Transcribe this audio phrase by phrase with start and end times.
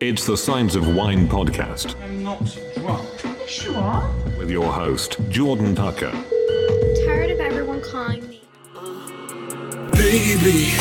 [0.00, 3.06] It's the Signs of Wine podcast I'm not drunk.
[3.46, 3.76] Sure.
[3.76, 4.10] Are.
[4.38, 6.10] With your host, Jordan Tucker.
[7.04, 8.40] tired of everyone calling me.
[9.92, 10.72] Baby,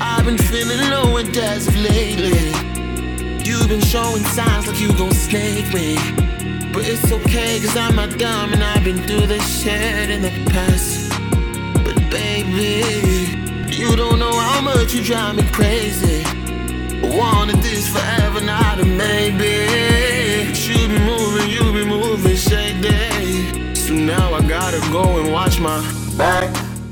[0.00, 2.30] I've been feeling low and as of lately.
[3.44, 5.96] You've been showing signs like you gon' snake me.
[6.72, 10.30] But it's okay, cause I'm not dumb and I've been through this shit in the
[10.50, 11.10] past.
[11.84, 16.41] But baby, you don't know how much you drive me crazy.
[17.02, 20.46] Wanted this forever, not a maybe.
[20.48, 23.74] But you be moving, you be moving shady.
[23.74, 25.80] So now I gotta go and watch my
[26.16, 26.48] back.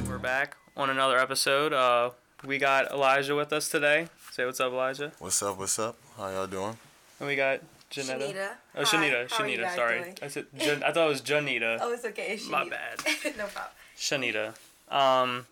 [0.09, 1.73] We're back on another episode.
[1.73, 2.11] Uh,
[2.45, 4.09] we got Elijah with us today.
[4.33, 5.13] Say what's up, Elijah.
[5.21, 5.59] What's up?
[5.59, 5.97] What's up?
[6.17, 6.77] How y'all doing?
[7.21, 8.25] And we got Janetta.
[8.25, 8.49] Shanita.
[8.77, 9.31] Oh, Hi, Shanita.
[9.31, 9.63] how are you Shanita.
[9.63, 10.01] guys Sorry.
[10.01, 10.19] doing?
[10.23, 11.79] I said Jan- I thought it was Janita.
[11.81, 12.27] Oh, it's okay.
[12.35, 12.99] It's My bad.
[13.39, 13.73] no problem.
[13.97, 14.55] Shanita.
[14.91, 15.47] Um,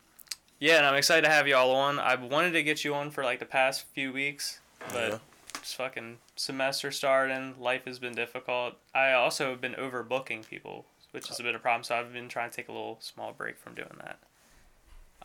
[0.59, 1.99] yeah, and I'm excited to have you all on.
[1.99, 4.61] I've wanted to get you on for like the past few weeks,
[4.93, 5.19] but Yeah.
[5.61, 8.75] just fucking semester starting, life has been difficult.
[8.95, 11.85] I also have been overbooking people, which is a bit of a problem.
[11.85, 14.19] So I've been trying to take a little small break from doing that.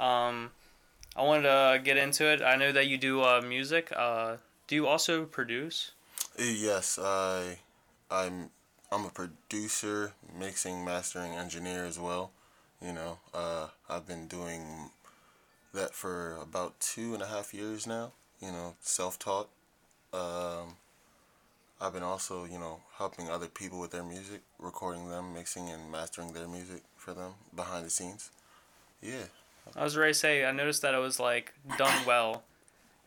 [0.03, 0.52] Um,
[1.16, 2.42] I wanted to get into it.
[2.42, 3.92] I know that you do uh, music.
[3.95, 4.38] Uh,
[4.68, 5.92] do you also produce?
[6.38, 7.59] Yes, I,
[8.09, 8.50] I'm,
[8.92, 12.31] I'm a producer, mixing, mastering engineer as well.
[12.81, 14.90] You know, uh, I've been doing
[15.73, 18.11] that for about two and a half years now.
[18.39, 19.49] You know, self-taught.
[20.11, 20.75] Um,
[21.79, 25.91] I've been also, you know, helping other people with their music, recording them, mixing and
[25.91, 28.31] mastering their music for them behind the scenes.
[29.01, 29.25] Yeah.
[29.75, 32.44] I was ready to say I noticed that it was like done well,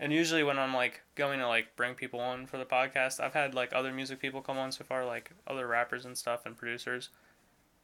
[0.01, 3.35] and usually when I'm like going to like bring people on for the podcast, I've
[3.35, 6.57] had like other music people come on so far, like other rappers and stuff and
[6.57, 7.11] producers,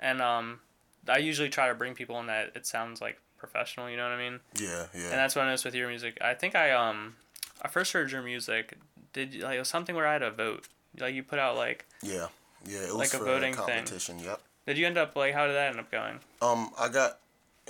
[0.00, 0.60] and um,
[1.08, 3.90] I usually try to bring people on that it sounds like professional.
[3.90, 4.40] You know what I mean?
[4.58, 5.04] Yeah, yeah.
[5.10, 6.16] And that's what I noticed with your music.
[6.20, 7.16] I think I um,
[7.60, 8.78] I first heard your music.
[9.12, 10.68] Did like it was something where I had to vote?
[10.98, 12.28] Like you put out like yeah,
[12.64, 12.78] yeah.
[12.80, 13.66] It was like a for voting a thing.
[13.66, 14.18] competition.
[14.20, 14.40] Yep.
[14.66, 16.20] did you end up like how did that end up going?
[16.40, 17.18] Um, I got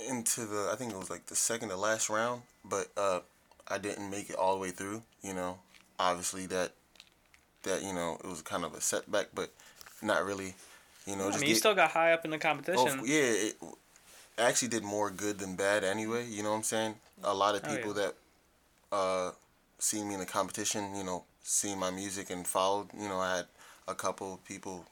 [0.09, 3.21] into the I think it was like the second to last round, but uh,
[3.67, 5.01] I didn't make it all the way through.
[5.23, 5.57] You know,
[5.99, 6.71] obviously that
[7.63, 9.51] that you know it was kind of a setback, but
[10.01, 10.53] not really.
[11.05, 12.79] You know, I just mean, you get- still got high up in the competition.
[12.79, 13.13] oh, competition.
[13.13, 13.55] yeah, it
[14.37, 16.25] actually did more good than bad anyway.
[16.27, 16.95] You know what I'm saying?
[17.23, 17.75] A lot of Oh, yeah.
[17.77, 18.13] people that
[18.91, 19.31] uh
[19.79, 22.87] see me in the competition, you know, see my music and followed.
[22.97, 23.45] You know, I had
[23.87, 24.85] a couple people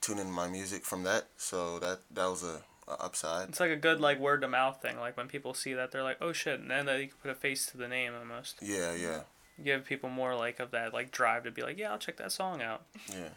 [0.00, 3.48] tune in my music from that, so that that was a, a upside.
[3.50, 4.98] It's like a good like word of mouth thing.
[4.98, 7.34] Like when people see that, they're like, "Oh shit!" And then they can put a
[7.34, 8.56] face to the name almost.
[8.62, 9.20] Yeah, yeah,
[9.62, 12.32] Give people more like of that like drive to be like, "Yeah, I'll check that
[12.32, 13.28] song out." yeah.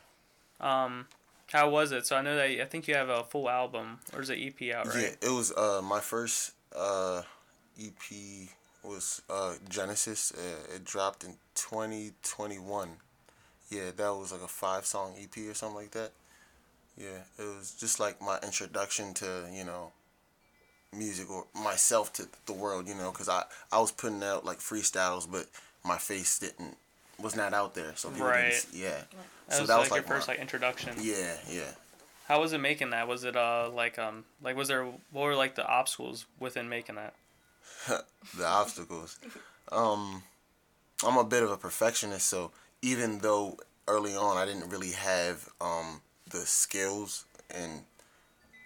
[0.62, 1.08] Um,
[1.53, 2.06] how was it?
[2.06, 4.75] So I know that I think you have a full album or is it EP
[4.75, 5.16] out, right?
[5.22, 7.22] Yeah, it was uh my first uh
[7.81, 8.50] EP
[8.84, 10.34] was uh Genesis.
[10.36, 12.90] Uh, it dropped in 2021.
[13.69, 16.12] Yeah, that was like a five song EP or something like that.
[16.97, 19.91] Yeah, it was just like my introduction to, you know,
[20.96, 24.59] music or myself to the world, you know, cuz I I was putting out like
[24.59, 25.47] freestyles but
[25.84, 26.78] my face didn't
[27.23, 27.94] was not out there.
[27.95, 28.51] So people Right.
[28.51, 29.01] didn't yeah.
[29.47, 30.95] That so was that like, was like your first like introduction.
[31.01, 31.72] Yeah, yeah.
[32.28, 33.07] How was it making that?
[33.07, 36.95] Was it uh like um like was there what were like the obstacles within making
[36.95, 37.13] that?
[38.38, 39.19] the obstacles.
[39.72, 40.23] Um,
[41.06, 42.51] I'm a bit of a perfectionist, so
[42.81, 43.57] even though
[43.88, 47.81] early on I didn't really have um, the skills and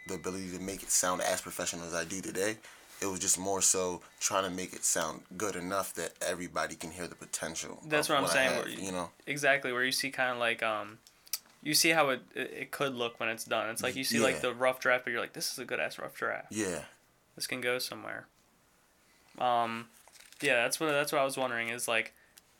[0.07, 2.57] the ability to make it sound as professional as I do today,
[3.02, 6.91] it was just more so trying to make it sound good enough that everybody can
[6.91, 7.80] hear the potential.
[7.85, 9.09] That's what I'm I saying, you- you know.
[9.28, 10.97] Exactly, where you see kind of like um,
[11.62, 13.69] you see how it, it could look when it's done.
[13.69, 15.80] It's like you see like the rough draft, but you're like, this is a good
[15.80, 16.47] ass rough draft.
[16.52, 16.81] Yeah,
[17.36, 18.25] This can go somewhere.
[19.40, 19.88] Um,
[20.41, 22.13] yeah, that's what that's what I was wondering is like,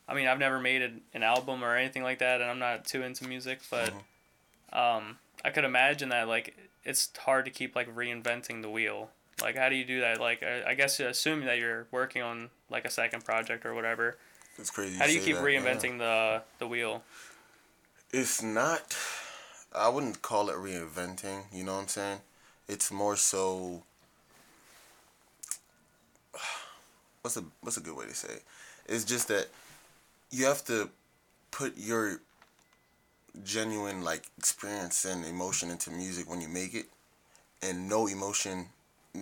[0.08, 2.84] I mean, I've never made an, an album or anything like that, and I'm not
[2.84, 3.92] too into music, but
[4.72, 9.10] um, I could imagine that like it's hard to keep like reinventing the wheel.
[9.42, 10.20] Like, how do you do that?
[10.20, 14.16] Like, I, I guess assuming that you're working on like a second project or whatever.
[14.58, 14.98] it's crazy.
[14.98, 15.60] How do you keep that, yeah.
[15.60, 17.02] reinventing the the wheel?
[18.10, 18.96] It's not.
[19.74, 21.44] I wouldn't call it reinventing.
[21.52, 22.18] You know what I'm saying?
[22.68, 23.82] It's more so.
[27.22, 28.32] What's a what's a good way to say?
[28.32, 28.42] It?
[28.86, 29.48] It's just that
[30.30, 30.88] you have to
[31.50, 32.20] put your
[33.44, 36.86] genuine like experience and emotion into music when you make it,
[37.60, 38.66] and no emotion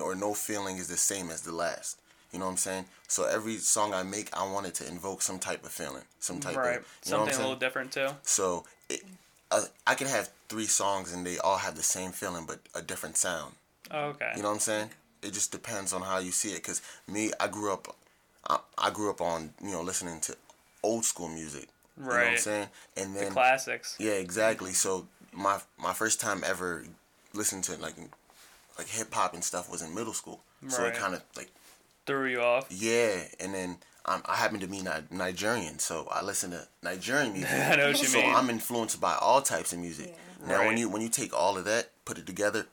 [0.00, 1.98] or no feeling is the same as the last.
[2.32, 2.84] You know what I'm saying?
[3.08, 6.40] So every song I make, I want it to invoke some type of feeling, some
[6.40, 8.08] type Right, of you know what something a little different too.
[8.22, 9.02] So it,
[9.50, 12.82] uh, I can have three songs and they all have the same feeling but a
[12.82, 13.54] different sound.
[13.90, 14.32] Oh, okay.
[14.36, 14.90] You know what I'm saying?
[15.22, 16.62] It just depends on how you see it.
[16.62, 17.94] Cause me, I grew up,
[18.48, 20.36] I, I grew up on you know listening to
[20.82, 22.06] old school music, Right.
[22.12, 22.68] You know what I'm saying?
[22.96, 23.96] And The then classics.
[23.98, 24.72] yeah, exactly.
[24.72, 26.84] So my my first time ever
[27.32, 27.94] listening to like
[28.78, 30.42] like hip hop and stuff was in middle school.
[30.68, 31.50] So it kind of like
[32.06, 32.66] Threw you off.
[32.70, 37.32] yeah, and then um, I happen to be Ni- Nigerian, so I listen to Nigerian
[37.34, 37.50] music.
[37.52, 38.34] I know what you so mean.
[38.34, 40.16] I'm influenced by all types of music.
[40.46, 42.66] Now when you when you take all of that, put it together,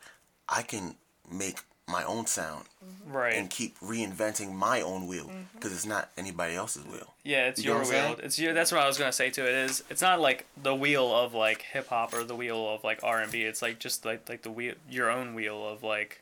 [0.48, 0.96] I can
[1.32, 3.12] make my own sound mm-hmm.
[3.12, 3.36] right.
[3.36, 5.42] and keep reinventing my own wheel mm-hmm.
[5.56, 7.14] because it's not anybody else's wheel.
[7.24, 8.16] Yeah, it's You your I'm saying?
[8.16, 8.20] wheel.
[8.24, 8.54] It's your.
[8.54, 9.44] That's what I was gonna say too.
[9.44, 9.84] It is.
[9.90, 13.22] It's not like the wheel of like hip hop or the wheel of like R
[13.22, 13.44] and B.
[13.44, 16.22] It's like just like like the wheel, your own wheel of like.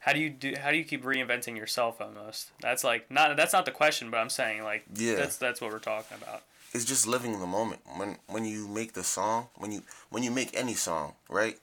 [0.00, 0.54] How do you do?
[0.58, 2.00] How do you keep reinventing yourself?
[2.00, 2.50] Almost.
[2.60, 3.36] That's like not.
[3.36, 4.84] That's not the question, but I'm saying like.
[4.94, 5.16] Yeah.
[5.16, 6.42] That's that's what we're talking about.
[6.72, 7.82] it's just living in the moment.
[7.96, 11.58] When when you make the song, when you when you make any song, right?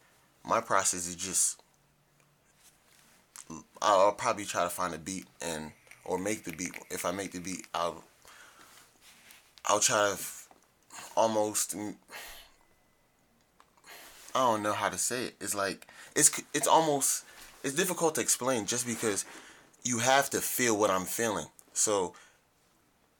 [0.45, 1.59] My process is just
[3.81, 5.71] I'll, probably try to find a beat and
[6.05, 6.71] or make the beat.
[6.89, 8.03] If I make the beat, I'll
[9.65, 10.47] I'll try to f-
[11.15, 11.95] almost mm,
[14.35, 15.35] I don't know how to say it.
[15.39, 17.25] It's like it's it's almost
[17.63, 19.25] it's difficult to explain just because
[19.83, 21.47] you have to feel what I'm feeling.
[21.73, 22.13] So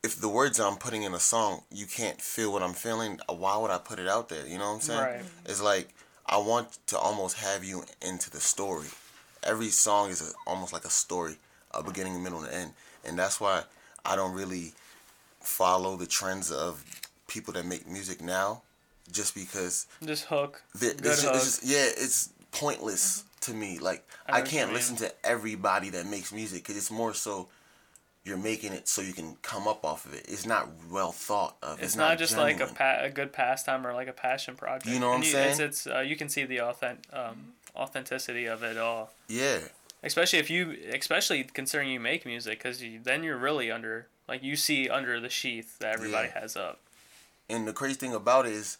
[0.03, 3.33] if the words I'm putting in a song, you can't feel what I'm feeling, uh,
[3.33, 4.45] why would I put it out there?
[4.47, 4.99] You know what I'm saying?
[4.99, 5.21] Right.
[5.45, 5.89] It's like
[6.25, 8.87] I want to almost have you into the story.
[9.47, 11.37] Every song is a, almost like a story,
[11.73, 12.71] a beginning, a middle, and an end,
[13.05, 13.63] and that's why
[14.05, 14.73] I don't really
[15.41, 16.83] follow the trends of
[17.27, 18.61] people that make music now,
[19.11, 20.61] just because Just hook.
[20.73, 23.51] the- Good it's, just, it's just- yeah, it's pointless mm-hmm.
[23.51, 23.79] to me.
[23.79, 27.47] Like I I, can't listen to everybody that makes music because it's more so
[28.27, 30.25] you're making it so you can come up off of it.
[30.27, 31.81] It's not well thought of.
[31.81, 34.85] it's, not, just like a pa- a good pastime or like a passion project.
[34.93, 35.69] You know what And I'm you, It's, saying?
[35.69, 39.11] it's uh, you can see the authentic um, authenticity of it all.
[39.27, 39.59] yeah,
[40.03, 44.43] especially if you especially considering you make music because you, then you're really under like
[44.43, 46.41] you see under the sheath that everybody Yeah.
[46.41, 46.79] has up
[47.49, 48.77] and the crazy thing about it is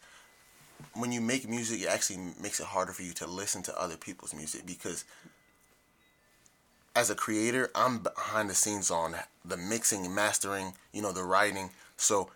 [0.94, 3.96] when you make music, it actually makes it harder for you to listen to other
[3.98, 5.06] people's music because
[7.00, 9.16] as a creator, I'm behind the scenes on
[9.46, 11.70] the mixing and mastering, you know, the writing.
[11.96, 12.30] So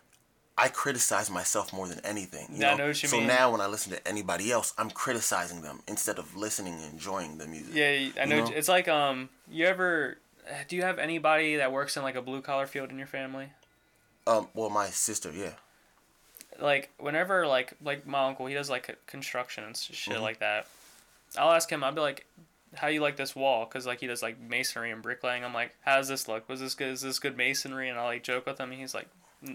[0.57, 2.47] I criticize myself more than anything.
[2.53, 2.75] You know?
[2.77, 3.27] know what you so mean.
[3.27, 7.37] now when I listen to anybody else, I'm criticizing them instead of listening and enjoying
[7.39, 7.73] the music.
[7.73, 8.51] yeah i know, You know?
[8.59, 10.17] it's like um you ever
[10.67, 13.47] do you have anybody that works in like a blue collar field in your family
[14.27, 14.47] Um.
[14.53, 15.53] Well, my sister, yeah.
[16.59, 20.21] like whenever like like my uncle he does like construction and shit Mm-hmm.
[20.29, 20.67] like that
[21.37, 22.25] i'll ask him i'll be like
[22.75, 25.43] how you like this wall because like he does like masonry and bricklaying.
[25.43, 26.47] I'm like how does this look?
[26.49, 26.89] Was this good?
[26.89, 27.89] Is this good masonry?
[27.89, 29.07] And i like joke with him and he's like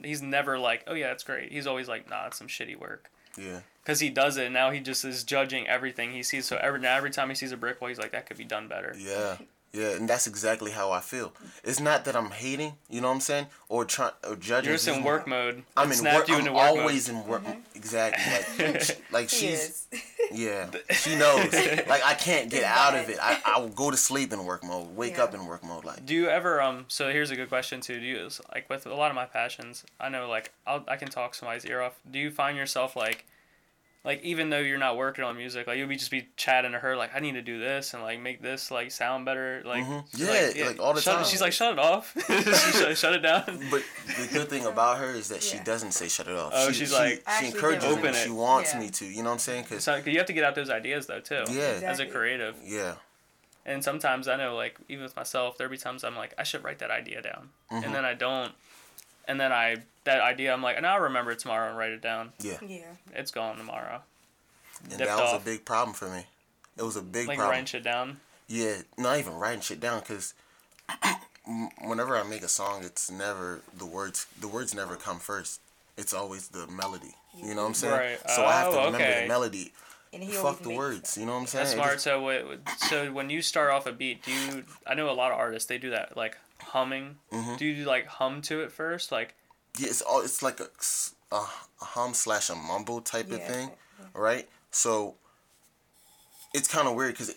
[0.05, 1.53] he's never like oh yeah it's great.
[1.53, 3.11] He's always like nah it's some shitty work.
[3.39, 3.61] Yeah.
[3.83, 6.47] because he does it and now he just is judging everything he sees.
[6.47, 8.45] So every now every time he sees a brick wall he's like that could be
[8.45, 8.95] done better.
[8.99, 9.37] Yeah,
[9.77, 11.33] yeah, and that's exactly how I feel.
[11.65, 14.69] It's not that I'm hating, you know what I'm saying, or trying or judging.
[14.71, 16.29] you're just in work mode I'm in work.
[16.29, 16.79] you I'm into work mode.
[16.81, 17.43] always in work.
[17.75, 18.65] Exactly.
[18.67, 19.87] Like, like she's
[20.33, 20.71] yeah.
[20.91, 21.53] She knows.
[21.93, 23.19] Like I can't get out of it.
[23.21, 25.25] I I will go to sleep in work mode, wake Yeah.
[25.25, 25.85] up in work mode.
[25.85, 26.85] Like Do you ever um?
[26.89, 28.01] So here's a good question too.
[28.01, 29.85] Do you like with a lot of my passions?
[30.01, 31.95] I know like I'll, I can talk somebody's ear off.
[32.11, 33.25] Do you find yourself like,
[34.07, 36.79] like even though you're not working on music, like you'll be just be chatting to
[36.79, 39.63] her like I need to do this and like make this like sound better.
[39.67, 40.21] Like she's
[40.57, 41.25] Yeah, like, all the shut, time.
[41.27, 42.15] She's like shut it off.
[42.27, 42.33] She
[42.79, 43.45] shut, shut it down.
[43.71, 46.53] But the good thing about her is that she doesn't say shut it off.
[46.55, 47.99] Oh, she, she's she, like- she Actually encourages give me.
[47.99, 48.25] Open it.
[48.25, 48.81] She wants Yeah.
[48.81, 49.05] me to.
[49.05, 49.65] You know what I'm saying?
[49.65, 51.43] Cause So 'cause you have to get out those ideas though too.
[51.51, 52.95] yeah, As a creative, yeah,
[53.65, 56.63] and sometimes I know like even with myself, there'll be times I'm like I should
[56.63, 57.85] write that idea down, Mm-hmm.
[57.85, 58.53] and then I don't,
[59.29, 62.01] and then I that idea I'm like and I'll remember it tomorrow and write it
[62.03, 62.33] down.
[62.41, 62.59] yeah.
[62.67, 62.85] Yeah.
[63.15, 64.03] It's gone tomorrow.
[64.83, 65.43] And Dipped that was off.
[65.43, 66.25] a big problem for me.
[66.77, 67.51] It was a big Like problem.
[67.53, 68.21] writing shit down.
[68.49, 70.35] Yeah, not even writing shit down because
[71.83, 74.27] whenever I make a song, it's never the words.
[74.41, 75.61] The words never come first.
[75.97, 77.15] It's always the melody.
[77.37, 77.93] You know what I'm saying?
[77.95, 78.31] Right.
[78.31, 79.23] So I have to Oh, remember okay.
[79.23, 79.73] the melody.
[80.13, 81.19] And he Fuck the makes words.
[81.19, 81.65] You know what I'm saying?
[81.65, 81.93] That's It smart.
[81.95, 84.65] just- So, what, so when you start off a beat, do you?
[84.87, 87.17] I know a lot of artists they do that, like humming.
[87.33, 87.57] Mm-hmm.
[87.57, 89.35] Do you like hum to it first, like?
[89.79, 90.21] yeah, it's all.
[90.23, 90.69] It's like a,
[91.35, 91.45] a
[91.81, 93.71] hum slash a mumble type of thing,
[94.15, 94.49] right?
[94.71, 95.15] So
[96.55, 97.35] it's kind of weird because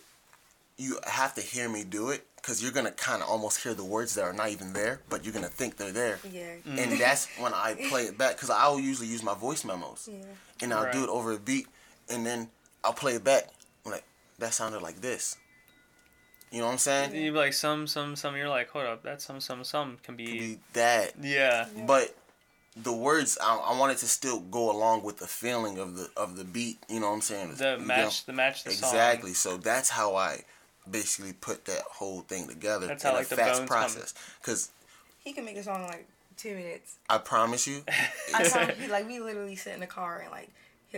[0.78, 3.84] you have to hear me do it because you're gonna kind of almost hear the
[3.84, 6.20] words that are not even there, but you're gonna think they're there.
[6.32, 6.54] Yeah.
[6.66, 10.24] and that's when I play it back because I'll usually use my voice memos, Yeah.
[10.62, 11.68] and I'll do it over a beat,
[12.10, 12.48] and then
[12.84, 13.50] I'll play it back.
[13.86, 14.06] I'm like,
[14.40, 15.36] that sounded like this.
[16.52, 17.16] You know what I'm saying?
[17.16, 18.36] You like some, some, some.
[18.36, 20.26] You're like, hold up, that some, some, some can be.
[20.26, 21.68] Be that, Yeah.
[21.86, 22.16] but
[22.76, 26.38] the words I, I wanted to still go along with the feeling of the of
[26.38, 26.80] the beat.
[26.88, 27.56] You know what I'm saying?
[27.56, 28.34] The You match, know?
[28.34, 28.90] the match, the song.
[28.90, 29.34] Exactly.
[29.34, 30.44] So that's how I
[30.90, 34.14] basically put that whole thing together That's in how, a like, the fast bones process.
[34.42, 34.72] Because
[35.24, 36.96] He can make a song like two minutes.
[37.10, 37.84] I promise you.
[38.34, 40.54] I saw him, he, like we literally sit in the car and like he-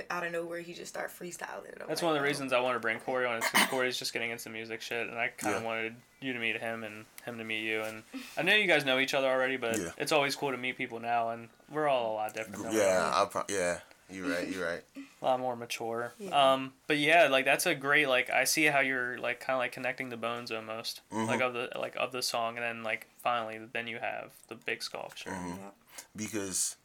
[0.10, 1.80] out of nowhere he just start freestyling.
[1.82, 2.30] I'm That's like, one of the oh.
[2.30, 3.38] reasons I want to bring Corie on.
[3.40, 5.68] Is because Corie's just getting into music shit, and I kind of Yeah.
[5.68, 7.82] wanted you to meet him and him to meet you.
[7.82, 8.04] And
[8.38, 9.90] I know you guys know each other already, but Yeah.
[9.98, 12.74] it's always cool to meet people now, and we're all a lot different.
[12.74, 13.12] Yeah.
[13.14, 13.80] I pro- yeah.
[14.10, 14.46] You're right.
[14.48, 14.84] You're right.
[15.22, 16.12] a lot more mature.
[16.20, 16.54] Yeah.
[16.54, 19.60] Um, but yeah, like that's a great like I see how you're like kind of
[19.60, 21.28] like connecting the bones almost Mm-hmm.
[21.28, 24.56] like of the like of the song, and then like finally then you have the
[24.56, 25.30] big sculpture.
[25.30, 25.50] Mm-hmm.
[25.64, 25.74] Yep.
[26.18, 26.76] because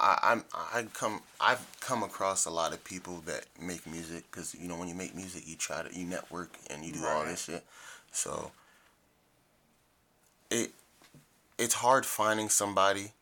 [0.00, 4.54] I I'm I come I've come across a lot of people that make music because
[4.54, 7.24] you know when you make music you try to you network and you do all
[7.24, 7.64] this shit
[8.10, 8.50] so
[10.50, 10.70] it
[11.58, 13.12] it's hard finding somebody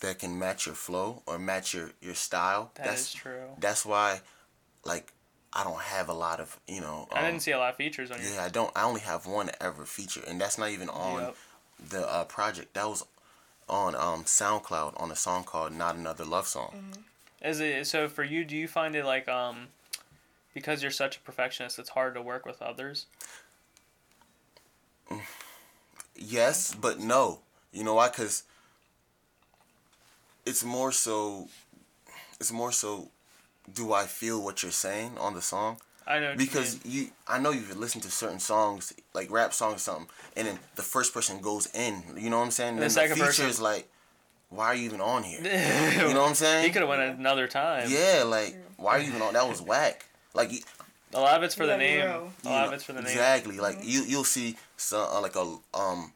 [0.00, 3.48] that can match your flow or match your your style That that's is true.
[3.58, 4.20] that's why
[4.84, 5.12] like
[5.52, 7.76] I don't have a lot of you know I um, didn't see a lot of
[7.76, 8.30] features on your.
[8.32, 11.36] yeah I don't I only have one ever feature and that's not even on Yep.
[11.90, 13.04] the uh, project that was
[13.68, 16.92] on um, SoundCloud on a song called "Not Another Love Song."
[17.42, 18.44] Is it so for you?
[18.44, 19.68] Do you find it like um,
[20.54, 23.06] because you're such a perfectionist, it's hard to work with others?
[26.16, 27.40] Yes, but no.
[27.72, 28.08] You know why?
[28.08, 28.44] Cause
[30.46, 31.48] it's more so.
[32.40, 33.10] It's more so.
[33.72, 35.78] Do I feel what you're saying on the song?
[36.06, 36.94] I know what you Because mean.
[36.94, 40.06] you, I know you've listened to certain songs, like rap songs, or something,
[40.36, 42.02] and then the first person goes in.
[42.16, 42.70] You know what I'm saying?
[42.70, 43.88] And the then second feature person- is like,
[44.50, 45.40] why are you even on here?
[46.08, 46.64] you know what I'm saying?
[46.64, 47.88] he could have went another time.
[47.90, 49.32] Yeah, like why are you even on?
[49.34, 50.04] That was whack.
[50.34, 50.52] Like
[51.14, 52.00] A lot of it's for You the name.
[52.04, 52.32] real.
[52.44, 53.10] A lot know, of it's for the name.
[53.10, 53.58] Exactly.
[53.58, 56.12] Like you you'll see some uh, like a um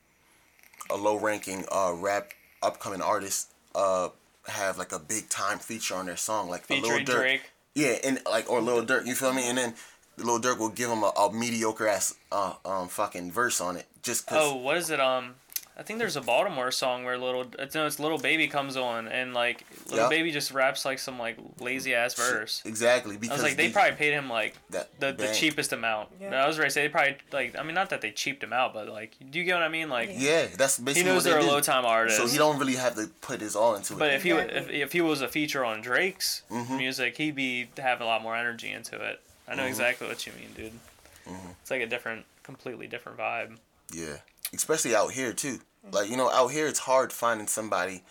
[0.91, 2.31] a low ranking uh rap
[2.63, 4.09] upcoming artist uh
[4.47, 7.21] have like a big time feature on their song like a Featuring Lil Durk.
[7.21, 7.51] Drake.
[7.79, 9.49] Yeah, and like or Lil Durk, you feel me?
[9.49, 9.75] And then
[10.17, 13.87] Lil Durk will give him a, a mediocre ass uh um fucking verse on it
[14.03, 14.99] just cuz Oh, what is it?
[14.99, 15.37] Um,
[15.81, 19.07] I think there's a Baltimore song where little it's no, it's Lil Baby comes on
[19.07, 20.09] and like little Yeah.
[20.09, 22.63] baby just raps like some like lazy ass verse.
[22.65, 26.09] Exactly I was like, they the- probably paid him like that the, the cheapest amount.
[26.21, 26.31] Yeah.
[26.31, 28.43] No, I was ready to say they probably like I mean not that they cheaped
[28.43, 29.89] him out, but like do you get what I mean?
[29.89, 32.17] Like Yeah, that's basically he knows what they they're a low time artist.
[32.19, 33.99] So he don't really have to put his all into it.
[34.01, 36.77] but if he if, if he was a feature on Drake's Mm-hmm.
[36.77, 39.21] music, he'd be have a lot more energy into it.
[39.47, 40.73] I know exactly what you mean, dude.
[41.29, 41.51] Mm-hmm.
[41.63, 43.59] It's like a different, completely different vibe.
[43.93, 44.17] yeah,
[44.53, 45.61] especially out here too.
[45.93, 48.03] Like you know, out here it's hard finding somebody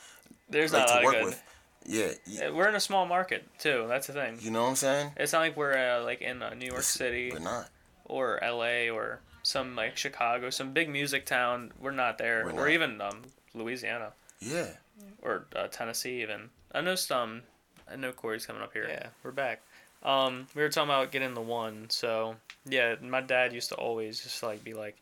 [0.49, 1.25] There's like not a to lot work good.
[1.25, 1.43] with.
[1.89, 3.85] Yeah, y- Uh, We're in a small market too.
[3.87, 4.39] That's the thing.
[4.41, 5.11] you know what I'm saying?
[5.17, 7.69] It's not like we're uh, like in uh, New York It's- City We're not.
[8.05, 8.89] or L.A.
[8.89, 11.71] or some like Chicago, some big music town.
[11.79, 12.59] We're not there, We're not.
[12.61, 13.21] or even um,
[13.53, 14.67] Louisiana Yeah.
[15.21, 16.21] or uh, Tennessee.
[16.21, 17.43] Even I know some.
[17.89, 18.87] I know Corie's coming up here.
[18.89, 19.61] Yeah, we're back.
[20.03, 21.89] Um, we were talking about getting the one.
[21.89, 24.97] So yeah, my dad used to always just like be like,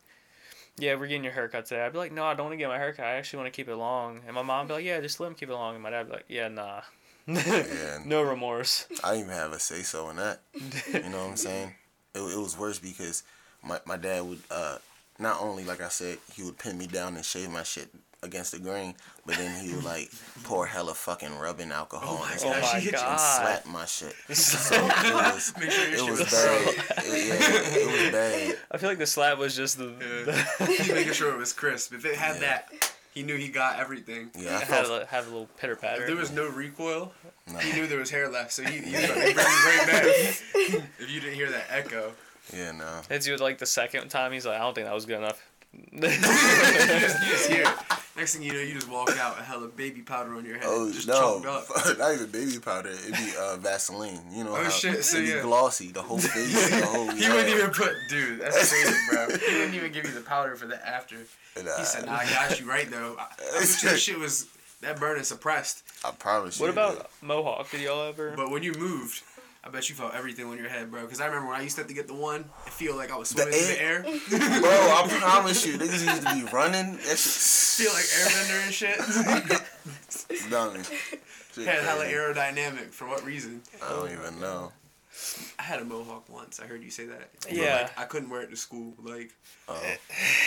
[0.78, 2.70] "Yeah, we're getting your haircut today." I'd be like, "No, I don't want to get
[2.70, 3.06] my haircut.
[3.06, 5.20] I actually want to keep it long." And my mom would be like, "Yeah, just
[5.20, 6.82] let him keep it long." And my dad would be like, "Yeah, nah."
[8.06, 8.86] No remorse.
[9.04, 10.42] I didn't even have a say so in that.
[10.94, 11.74] You know what I'm saying?
[12.14, 13.24] It, it was worse because
[13.64, 14.78] my, my dad would uh
[15.18, 17.90] not only like I said he would pin me down and shave my shit
[18.26, 20.12] against the grain, but then he would like
[20.44, 23.18] pour hella fucking rubbing alcohol oh on his Oh my and God.
[23.18, 24.14] slap my shit.
[24.36, 26.68] So it was Make sure your it was was bad.
[26.68, 28.58] It, yeah, it was bad.
[28.72, 31.94] I feel like the slap was just the, He's making sure it was crisp.
[31.94, 32.40] If it had Yeah.
[32.42, 34.30] that, he knew he got everything.
[34.38, 36.06] Yeah, I had felt a, have a little pitter patter.
[36.06, 37.14] there was no recoil,
[37.48, 37.60] Nah.
[37.60, 40.04] he knew there was hair left, so he, he was about to right back.
[41.00, 42.12] if you didn't hear that echo,
[42.54, 43.02] yeah no.
[43.08, 44.32] Hits you with like the second time.
[44.34, 45.42] He's like, I don't think that was good enough.
[45.92, 47.70] You just, you just hear it.
[48.18, 50.64] Next thing you know, you just walk out with hella baby powder on your head,
[50.68, 51.68] Oh just no, up.
[51.98, 52.90] not even baby powder.
[52.90, 54.22] It'd be uh, Vaseline.
[54.32, 55.42] You know Oh, how shit, so it'd be yeah.
[55.42, 55.92] glossy.
[55.92, 57.10] The whole face, the whole.
[57.12, 59.28] He wouldn't even put, dude, that's crazy, bro.
[59.48, 61.18] He wouldn't even give you the powder for the after.
[61.62, 63.18] Nah, He said, nah, I got you right, though.
[63.20, 64.48] I, I bet you that shit was,
[64.82, 65.84] that burn is suppressed.
[66.06, 66.66] I promise you.
[66.68, 66.78] What dude.
[66.78, 67.70] about Mohawk?
[67.72, 68.34] Did y'all ever?
[68.38, 69.24] But when you moved,
[69.66, 71.02] I bet you felt everything on your head, bro.
[71.02, 73.12] Because I remember when I used to have to get the one, I feel like
[73.12, 74.02] I was The swimming through the air.
[74.62, 76.98] Bro, I promise you, niggas used to be running.
[76.98, 77.18] That shit
[77.82, 78.74] feel like airbender and
[80.40, 80.50] shit.
[80.52, 80.82] dummy.
[81.54, 82.16] Shit had hella crazy.
[82.16, 82.92] aerodynamic.
[82.92, 83.62] For what reason?
[83.84, 84.72] I don't even know.
[85.58, 86.60] I had a mohawk once.
[86.60, 87.30] I heard you say that.
[87.50, 87.84] Yeah.
[87.84, 88.94] like, I couldn't wear it to school.
[89.04, 89.32] Like,
[89.68, 89.82] oh.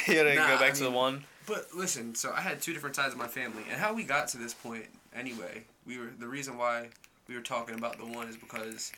[0.06, 1.24] you gotta Nah, go back I to the one.
[1.46, 2.14] but listen.
[2.14, 4.54] So I had two different sides of my family, and how we got to this
[4.54, 4.84] point,
[5.14, 5.64] anyway.
[5.86, 6.90] We were the reason why
[7.26, 8.92] we were talking about the one is because,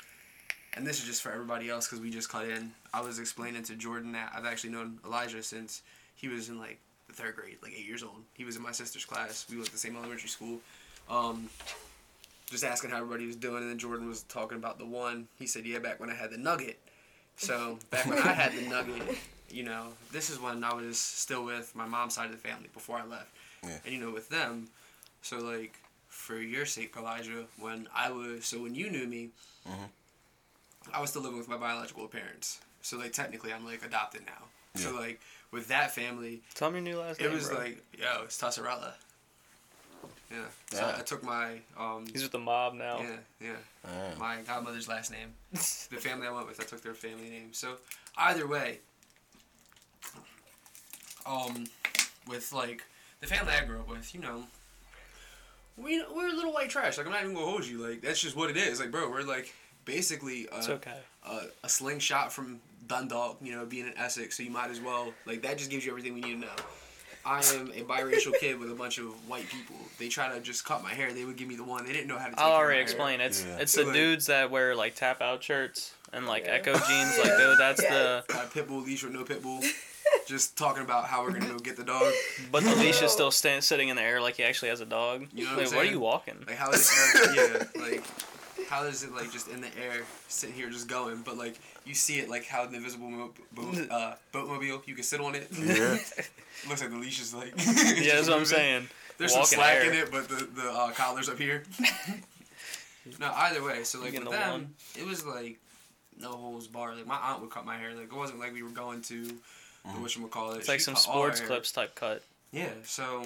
[0.75, 2.73] and this is just for everybody else because we just cut in.
[2.93, 5.83] I was explaining to Jordan that I've actually known Elijah since
[6.17, 8.23] he was in like the third grade, like eight years old.
[8.35, 9.47] He was in my sister's class.
[9.51, 10.61] We went to the same elementary school.
[11.09, 11.49] Um,
[12.47, 15.29] just asking how everybody was doing, and then Jordan was talking about the one.
[15.39, 16.79] He said, "Yeah, back when I had the Nugget."
[17.37, 19.17] So back when I had the Nugget,
[19.51, 22.69] you know, this is when I was still with my mom's side of the family
[22.75, 23.29] before I left,
[23.63, 23.79] Yeah.
[23.85, 24.69] And you know, with them,
[25.23, 25.75] so like
[26.09, 29.31] for your sake, Elijah, when I was so when you knew me,
[29.69, 29.85] Mm-hmm.
[30.93, 32.61] I was still living with my biological parents.
[32.83, 34.45] So like technically, I'm like adopted now.
[34.75, 35.21] So like
[35.51, 37.33] with that family, Tell me your new last it name.
[37.33, 37.59] It was bro.
[37.59, 38.93] like yo, it's Tassarella.
[40.31, 40.39] Yeah.
[40.71, 40.97] So Yeah.
[40.99, 42.07] I took my um.
[42.13, 43.01] he's with the mob now.
[43.01, 43.57] Yeah, yeah.
[43.85, 44.19] Ah.
[44.19, 45.33] My godmother's last name.
[45.53, 47.49] the family I went with, I took their family name.
[47.53, 47.77] So
[48.17, 48.79] either way,
[51.27, 51.65] um,
[52.29, 52.85] with like
[53.21, 54.45] the family I grew up with, you know,
[55.77, 56.97] we we're a little white trash.
[56.97, 57.79] Like I'm not even gonna hold you.
[57.79, 58.81] Like that's just what it is.
[58.81, 59.53] Like bro, we're like
[59.91, 60.99] basically a, It's okay.
[61.29, 63.39] a, a slingshot from Dundalk.
[63.43, 65.59] You know, being in Essex, so you might as well like that.
[65.59, 66.57] Just gives you everything we need to know.
[67.25, 69.77] I am a biracial kid with a bunch of white people.
[69.99, 71.13] They try to just cut my hair.
[71.13, 71.85] They would give me the one.
[71.85, 72.31] They didn't know how to.
[72.31, 73.21] Take I'll care of already my explain.
[73.21, 73.57] It's Yeah.
[73.59, 77.19] it's the Like- dudes that wear like tap out shirts and like Ecko jeans.
[77.19, 78.23] Like tho- oh, that's the Hair.
[78.29, 79.61] Got a pit bull leash with no pit bull.
[80.27, 82.11] just talking about how we're gonna go get the dog.
[82.51, 84.87] but the leash is still stand, sitting in the air like he actually has a
[84.87, 85.27] dog.
[85.35, 86.37] You know what I'm Wait, what are you walking?
[86.47, 87.37] Like how is it?
[87.77, 88.03] yeah, like
[88.69, 91.23] how is it like just in the air, sitting here just going?
[91.25, 95.05] But like you see it like how the invisible mo- boat, uh, boatmobile, you can
[95.05, 95.49] sit on it.
[95.53, 95.99] Yeah.
[96.69, 97.53] Looks like the leash is like.
[97.57, 98.89] Yeah, that's what I'm saying.
[99.19, 99.93] There's some Walking slack air.
[99.93, 101.63] in it, but the the uh, collar's up here.
[103.19, 103.83] no, either way.
[103.85, 104.75] So like Getting with the them, one.
[104.99, 105.59] it was like
[106.19, 106.95] no holds bar.
[106.95, 107.95] Like my aunt would cut my hair.
[107.95, 109.39] Like it wasn't like we were going to the
[109.99, 110.59] whatchamacallit.
[110.59, 112.23] It's like She some cut all our sports clips type cut.
[112.53, 113.23] Yeah, so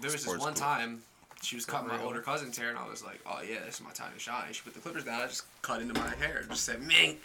[0.00, 0.64] there was this Sports one clip.
[0.64, 1.02] time
[1.44, 3.80] she was cutting my older cousin's hair, and I was like, "Oh yeah, this is
[3.82, 5.20] my time to shine." She put the clippers down.
[5.20, 7.18] I just cut into my hair, and just said, "Ming."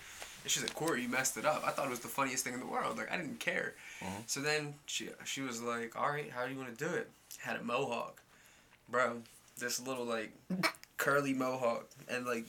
[0.43, 2.53] And she's like, "Corie, you messed it up." I thought it was the funniest thing
[2.53, 2.97] in the world.
[2.97, 3.73] Like I didn't care.
[4.27, 7.09] So then she she was like, "All right, how do you want to do it?"
[7.39, 8.21] Had a mohawk,
[8.89, 9.21] bro.
[9.57, 10.31] This little like
[10.97, 12.45] curly mohawk, and like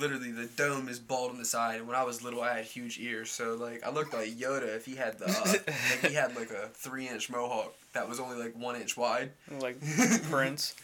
[0.00, 1.78] literally the dome is bald on the side.
[1.78, 4.76] And when I was little, I had huge ears, so like I looked like Yoda
[4.76, 5.70] if he had the uh, like
[6.10, 9.30] he had like a three inch mohawk that was only like one inch wide.
[9.60, 9.78] Like
[10.30, 10.74] Prince.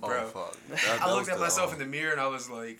[0.00, 0.24] Bro.
[0.24, 0.58] Oh fuck.
[0.68, 2.78] That- I that looked at myself um, in the mirror and I was like,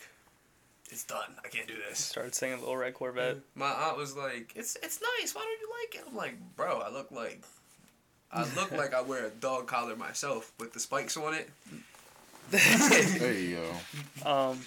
[0.90, 1.34] "It's done.
[1.44, 3.38] I can't do this." Started singing a Little Red Corvette.
[3.54, 5.34] My aunt was like, "It's it's nice.
[5.34, 7.42] Why don't you like it?" I'm like, "Bro, I look like."
[8.32, 11.48] I look like I wear a dog collar myself with the spikes on it.
[12.50, 13.58] There you
[14.24, 14.28] go.
[14.30, 14.60] Um,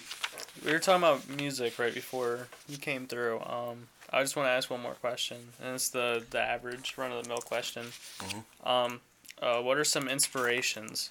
[0.64, 3.40] we were talking about music right before you came through.
[3.40, 7.12] Um, I just want to ask one more question, and it's the the average run
[7.12, 7.86] of the mill question.
[8.64, 9.00] Um,
[9.40, 11.10] uh, what are some inspirations?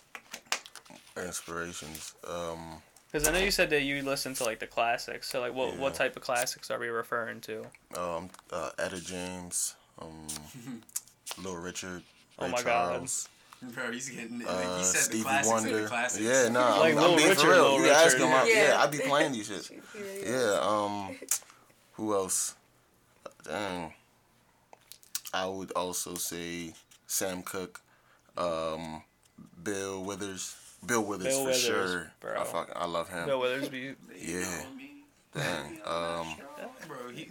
[1.18, 2.14] Inspirations.
[2.28, 5.30] Um, Because I know you said that you listen to like the classics.
[5.30, 7.66] So like, what what type of classics are we referring to?
[7.98, 10.28] um, uh, Etta James, um,
[11.38, 12.04] Little Richard,
[12.38, 12.92] Oh Ray my God.
[12.94, 13.28] Charles,
[13.62, 15.82] Bro, he's getting like uh, he said the Stevie classics are Wonder.
[15.82, 16.24] the classics.
[16.24, 17.64] Yeah, no, Like I'm, Little I'm being Richard, for real.
[17.64, 18.26] Little you ask Richard.
[18.28, 18.68] him, I, Yeah.
[18.70, 19.70] yeah, I be playing these shit.
[20.26, 20.58] Yeah.
[20.62, 21.18] Um,
[21.94, 22.56] who else?
[23.44, 23.94] Dang.
[25.34, 26.74] I would also say
[27.08, 27.82] Sam Cooke,
[28.38, 29.02] um,
[29.64, 30.56] Bill Withers.
[30.86, 32.12] Bill Withers Bill for Withers, sure.
[32.22, 32.40] bro.
[32.40, 33.26] I fuck, I love him.
[33.26, 33.98] Bill Witherspoon.
[34.18, 34.62] Yeah.
[35.36, 35.80] Dang.
[35.86, 36.36] Um.
[36.88, 37.30] Bro, he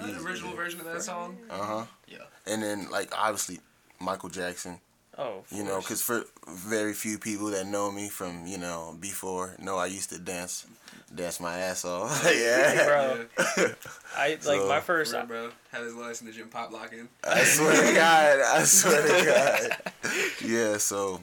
[0.00, 1.36] the original version of that song.
[1.50, 1.84] Uh huh.
[2.08, 2.18] Yeah.
[2.46, 3.60] And then like obviously
[4.00, 4.78] Michael Jackson.
[5.18, 9.54] Oh, You know, because for very few people that know me from you know before
[9.58, 10.66] know I used to dance,
[11.14, 12.22] dance my ass off.
[12.36, 12.84] yeah.
[12.84, 13.24] bro,
[14.16, 15.12] I like So- my first.
[15.12, 17.08] Bro, bro, had his legs in the gym pop locking.
[17.24, 18.40] I swear to God.
[18.40, 20.12] I swear to God.
[20.44, 20.76] Yeah.
[20.76, 21.20] So,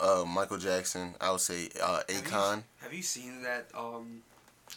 [0.00, 1.14] uh, Michael Jackson.
[1.20, 2.62] I would say uh, Akon.
[2.80, 3.66] Have you seen that?
[3.76, 4.22] Um,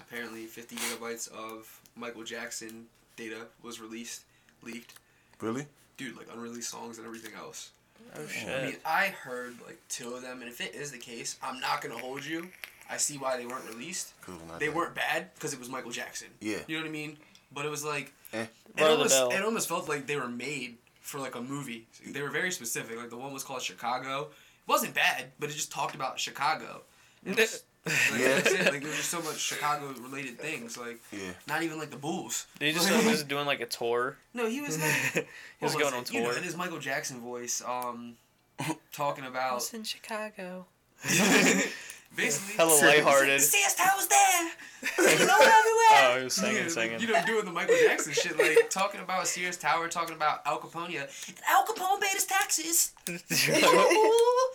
[0.01, 4.23] apparently, 50 gigabytes of Michael Jackson data was released,
[4.61, 4.93] leaked.
[5.39, 5.65] Really?
[5.97, 7.71] Dude, like unreleased songs and everything else.
[8.17, 8.49] Oh shit.
[8.49, 11.59] I mean, I heard like two of them, and if it is the case, I'm
[11.59, 12.49] not gonna hold you.
[12.89, 14.13] I see why they weren't released.
[14.59, 14.75] They that.
[14.75, 16.27] weren't bad because it was Michael Jackson.
[16.39, 16.59] Yeah.
[16.67, 17.17] You know what I mean?
[17.53, 18.41] But it was like Eh.
[18.43, 21.87] it Brother almost it almost felt like they were made for like a movie.
[22.05, 22.97] They were very specific.
[22.97, 24.29] Like the one was called Chicago.
[24.31, 26.81] It wasn't bad, but it just talked about Chicago.
[27.25, 28.27] It was, like, Yeah.
[28.35, 28.65] that's it.
[28.65, 30.77] Like there was just so much Chicago related things.
[30.77, 31.31] Like Yeah.
[31.47, 32.47] not even like the Bulls.
[32.59, 34.17] Did he just he was doing like a tour?
[34.33, 35.27] No, he was like
[35.59, 36.13] he was what going on it?
[36.13, 36.37] You know, tour.
[36.37, 38.15] in his Michael Jackson voice, um,
[38.91, 40.65] talking about in Chicago.
[42.15, 42.55] basically.
[42.55, 43.41] Hella lighthearted.
[43.41, 44.51] Sears Tower's there.
[44.97, 45.91] You know everywhere.
[45.91, 46.99] Oh, he was singing, Yeah, like, singing.
[47.01, 50.59] you know, doing the Michael Jackson shit, like talking about Sears Tower, talking about Al
[50.59, 50.99] Capone.
[50.99, 51.07] And
[51.49, 52.91] Al Capone paid his taxes.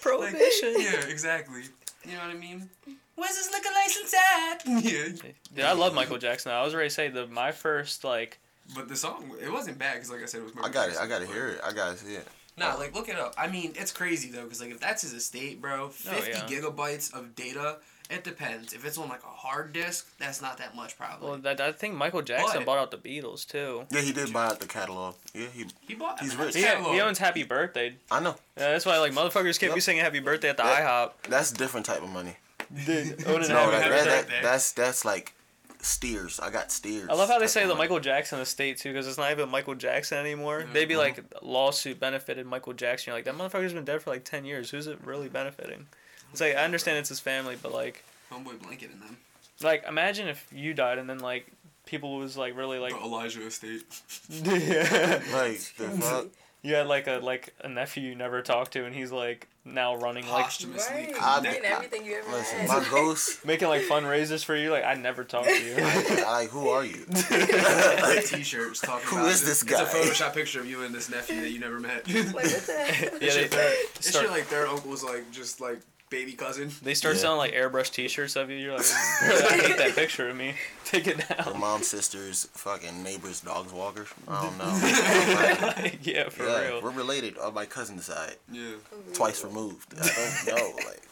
[0.00, 0.74] Prohibition.
[0.74, 1.62] Like, yeah, exactly.
[2.04, 2.68] You know what I mean?
[3.14, 4.62] Where's his liquor license at?
[4.84, 5.30] Yeah.
[5.54, 6.52] Dude, I love Michael Jackson.
[6.52, 8.38] I was ready to say the my first like
[8.74, 10.52] But the song, it wasn't bad because, like I said, it was.
[10.62, 10.96] I got it.
[11.00, 11.60] I gotta hear it.
[11.64, 12.26] I gotta see it.
[12.56, 13.34] Nah, like look it up.
[13.38, 16.46] I mean, it's crazy though, because like if that's his estate, bro, fifty Oh, yeah.
[16.60, 17.78] gigabytes of data,
[18.10, 18.74] It depends.
[18.74, 21.28] If it's on like a hard disk, that's not that much probably.
[21.30, 23.84] Well, that, I think Michael Jackson But- bought out the Beatles too.
[23.90, 25.14] Yeah, he did buy out the catalog.
[25.34, 25.64] Yeah, he.
[25.88, 26.20] he bought.
[26.20, 26.52] he's rich.
[26.54, 27.94] that's He, he owns Happy Birthday.
[28.10, 28.36] I know.
[28.58, 31.30] Yeah, that's why like motherfuckers can't be singing Happy Birthday at the That- IHOP.
[31.30, 32.36] That's different type of money.
[32.86, 35.34] Dude, No, that, that, that, that's that's like
[35.80, 36.40] steers.
[36.40, 37.08] I got steers.
[37.10, 37.74] I love how they type say the.
[37.74, 40.60] Michael Jackson estate too, because it's not even Michael Jackson anymore.
[40.60, 40.72] Mm-hmm.
[40.72, 43.10] They'd be like lawsuit benefited Michael Jackson.
[43.10, 44.70] You're like that motherfucker's been dead for like ten years.
[44.70, 45.86] Who's it really benefiting?
[46.30, 49.16] It's like I understand it's his family, but like, Homeboy Blanket and them.
[49.62, 51.46] like imagine if you died and then like
[51.84, 53.82] people was like really like the Elijah Estate.
[54.30, 55.20] yeah.
[55.32, 56.26] Like the fuck.
[56.62, 59.94] You had like a like a nephew you never talked to and he's like now
[59.96, 60.94] running like Posthumously.
[61.12, 61.14] Right.
[61.22, 62.68] I- Getting everything you ever Listen, had.
[62.68, 63.44] my ghost.
[63.44, 64.70] making like fundraisers for you.
[64.70, 65.76] Like I never talked to you.
[66.24, 67.04] like, who are you?
[67.30, 69.82] like t-shirts talking Who about is this It's guy?
[69.82, 72.08] a Photoshop picture of you and this nephew that you never met.
[72.08, 73.10] like, what the hell?
[73.20, 75.80] yeah, It's they, your it's start- your like third uncle's like just like
[76.12, 76.70] baby cousin.
[76.82, 77.22] they start Yeah.
[77.22, 78.56] selling like airbrush T-shirts of you.
[78.58, 78.86] You're like,
[79.22, 80.54] I hate that picture of me.
[80.84, 81.58] Take it Your down.
[81.58, 84.06] mom's sister's fucking neighbor's dog's walker.
[84.28, 85.72] I don't know.
[85.82, 86.82] Like, yeah, for yeah, real.
[86.82, 88.36] we're related on my cousin's side.
[88.52, 88.72] Yeah.
[89.14, 89.92] Twice removed.
[90.00, 90.70] I don't know.
[90.76, 91.02] Like,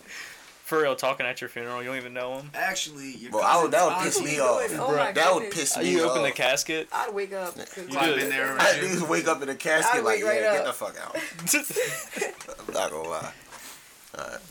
[0.64, 2.50] For real, talking at your funeral, you don't even know him.
[2.54, 4.62] Actually, your bro, I would, that would piss me off.
[4.78, 5.58] Oh my that would goodness.
[5.58, 6.88] piss Uh, me you open the casket.
[6.92, 7.54] I'd wake up.
[7.90, 8.22] Climb did.
[8.24, 8.52] in there.
[8.52, 10.66] I Right just wake up in the casket I'd like, wake right yeah, get up.
[10.66, 11.16] the fuck out.
[12.68, 13.32] I'm not gonna lie.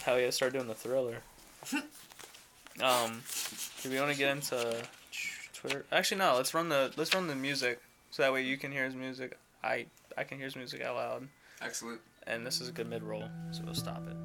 [0.04, 1.17] Hell yeah, start doing the thriller.
[2.82, 3.22] um,
[3.84, 4.76] do we want to get into
[5.54, 5.86] Twitter?
[5.91, 6.36] Actually, no.
[6.36, 9.38] Let's run the let's run the music so that way you can hear his music.
[9.63, 9.86] I
[10.17, 11.28] I can hear his music out loud,
[11.62, 12.00] Excellent.
[12.28, 14.15] and this is a good mid roll, so we'll stop it.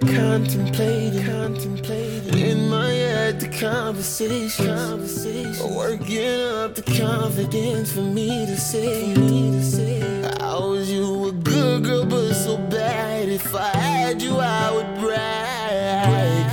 [0.00, 2.93] Contemplating, contemplating in my
[3.40, 5.74] the conversation, conversation.
[5.74, 10.02] Working up the confidence for me to say, me to say.
[10.40, 13.28] I was you a good girl, but so bad.
[13.28, 16.44] If I had you, I would brag.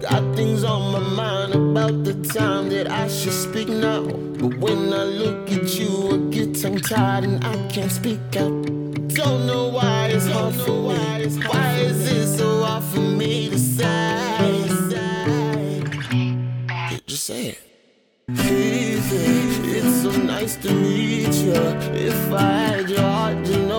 [0.00, 4.02] Got things on my mind about the time that I should speak now.
[4.02, 8.52] But when I look at you, I get tongue tied and I can't speak out.
[9.08, 10.96] Don't know why it's hard for me.
[11.46, 12.53] Why is it so
[17.24, 17.58] say it.
[18.28, 21.54] Easy, it's so nice to meet you.
[22.08, 23.73] If I had your heart, you know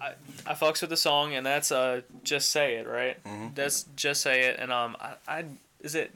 [0.00, 0.12] I,
[0.46, 3.22] I fucks with the song, and that's uh just say it right.
[3.24, 3.48] Mm-hmm.
[3.54, 5.44] That's just say it, and um I, I
[5.80, 6.10] is it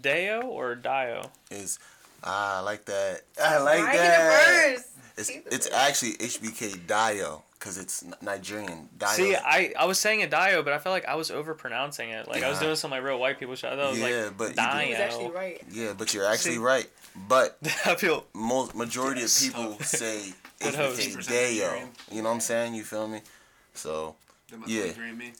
[0.00, 1.30] Deo or Dio?
[1.50, 1.78] Is
[2.22, 3.22] I like that.
[3.42, 4.76] I like Why he that.
[4.76, 4.82] the?
[5.18, 8.88] It's it's actually HBK Dio because it's Nigerian.
[8.98, 9.08] Dio.
[9.08, 12.28] See, I, I was saying it Dio, but I felt like I was overpronouncing it.
[12.28, 13.70] Like I was doing some like real white people shit.
[13.72, 14.80] I thought it was Yeah, like but you did- Dio.
[14.80, 15.62] He actually right.
[15.70, 16.88] yeah, but you're actually See- right.
[17.28, 21.00] But I feel most majority of people say it's host.
[21.00, 21.88] HBK 80% Dio.
[22.12, 22.74] You know what I'm saying?
[22.74, 23.20] You feel me?
[23.74, 24.14] So
[24.66, 24.84] Yeah.
[24.84, 25.32] be agreeing me.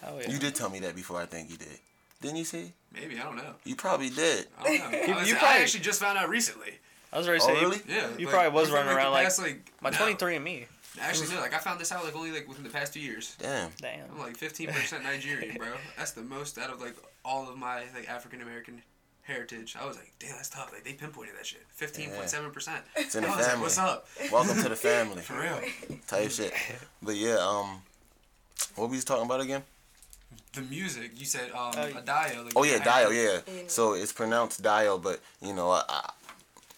[0.00, 0.30] hell yeah.
[0.30, 1.20] you did tell me that before.
[1.20, 1.78] I think you did.
[2.20, 2.72] Didn't you see?
[2.92, 3.54] Maybe I don't know.
[3.64, 4.46] You probably did.
[4.58, 4.98] I don't know.
[5.18, 6.74] I, you I probably- actually just found out recently.
[7.12, 7.80] I was ready to Oh, say you- really?
[7.88, 8.08] Yeah.
[8.18, 9.96] You like, probably was running around, like, past, like my no.
[9.98, 10.66] 23 and me.
[11.00, 11.40] Actually, no.
[11.40, 13.36] Like I found this out like only like within the past two years.
[13.40, 13.70] Damn.
[13.80, 14.10] Damn.
[14.12, 15.68] I'm like 15% Nigerian, bro.
[15.96, 18.82] That's the most out of like all of my like African American
[19.22, 19.74] heritage.
[19.80, 20.72] I was like, damn, that's tough.
[20.72, 21.64] Like they pinpointed that shit.
[21.78, 22.78] 15.7%.
[22.96, 23.62] It's in I the was like, family.
[23.62, 24.06] what's up?
[24.30, 25.22] Welcome to the family.
[25.22, 25.60] For real.
[26.06, 26.52] Type shit.
[27.02, 27.80] But yeah, um,
[28.76, 29.62] what were we talking about again?
[30.52, 32.44] The music, you said um Uh, a Dio.
[32.44, 33.08] Like, Oh yeah, had Dio.
[33.40, 33.62] to- Yeah.
[33.66, 36.10] So it's pronounced Dio, but you know, I, I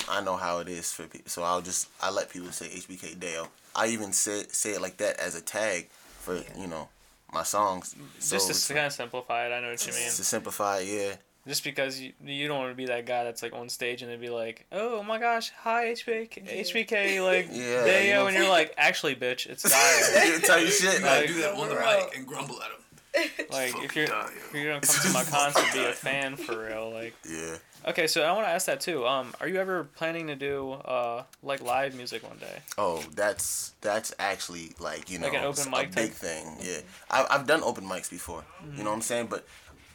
[0.08, 1.28] I know how it is for people.
[1.28, 3.48] So I'll just I let people say HBK Dio.
[3.76, 5.88] I even say say it like that as a tag
[6.20, 6.88] for you know
[7.32, 7.94] my songs.
[8.18, 10.02] So Just it's- to kind of simplify it, I know what you mean.
[10.04, 11.16] to simplify, yeah.
[11.46, 14.10] Just because you, you don't want to be that guy that's like on stage and
[14.10, 18.36] they'd be like, oh my gosh, hi HBK, HBK, like Yeah, Deo, you know- and
[18.36, 20.38] you're like, actually, bitch, it's Dio.
[20.40, 20.94] Type shit.
[20.94, 22.80] You gotta Like, do that on the mic and grumble at him.
[23.50, 26.66] Like if you're die, if you're gonna come to my concert, be a fan for
[26.66, 26.90] real.
[26.90, 27.56] Like Yeah.
[27.88, 29.06] okay, so I want to ask that too.
[29.06, 32.58] Um, are you ever planning to do uh like live music one day?
[32.76, 36.12] Oh, that's that's actually like you know Like an open mic a big type?
[36.12, 36.56] thing.
[36.60, 38.44] Yeah, I, I've done open mics before.
[38.76, 39.28] You know what I'm saying?
[39.28, 39.46] But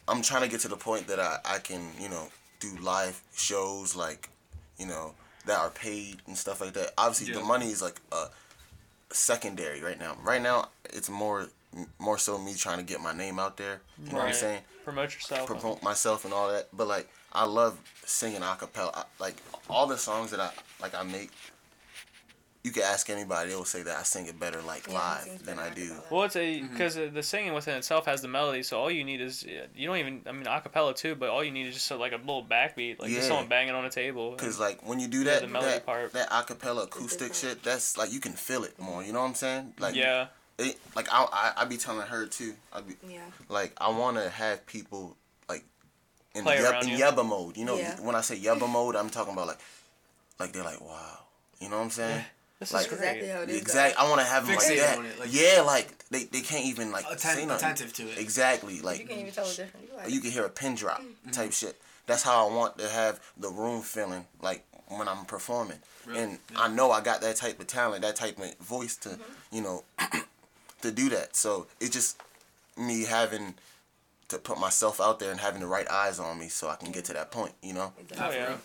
[0.08, 3.20] I'm trying to get to the point that I I can you know do live
[3.36, 4.30] shows like
[4.78, 5.14] you know
[5.46, 6.92] that are paid and stuff like that.
[6.98, 8.26] Obviously, the money is like a
[9.12, 10.16] secondary right now.
[10.22, 11.48] Right now, it's more
[11.98, 13.80] more so me trying to get my name out there.
[14.02, 14.60] You know what I'm saying?
[14.84, 15.46] Promote yourself.
[15.46, 16.68] promote myself and all that.
[16.72, 19.06] But like, I love singing a cappella.
[19.18, 19.36] Like
[19.70, 21.30] all the songs that I like, I make.
[22.64, 25.44] You can ask anybody; they will say that I sing it better like Yeah, live
[25.44, 25.96] than I do.
[26.10, 26.68] Well, it's a Mm-hmm.
[26.72, 29.42] because the singing within itself has the melody, so all you need is
[29.74, 32.18] you don't even I mean acapella too, but all you need is just like a
[32.18, 33.16] little backbeat, like Yeah.
[33.16, 34.36] just someone banging on a table.
[34.36, 36.12] Cause like when you do Yeah, that, the melody that, part.
[36.12, 39.02] that acapella acoustic shit, that's like you can feel it more.
[39.02, 39.74] You know what I'm saying?
[39.80, 42.54] Like yeah, it, like I, I I be telling her too.
[42.72, 43.20] I be Yeah.
[43.48, 45.16] like I want to have people
[45.48, 45.64] like
[46.34, 46.98] in Play yeb, around in you.
[47.04, 47.56] yebba mode.
[47.56, 48.00] You know, Yeah.
[48.00, 49.60] when I say yebba mode, I'm talking about like
[50.38, 51.18] like they're like wow.
[51.60, 52.24] You know what I'm saying?
[52.58, 52.98] this Like- is great.
[53.00, 53.60] Exactly how it is.
[53.60, 53.96] Exactly.
[54.04, 54.98] I want to have them like that.
[54.98, 57.70] it, like- yeah, like they, they can't even like Atten- say nothing.
[57.70, 58.18] attentive to it.
[58.18, 58.80] Exactly.
[58.80, 59.86] Like You can't even tell the difference.
[59.90, 61.30] You like, you can hear a pin drop Mm-hmm.
[61.30, 61.80] type shit.
[62.06, 65.78] That's how I want to have the room feeling like when I'm performing.
[66.06, 66.18] Really?
[66.20, 69.56] And I know I got that type of talent, that type of voice to, Mm-hmm.
[69.56, 69.84] you know,
[70.82, 71.36] to do that.
[71.36, 72.20] So it's just
[72.76, 73.54] me having
[74.28, 76.90] to put myself out there and having the right eyes on me so I can
[76.90, 77.92] get to that point, you know?
[78.18, 78.56] Oh yeah.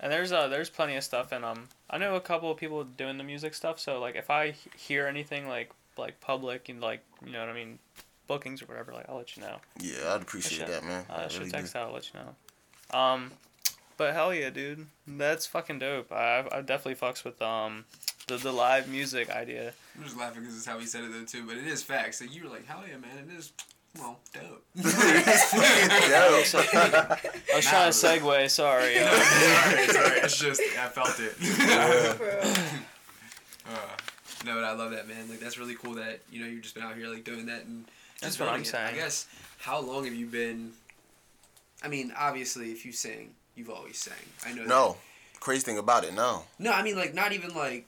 [0.00, 2.82] And there's uh there's plenty of stuff and um I know a couple of people
[2.84, 7.04] doing the music stuff so like if I hear anything like like public and like
[7.24, 7.78] you know what I mean
[8.26, 9.56] bookings or whatever like I'll let you know.
[9.80, 11.04] Yeah, I'd appreciate that, man.
[11.10, 11.78] Uh, I should really text do.
[11.78, 12.98] out I'll let you know.
[12.98, 13.30] Um,
[13.96, 16.10] but hell yeah, dude, that's fucking dope.
[16.10, 17.84] I I definitely fucks with um
[18.26, 19.74] the the live music idea.
[19.96, 22.18] I'm just laughing because it's how he said it though too, but it is facts.
[22.18, 23.52] So you were like, hell yeah, man, it is.
[23.98, 24.64] Well, dope.
[24.76, 27.18] Yeah, So, I
[27.56, 28.50] was trying to segue.
[28.50, 28.98] Sorry.
[28.98, 30.18] Uh, sorry, sorry.
[30.20, 31.34] It's just I felt it.
[33.68, 33.76] uh,
[34.46, 35.28] no, but I love that man.
[35.28, 37.64] Like that's really cool that you know you've just been out here like doing that
[37.66, 37.84] and
[38.20, 38.92] That's just what I'm building it.
[38.92, 39.26] I guess
[39.58, 40.72] how long have you been?
[41.84, 44.14] I mean, obviously, if you sing, you've always sang.
[44.46, 44.62] I know.
[44.62, 44.68] that.
[44.68, 44.96] no.
[45.40, 46.44] Crazy thing about it, no.
[46.60, 47.84] No, I mean like not even like.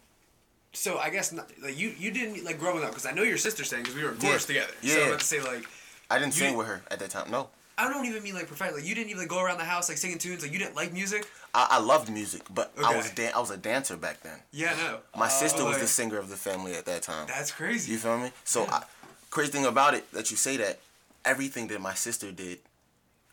[0.75, 3.39] So I guess not, like you you didn't like growing up because I know your
[3.39, 4.63] sister sang because we were in chorus Yeah.
[4.67, 4.73] together.
[4.83, 5.65] So I'm about to say like
[6.11, 7.49] I didn't sing didn't- with her at that time, no.
[7.77, 8.83] I don't even mean like professionally.
[8.83, 10.43] Like, you didn't even like go around the house like singing tunes.
[10.43, 11.27] Like you didn't like music.
[11.55, 14.39] I, I loved music, but I was dan- I was a dancer back then.
[14.53, 14.99] Yeah, no.
[15.19, 17.27] My sister oh, was like- the singer of the family at that time.
[17.27, 17.91] That's crazy.
[17.93, 18.31] You feel me?
[18.45, 18.75] So, Yeah.
[18.75, 18.83] I,
[19.31, 20.79] crazy thing about it that you say that
[21.25, 22.59] everything that my sister did,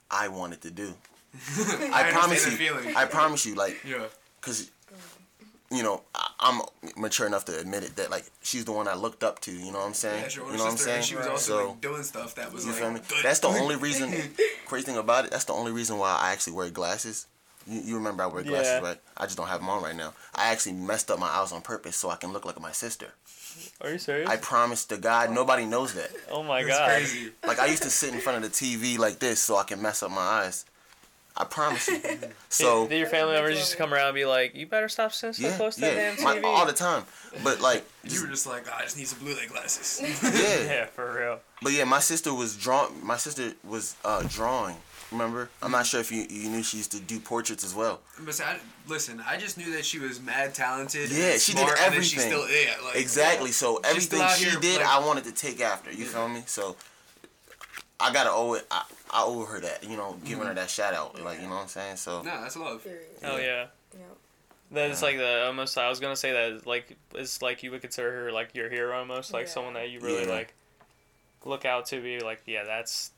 [0.10, 0.95] I wanted to do.
[1.93, 2.93] I, understand promise you.
[2.97, 4.06] I promise you, like, yeah.
[4.41, 4.71] cause,
[5.72, 6.62] you know, I, I'm
[6.98, 9.52] mature enough to admit it that like she's the one I looked up to.
[9.52, 10.24] You know what I'm saying?
[10.24, 11.04] Yeah, your older you know what I'm sister, saying?
[11.04, 13.00] she was also so like doing stuff that was you like feel me?
[13.08, 13.24] good.
[13.24, 14.14] That's the only reason.
[14.66, 17.28] crazy thing about it, that's the only reason why I actually wear glasses.
[17.68, 18.88] You, you remember I wear glasses, Yeah.
[18.90, 18.98] right?
[19.16, 20.14] I just don't have them on right now.
[20.36, 23.08] I actually messed up my eyes on purpose so I can look like my sister.
[23.82, 24.28] Are you serious?
[24.30, 26.10] I promise to God, nobody knows that.
[26.32, 26.90] oh my That's god.
[26.90, 27.32] crazy.
[27.46, 29.82] Like I used to sit in front of the TV like this so I can
[29.82, 30.66] mess up my eyes.
[31.38, 32.02] I promise you.
[32.50, 35.13] So Did your family members used to come around and be like, "You better stop
[35.13, 37.04] sitting so yeah, close to that yeah, damn my, all the time.
[37.44, 40.02] But like, You were just like, "Oh, I just need some blue light glasses.
[40.24, 40.74] yeah.
[40.74, 41.39] yeah, for real.
[41.62, 42.91] But yeah, my sister was drawn.
[43.06, 44.76] My sister was uh, drawing.
[45.13, 45.50] Remember?
[45.62, 48.02] I'm not sure if you you knew she used to do portraits as well.
[48.20, 51.10] but I, listen, I just knew that she was mad talented.
[51.12, 52.20] Yeah, and she did smart, And she everything.
[52.20, 53.52] still, yeah, like, Exactly.
[53.52, 55.91] So everything she here, did, like- I wanted to take after.
[55.91, 56.44] You feel me?
[56.46, 56.76] So
[58.00, 58.65] I gotta owe it.
[58.72, 59.84] I, I owe her that.
[59.84, 60.56] You know, giving her mm-hmm.
[60.56, 61.21] that shout out.
[61.21, 61.97] Like you know what I'm saying.
[61.97, 62.84] So No, that's love.
[62.84, 63.02] Period.
[63.24, 63.67] Oh yeah.
[63.93, 64.00] Yeah.
[64.71, 65.78] That is like the almost.
[65.78, 68.97] I was gonna say that like it's like you would consider her like your hero
[68.97, 69.52] almost, like Yeah.
[69.52, 70.32] someone that you really Yeah.
[70.32, 70.54] like
[71.43, 73.12] look out to be like, yeah, that's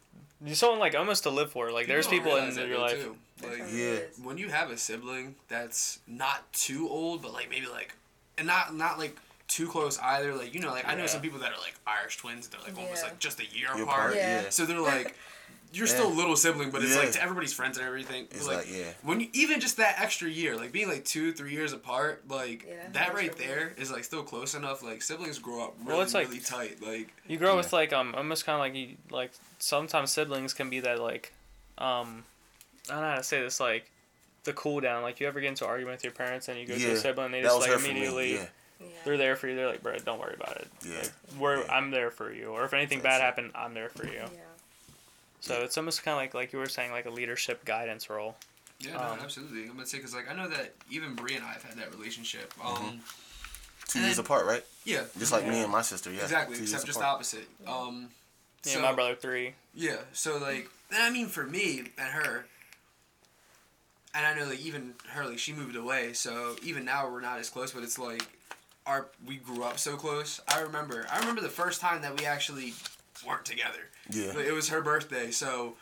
[0.44, 1.72] you're someone like almost to live for.
[1.72, 3.04] Like there's people in realize that, your life.
[3.04, 3.16] too.
[3.44, 3.64] Like, Yeah.
[3.64, 4.20] how it is.
[4.20, 7.94] when you have a sibling that's not too old, but like maybe like,
[8.38, 9.16] and not not like
[9.48, 10.34] too close either.
[10.34, 12.48] Like you know, like I know some people that are like Irish twins.
[12.48, 14.16] They're like almost like just a year apart.
[14.16, 14.44] Yeah.
[14.44, 14.50] yeah.
[14.50, 15.16] So they're like,
[15.74, 17.00] you're still a little sibling, but it's Yeah.
[17.02, 18.28] like to everybody's friends and everything.
[18.32, 18.92] It's like, like, yeah.
[19.02, 22.64] when you even just that extra year, like being like two, three years apart, like
[22.68, 24.84] Yeah, that right really- there is like still close enough.
[24.84, 26.82] Like siblings grow up really, Well, it's like- really tight.
[26.82, 27.58] Like You grow Yeah.
[27.58, 31.34] with like um almost kind of like you like sometimes siblings can be that like
[31.80, 32.24] um
[32.90, 33.90] I don't know how to say this like
[34.44, 36.66] the cool down like you ever get into an argument with your parents and you
[36.68, 37.92] go to Yeah, a sibling and they just like her for me.
[37.92, 38.46] immediately Yeah.
[38.82, 38.88] Yeah.
[39.06, 40.98] they're there for you they're like bro don't worry about it Yeah.
[40.98, 41.74] like, we're Yeah.
[41.74, 43.24] I'm there for you or if anything That's bad it.
[43.24, 44.28] happened I'm there for you Yeah.
[45.44, 48.36] So it's almost kind of like like you were saying like a leadership guidance role
[48.80, 49.64] yeah, Um, absolutely.
[49.64, 51.94] I'm gonna say because like I know that even Brie and I have had that
[51.96, 52.54] relationship.
[52.62, 52.98] Um, Mm-hmm.
[53.88, 54.64] Two years then- apart, right?
[54.86, 56.12] yeah, Just like me and my sister.
[56.12, 56.24] Yeah.
[56.24, 56.56] exactly.
[56.56, 57.16] two years Except just the apart.
[57.16, 57.48] opposite.
[57.68, 58.10] Um,
[58.66, 59.54] Yeah, So- my brother three.
[59.74, 62.46] Yeah, so like, and I mean for me and her,
[64.16, 67.40] and I know like even her like she moved away, so even now we're not
[67.40, 68.24] as close, but it's like
[68.86, 70.42] our we grew up so close.
[70.48, 72.74] I remember I remember the first time that we actually
[73.26, 73.90] weren't together.
[74.10, 74.28] Yeah.
[74.34, 75.76] Like, it was her birthday, so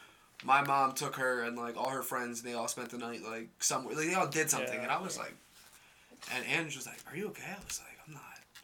[0.44, 3.22] my mom took her and like all her friends, and they all spent the night
[3.24, 3.96] like somewhere.
[3.96, 4.84] Like they all did something, Yeah.
[4.84, 5.34] and I was like,
[6.36, 8.22] and Ange was like, "Are you okay?" I was like, "I'm not."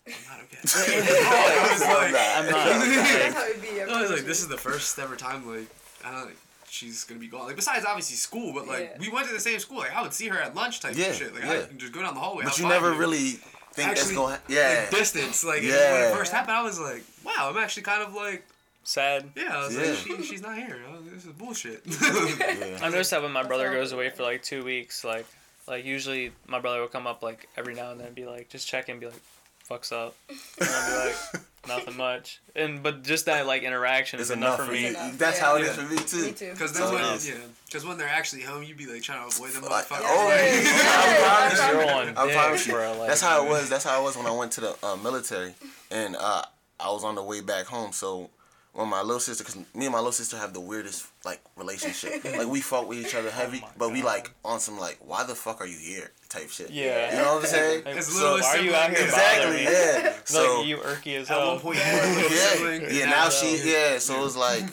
[0.07, 0.59] I'm not okay.
[0.63, 2.65] I was like, I'm not.
[2.95, 3.81] That's how it be.
[3.81, 5.67] I was like, this is the first ever time like
[6.05, 6.37] I don't know, like
[6.69, 7.45] she's gonna be gone.
[7.47, 8.99] Like besides obviously school, but like Yeah.
[8.99, 9.79] we went to the same school.
[9.79, 11.33] Like I would see her at lunch type Yeah, shit.
[11.33, 11.51] Like yeah.
[11.51, 12.43] I can just go down the hallway.
[12.45, 13.31] But I'll you find never really
[13.73, 14.37] think that's Actually, going.
[14.47, 14.79] to Yeah.
[14.89, 15.43] like, distance.
[15.43, 18.45] Like when it first happened, I was like, wow, I'm actually kind of like
[18.87, 19.31] Sad.
[19.35, 19.49] yeah.
[19.57, 19.83] I was Yeah.
[19.89, 20.79] like, she, she's not here.
[21.13, 21.81] This is bullshit.
[21.85, 22.79] yeah.
[22.81, 25.25] I noticed that when my brother goes away for like two weeks, like,
[25.67, 28.47] like usually my brother will come up like every now and then, and be like,
[28.49, 29.21] just check and be like,
[29.69, 34.29] "Fucks up," and I'll be like, "Nothing much," and but just that like interaction It's
[34.29, 34.87] is enough, enough for for me.
[34.87, 35.17] Enough.
[35.17, 35.43] That's Yeah.
[35.45, 35.73] how it is Yeah.
[35.73, 36.25] for me too.
[36.27, 36.51] Me too.
[36.53, 39.51] Because So when yeah, because when they're actually home, you'd be like trying to avoid
[39.51, 39.99] them Like, motherfuckers.
[40.03, 40.63] oh, Yeah.
[40.71, 41.89] I promise you.
[41.91, 42.73] On I dick, promise you.
[42.73, 42.97] bro.
[42.99, 43.69] Like, That's how it was.
[43.69, 45.53] That's how it was when I went to the uh, military,
[45.91, 46.43] and uh,
[46.79, 47.91] I was on the way back home.
[47.91, 48.29] So
[48.77, 52.23] when my little sister, because me and my little sister have the weirdest like relationship.
[52.37, 55.33] like we fought with each other heavy, but we like on some like, why the
[55.33, 56.69] fuck are you here type shit.
[56.69, 57.09] Yeah.
[57.09, 57.85] You know what I'm saying?
[57.85, 59.55] Like, As so little as why are you out here Exactly.
[59.55, 59.63] me?
[59.63, 60.13] Yeah.
[60.25, 62.31] So like you irky as At one point, you were a little
[62.91, 63.09] yeah, yeah.
[63.09, 63.97] Now she, yeah.
[63.97, 64.65] So it was like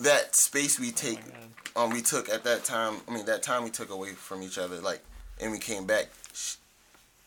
[0.00, 1.20] that space we Oh take,
[1.76, 2.96] um, we took at that time.
[3.06, 5.04] I mean, that time we took away from each other, like,
[5.40, 6.06] and we came back.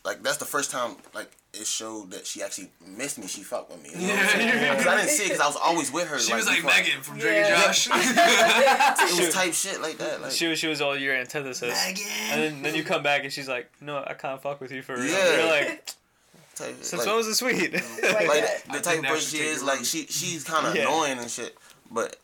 [0.02, 3.26] Sh like that's the first time, like, it showed that she actually missed me.
[3.26, 3.90] She fucked with me.
[3.94, 4.40] You know what I'm?
[4.40, 4.74] Yeah.
[4.76, 6.18] Because I didn't see it because I was always with her.
[6.18, 6.76] She was like fucked.
[6.76, 7.54] Megan from Drake Yeah.
[7.56, 7.88] and Josh.
[7.92, 10.22] It was type shit like that.
[10.22, 11.74] Like, She was she was all your antithesis.
[11.86, 12.04] Megan.
[12.30, 14.82] And then, then you come back and she's like, no, I can't fuck with you
[14.82, 15.04] for real.
[15.06, 15.36] Yeah.
[15.36, 15.86] You're like,
[16.54, 17.72] type, since like, when was it sweet?
[17.74, 20.82] Like like the type of person she is, like she she's kind of Yeah.
[20.82, 21.56] annoying and shit,
[21.90, 22.16] but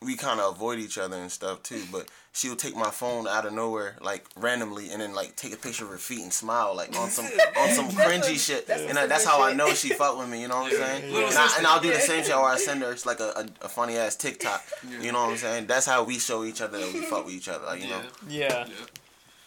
[0.00, 1.82] we kind of avoid each other and stuff too.
[1.92, 5.54] But she will take my phone out of nowhere, like randomly, and then like take
[5.54, 8.66] a picture of her feet and smile, like on some on some cringy shit.
[8.66, 10.42] That's and I, that's good how I know she fucked with me.
[10.42, 11.12] You know what I'm saying?
[11.12, 13.20] Little And, I, and I'll do the same shit where I send her it's like
[13.20, 14.64] a, a, a funny ass TikTok.
[15.00, 15.66] You know what I'm saying?
[15.68, 17.66] That's how we show each other that we fuck with each other.
[17.66, 18.02] Like you know.
[18.28, 18.48] Yeah.
[18.48, 18.66] yeah.
[18.66, 18.74] Yeah.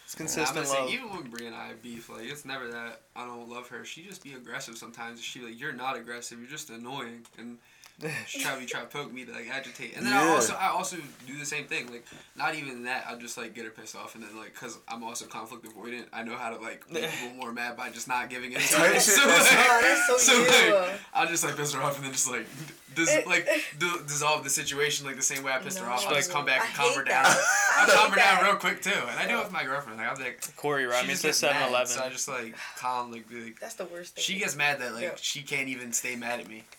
[0.08, 3.02] It's I'm consistent gonna say, even when Brie and I beef, like it's never that
[3.14, 3.84] I don't love her.
[3.84, 5.22] She just be aggressive sometimes.
[5.22, 6.38] She like you're not aggressive.
[6.38, 9.96] You're just annoying, and she try to try to poke me to like agitate.
[9.96, 11.90] And then I also I also do the same thing.
[11.90, 12.04] Like
[12.36, 13.06] not even that.
[13.08, 16.06] I just like get her pissed off, and then like because I'm also conflict avoidant.
[16.12, 18.58] I know how to like make people more mad by just not giving in.
[18.60, 19.00] to it.
[19.00, 20.38] So, like, so, so
[20.80, 22.46] like, I'll just like piss her off and then just like
[22.94, 23.46] dis- like
[23.78, 26.06] d- dissolve the situation like the same way I pissed her off.
[26.06, 26.36] I'll just No.
[26.36, 27.24] come back and calm her down.
[27.26, 29.98] I calm her down real quick too, and I do it with my girlfriend.
[29.98, 31.86] Like I'm like, Corie, she ride me just to gets 7 mad, Eleven.
[31.88, 34.22] so I just like calm like, be like That's the worst thing.
[34.22, 35.10] she gets mad that like Yeah.
[35.16, 36.64] she can't even stay mad at me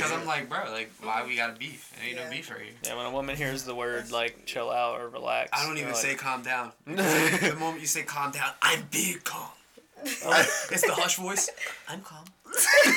[0.00, 0.14] Tell you.
[0.14, 1.92] because I'm like, bro, like why we got a beef?
[1.96, 2.24] There ain't Yeah.
[2.24, 2.72] no beef right here.
[2.84, 5.88] Yeah, when a woman hears the word like chill out or relax, I don't even
[5.92, 6.72] like, say calm down.
[6.86, 9.48] the moment you say calm down, I'm big calm.
[10.04, 11.48] it's the hush voice.
[11.88, 12.24] I'm calm.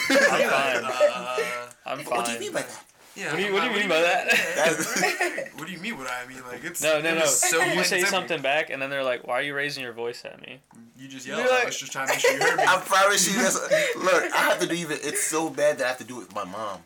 [0.10, 0.84] I'm fine.
[0.84, 1.38] Uh,
[1.86, 2.06] I'm fine.
[2.18, 2.84] What do you mean by that?
[3.18, 3.32] Yeah.
[3.32, 5.50] What do you, what do you mean by that?
[5.58, 5.98] What do you mean?
[5.98, 6.38] What I mean?
[6.50, 7.26] Like it's No, no, it no.
[7.26, 9.92] So you say and something back, and then they're like, "Why are you raising your
[9.94, 10.60] voice at me?"
[10.98, 11.40] You just yell.
[11.40, 12.64] You're I like- was just trying to make sure you heard me.
[12.68, 13.42] I promise you.
[13.42, 13.56] That's,
[13.98, 14.98] look, I have to do even.
[15.02, 16.82] It's so bad that I have to do it with my mom.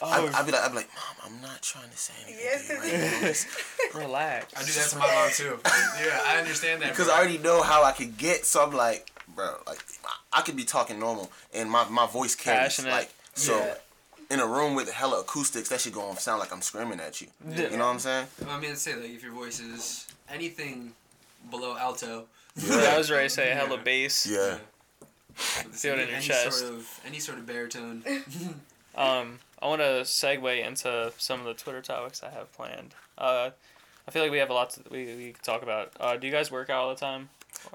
[0.00, 2.78] I, Oh, I'd be like, I'd be like, Mom, I'm not trying to say anything
[3.20, 3.46] Yes,
[3.94, 4.54] right relax.
[4.56, 5.58] I do that to my mom too.
[6.06, 6.90] Yeah, I understand that.
[6.90, 7.14] Because bro.
[7.16, 8.46] I already know how I could get.
[8.46, 9.80] So I'm like, bro, like
[10.32, 12.76] I could be talking normal and my, my voice carries.
[12.76, 12.92] Passionate.
[12.92, 13.74] Like so, Yeah.
[14.30, 17.28] In a room with hella acoustics, that shit gonna sound like I'm screaming at you.
[17.48, 18.26] You know what I'm saying?
[18.48, 20.92] I mean, say like if your voice is anything
[21.50, 23.82] below alto, Yeah, I was ready to say hella Yeah.
[23.82, 24.26] bass.
[24.26, 24.58] Yeah.
[25.34, 26.58] feel it in your any chest.
[26.60, 28.02] Sort of, any sort of baritone.
[28.96, 32.96] Um, I want to segue into some of the Twitter topics I have planned.
[33.16, 33.50] Uh,
[34.08, 35.92] I feel like we have a lot to, we we could talk about.
[36.00, 37.28] Uh, do you guys work out all the time?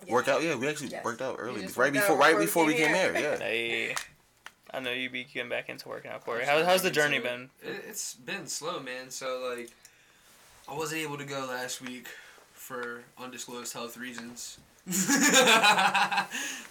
[0.09, 1.05] Work out, Yeah, we actually Yes.
[1.05, 3.13] worked out early, right worked out before, right before before we we came came here.
[3.13, 3.31] here.
[3.31, 3.37] Yeah.
[3.37, 3.95] Hey,
[4.73, 6.45] I know you be getting back into working out, Corie.
[6.45, 7.49] How, how's the journey been?
[7.61, 9.09] It, it's been slow, man.
[9.09, 9.69] So like,
[10.67, 12.07] I wasn't able to go last week
[12.53, 14.57] for undisclosed health reasons.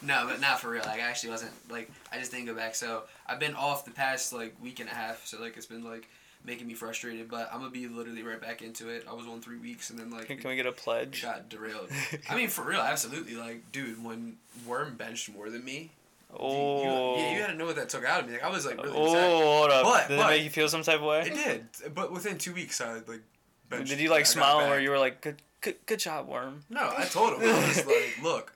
[0.02, 0.82] no, but not for real.
[0.84, 2.74] Like, I actually wasn't like I just didn't go back.
[2.74, 5.24] So I've been off the past like week and a half.
[5.26, 6.08] So like it's been like
[6.44, 7.30] making me frustrated.
[7.30, 9.06] But I'm gonna be literally right back into it.
[9.08, 11.22] I was on three weeks and then like Can, can we get a pledge?
[11.22, 11.88] got derailed.
[12.28, 13.36] I mean, for real, absolutely.
[13.36, 14.36] Like, dude, when
[14.66, 15.90] Worm benched more than me,
[16.34, 18.34] Oh, you, yeah, you had to know what that took out of me.
[18.34, 19.30] Like, I was like really oh, upset.
[19.30, 19.84] hold up.
[19.84, 21.22] But- did but- it make you feel some type of way?
[21.26, 23.22] It did, but within two weeks, I like.
[23.68, 26.64] benched- Did you like I smile or you were like, "Good, good, good job, worm"?
[26.70, 27.48] No, I told him.
[27.48, 28.52] I was like, "Look,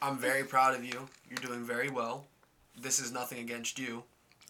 [0.00, 1.08] I'm very proud of you.
[1.28, 2.26] You're doing very well.
[2.80, 4.02] This is nothing against you.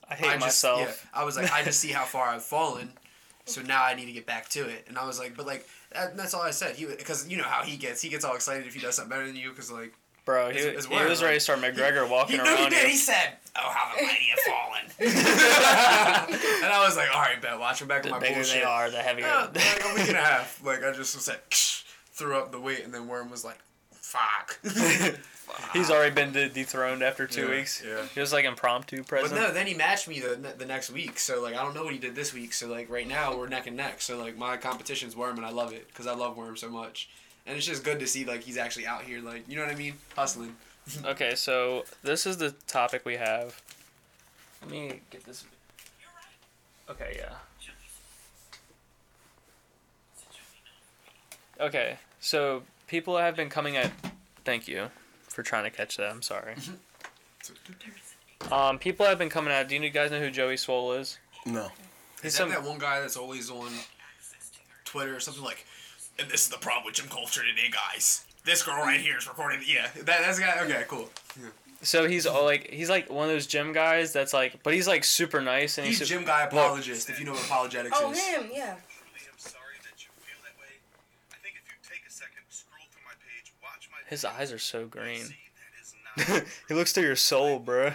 [0.08, 0.80] I hate just, myself.
[0.80, 2.92] Yeah, I was like, I just see how far I've fallen,
[3.44, 4.84] so now I need to get back to it.
[4.88, 6.76] And I was like, but like that, that's all I said.
[6.76, 8.00] He because you know how he gets.
[8.02, 9.92] He gets all excited if he does something better than you because like
[10.26, 12.70] Bro, he, It's- it's he was ready to start McGregor walking he, no, he around
[12.70, 12.88] did.
[12.88, 14.82] He said, "Oh, how the mighty have fallen."
[16.64, 17.58] and I was like, "All right, bet.
[17.58, 19.24] Watch him back The with my bigger bullshit." they are, the heavier.
[19.26, 20.60] Yeah, like a week and a half.
[20.64, 21.54] Like I just was like,
[22.12, 23.58] threw up the weight, and then Worm was like,
[23.92, 24.58] "Fuck."
[25.72, 27.80] He's already been de- dethroned after two Yeah, weeks.
[27.86, 28.04] yeah.
[28.12, 29.30] He was like impromptu present.
[29.30, 29.48] But president.
[29.48, 31.20] no, then he matched me the the next week.
[31.20, 32.52] So like I don't know what he did this week.
[32.52, 34.00] So like right now we're neck and neck.
[34.00, 37.08] So like my competition's Worm, and I love it because I love Worm so much.
[37.46, 39.72] And it's just good to see like he's actually out here, like you know what
[39.72, 40.56] I mean, hustling.
[41.04, 43.60] Okay, so this is the topic we have.
[44.62, 45.44] Let me get this.
[46.88, 47.34] Okay, yeah.
[51.60, 53.90] Okay, so people have been coming at.
[54.44, 54.90] Thank you
[55.26, 56.10] for trying to catch that.
[56.10, 56.54] I'm sorry.
[58.52, 59.68] Um, people have been coming at.
[59.68, 61.18] Do you guys know who Joey Swoll is?
[61.46, 61.70] No.
[62.22, 62.50] He's Is some.
[62.50, 63.70] that that one guy that's always on
[64.84, 65.64] Twitter or something like,
[66.18, 68.24] and this is the problem with gym culture today, guys.
[68.44, 69.60] This girl right here is recording.
[69.66, 70.60] Yeah, that, that's the guy.
[70.64, 71.10] Okay, cool.
[71.40, 71.48] Yeah.
[71.82, 74.88] So he's all like he's like one of those gym guys that's like, but he's
[74.88, 77.10] like super nice and He's he's, gym guy apologist.
[77.10, 78.18] If you know what apologetics Oh, is.
[78.18, 78.72] him, yeah.
[78.72, 80.72] I'm sorry that you feel that way.
[81.32, 84.52] I think if you take a second, scroll through my page, watch my his eyes
[84.52, 85.22] are so green.
[86.68, 87.92] He looks through your soul, bro.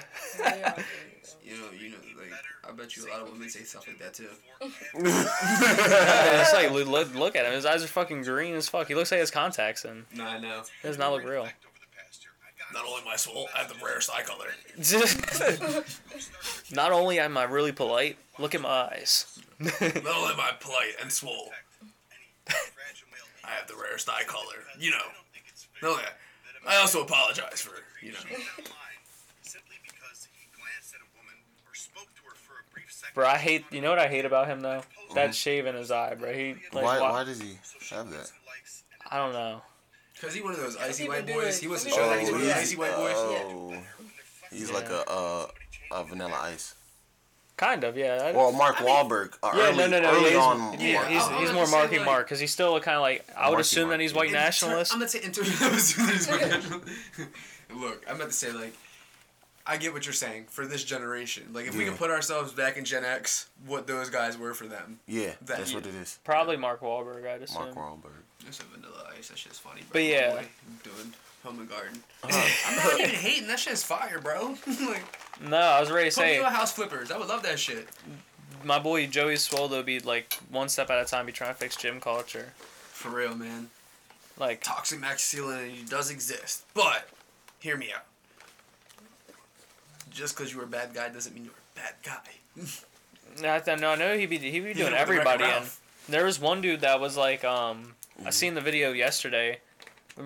[1.43, 2.31] You know, you know, like
[2.67, 4.29] I bet you a lot of women say stuff like that too.
[4.61, 7.53] it's like look, look, look at him.
[7.53, 8.87] His eyes are fucking green as fuck.
[8.87, 10.05] He looks like he has contacts in.
[10.15, 10.63] No, I know.
[10.81, 11.41] He does not look real.
[11.41, 12.31] over the past year.
[12.45, 14.47] I got Not only my soul, I have the rarest eye color.
[16.71, 19.39] not only am I really polite, look at my eyes.
[19.59, 21.49] Not only am I polite and swole,
[21.81, 24.63] any fragile male I have the rarest eye color.
[24.79, 24.97] You know.
[24.97, 26.09] I don't think it's fair No, yeah.
[26.67, 28.17] I also apologize for you know.
[28.19, 29.01] that a line
[29.41, 31.35] simply because he glanced at a woman
[31.67, 33.13] or spoke to her for a brief second.
[33.15, 33.65] Bro, I hate.
[33.71, 34.81] You know what I hate about him though?
[35.15, 36.33] That shave in his eye, bro.
[36.33, 37.57] He like why, why- why does he
[37.89, 38.31] have that?
[39.09, 39.61] I don't know.
[40.21, 41.59] Cause he one of those icy white boys.
[41.59, 43.13] He wasn't Some show that he's one of those icy white boys.
[43.15, 43.73] Oh,
[44.51, 45.47] he's like a, uh,
[45.91, 46.75] a vanilla ice.
[47.57, 48.21] Kind of, yeah.
[48.27, 49.33] I- Well, Mark Wahlberg.
[49.43, 50.11] Uh, yeah, early, no, no, no.
[50.11, 52.95] Early he's, on, yeah, Mark he's, he's more Marky like- Mark because he's still kind
[52.97, 53.93] of like I would Marky assume Mark.
[53.97, 54.93] that he's white In ter- nationalist.
[54.93, 55.49] I'm gonna say in terms
[57.75, 58.73] Look, I'm about to say like,
[59.65, 61.43] I get what you're saying for this generation.
[61.53, 64.65] Like, if we can put ourselves back in Gen X, what those guys were for
[64.65, 64.99] them.
[65.07, 66.17] Yeah, That- that's what it is.
[66.23, 67.63] Probably Mark Wahlberg, I'd assume.
[67.63, 68.23] Mark Wahlberg.
[68.43, 69.27] There's a vanilla ice.
[69.29, 69.81] That shit's funny.
[69.81, 69.89] Bro.
[69.93, 70.31] But yeah.
[70.31, 70.45] Boy,
[70.83, 71.13] doing
[71.43, 72.03] home and garden.
[72.23, 72.69] Uh-huh.
[72.71, 73.47] I'm not even hating.
[73.47, 74.55] That shit's fire, bro.
[74.67, 75.03] like,
[75.47, 77.11] No, I was ready to put me say on house flippers.
[77.11, 77.87] I would love that shit.
[78.63, 81.75] my boy Joey Swoldo be like one step at a time, be trying to fix
[81.75, 82.53] gym culture.
[82.93, 83.69] For real, man.
[84.39, 87.07] Like Toxic masculinity does exist, but
[87.61, 88.05] hear me out.
[90.09, 92.63] Just because you're a bad guy doesn't mean you're a bad guy.
[93.41, 95.43] No, I know no, no, he be he'd be doing everybody.
[95.45, 95.79] Ralph.
[96.09, 97.93] There was one dude that was like, um,
[98.25, 99.59] I seen the video yesterday.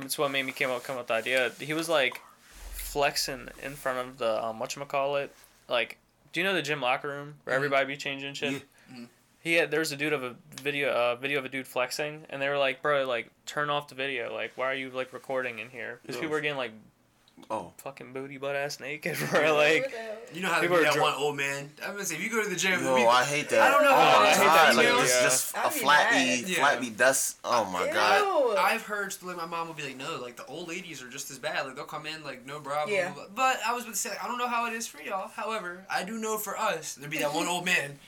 [0.02, 1.52] It's what made me came up come up with the idea.
[1.60, 2.20] He was like
[2.72, 5.32] flexing in front of the um, what call it,
[5.70, 6.00] like,
[6.34, 8.64] do you know the gym locker room where everybody be changing shit?
[8.92, 9.06] Yeah.
[9.44, 12.26] He had there was a dude of a video uh, video of a dude flexing,
[12.32, 14.34] and they were like, bro, like turn off the video.
[14.34, 16.00] Like, why are you like recording in here?
[16.02, 16.22] Because Yeah.
[16.22, 16.72] people were getting like
[17.50, 19.56] Oh, fucking booty butt ass naked, bro.
[19.56, 19.94] Like.
[20.34, 21.14] You know how to People be are that drunk.
[21.16, 21.70] one old man.
[21.84, 23.62] I'm gonna say if you go to the gym, yo, we- I hate that.
[23.62, 23.92] I don't know.
[23.92, 25.22] Oh, I hate that like, it's Yeah.
[25.22, 26.46] just I'd a be flat mad.
[26.46, 26.58] B, Yeah.
[26.60, 27.38] flat B dust.
[27.44, 28.58] Oh my god.
[28.58, 31.30] I've heard like my mom would be like, no, like the old ladies are just
[31.30, 31.66] as bad.
[31.66, 32.86] Like they'll come in like no bra.
[32.86, 33.12] blah, Yeah.
[33.14, 33.34] blah, blah.
[33.36, 35.28] But I was about to say, I don't know how it is for y'all.
[35.30, 38.00] However, I do know for us, there'd be that one old man.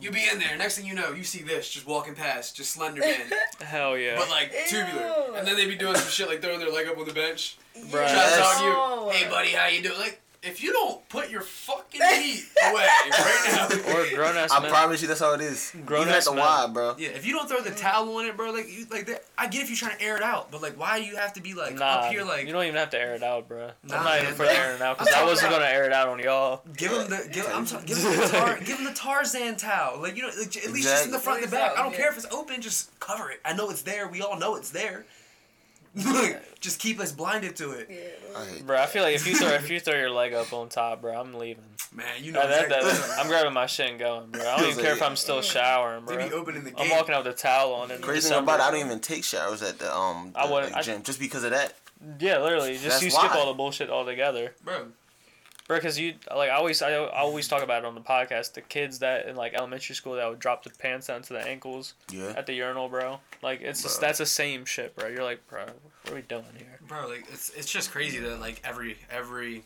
[0.00, 0.56] You'll be in there.
[0.56, 3.20] Next thing you know, you see this just walking past, just slender man,
[3.60, 4.16] Hell yeah.
[4.16, 5.02] but like tubular.
[5.28, 5.34] Ew.
[5.36, 7.56] And then they'd be doing some shit like throwing their leg up on the bench,
[7.76, 7.90] Bruh.
[7.90, 9.10] trying to talk to you.
[9.10, 9.98] Hey buddy, how you doing?
[9.98, 13.94] Like if you don't put your fucking feet away right now.
[13.96, 14.70] or grown ass I men.
[14.70, 15.72] promise you, that's all it is.
[15.86, 16.44] Grown Even ass at the men.
[16.44, 16.94] Y, bro.
[16.98, 19.46] Yeah, if you don't throw the towel on it, bro, like you like that, I
[19.46, 21.40] get if you're trying to air it out, but like why do you have to
[21.40, 23.70] be like Nah, up here like you don't even have to air it out, bro.
[23.84, 24.34] Nah, I'm not even man.
[24.34, 26.62] for airing it out because I'm I talking wasn't gonna air it out on y'all.
[26.76, 30.00] Give him the give, I'm t- give him the tar, give him the Tarzan towel.
[30.00, 31.78] Like you know, like, at least just in the front and the back.
[31.78, 33.40] I don't care if it's open, just cover it.
[33.44, 34.08] I know it's there.
[34.08, 35.04] We all know it's there.
[35.94, 38.38] Like, just keep us blinded to it, Yeah.
[38.38, 40.68] I Bro, I feel like if you throw if you throw your leg up on
[40.68, 41.64] top, bro, I'm leaving.
[41.94, 42.06] man.
[42.20, 42.90] You know That, that, exactly.
[43.08, 44.40] that- I'm grabbing my shit and going, bro.
[44.40, 46.28] I don't even care if I'm still showering, they bro.
[46.28, 47.90] be opening the I'm walking out with a towel on.
[47.90, 48.54] In Crazy thing December.
[48.54, 51.02] about it, I don't even take showers at the um the, wouldn't- like, I- gym
[51.02, 51.74] just because of that.
[52.18, 52.72] Yeah, literally.
[52.72, 53.36] Just That's you skip why.
[53.38, 54.86] all the bullshit altogether, bro.
[55.72, 55.78] Bro.
[55.78, 58.54] Because you like I always I, I always talk about it on the podcast.
[58.54, 61.40] The kids that in like elementary school that would drop the pants down to the
[61.46, 62.34] ankles Yeah.
[62.36, 63.20] at the urinal, bro.
[63.42, 65.08] Like it's just, that's the same shit, bro.
[65.08, 66.78] You're like, bro, what are we doing here?
[66.86, 69.64] Bro, like it's it's just crazy that like every every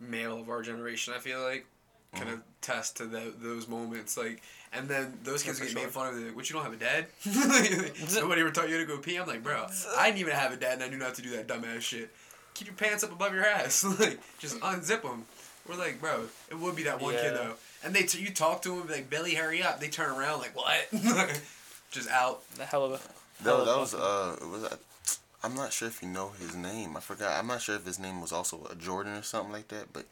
[0.00, 1.66] male of our generation, I feel like,
[2.14, 4.16] kind of test to tho- those moments.
[4.16, 6.16] Like, and then those kids for get made fun of.
[6.16, 7.06] They're like, what you don't have a dad?
[8.14, 9.16] Nobody ever taught you to go pee.
[9.16, 9.68] I'm like, bro, uh,
[9.98, 12.10] I didn't even have a dad, and I knew not to do that dumbass shit.
[12.54, 13.84] Keep your pants up above your ass.
[14.00, 15.24] like, just unzip them.
[15.68, 17.54] We're like, bro, it would be that one kid though.
[17.84, 19.80] And they, t- you talk to him like, Billy, hurry up.
[19.80, 20.88] They turn around like, what?
[21.90, 22.42] just out.
[22.56, 23.44] The hell of a.
[23.44, 24.68] That, that was uh, it was
[25.42, 26.96] I'm not sure if you know his name.
[26.96, 27.38] I forgot.
[27.38, 29.92] I'm not sure if his name was also a Jordan or something like that.
[29.92, 30.04] But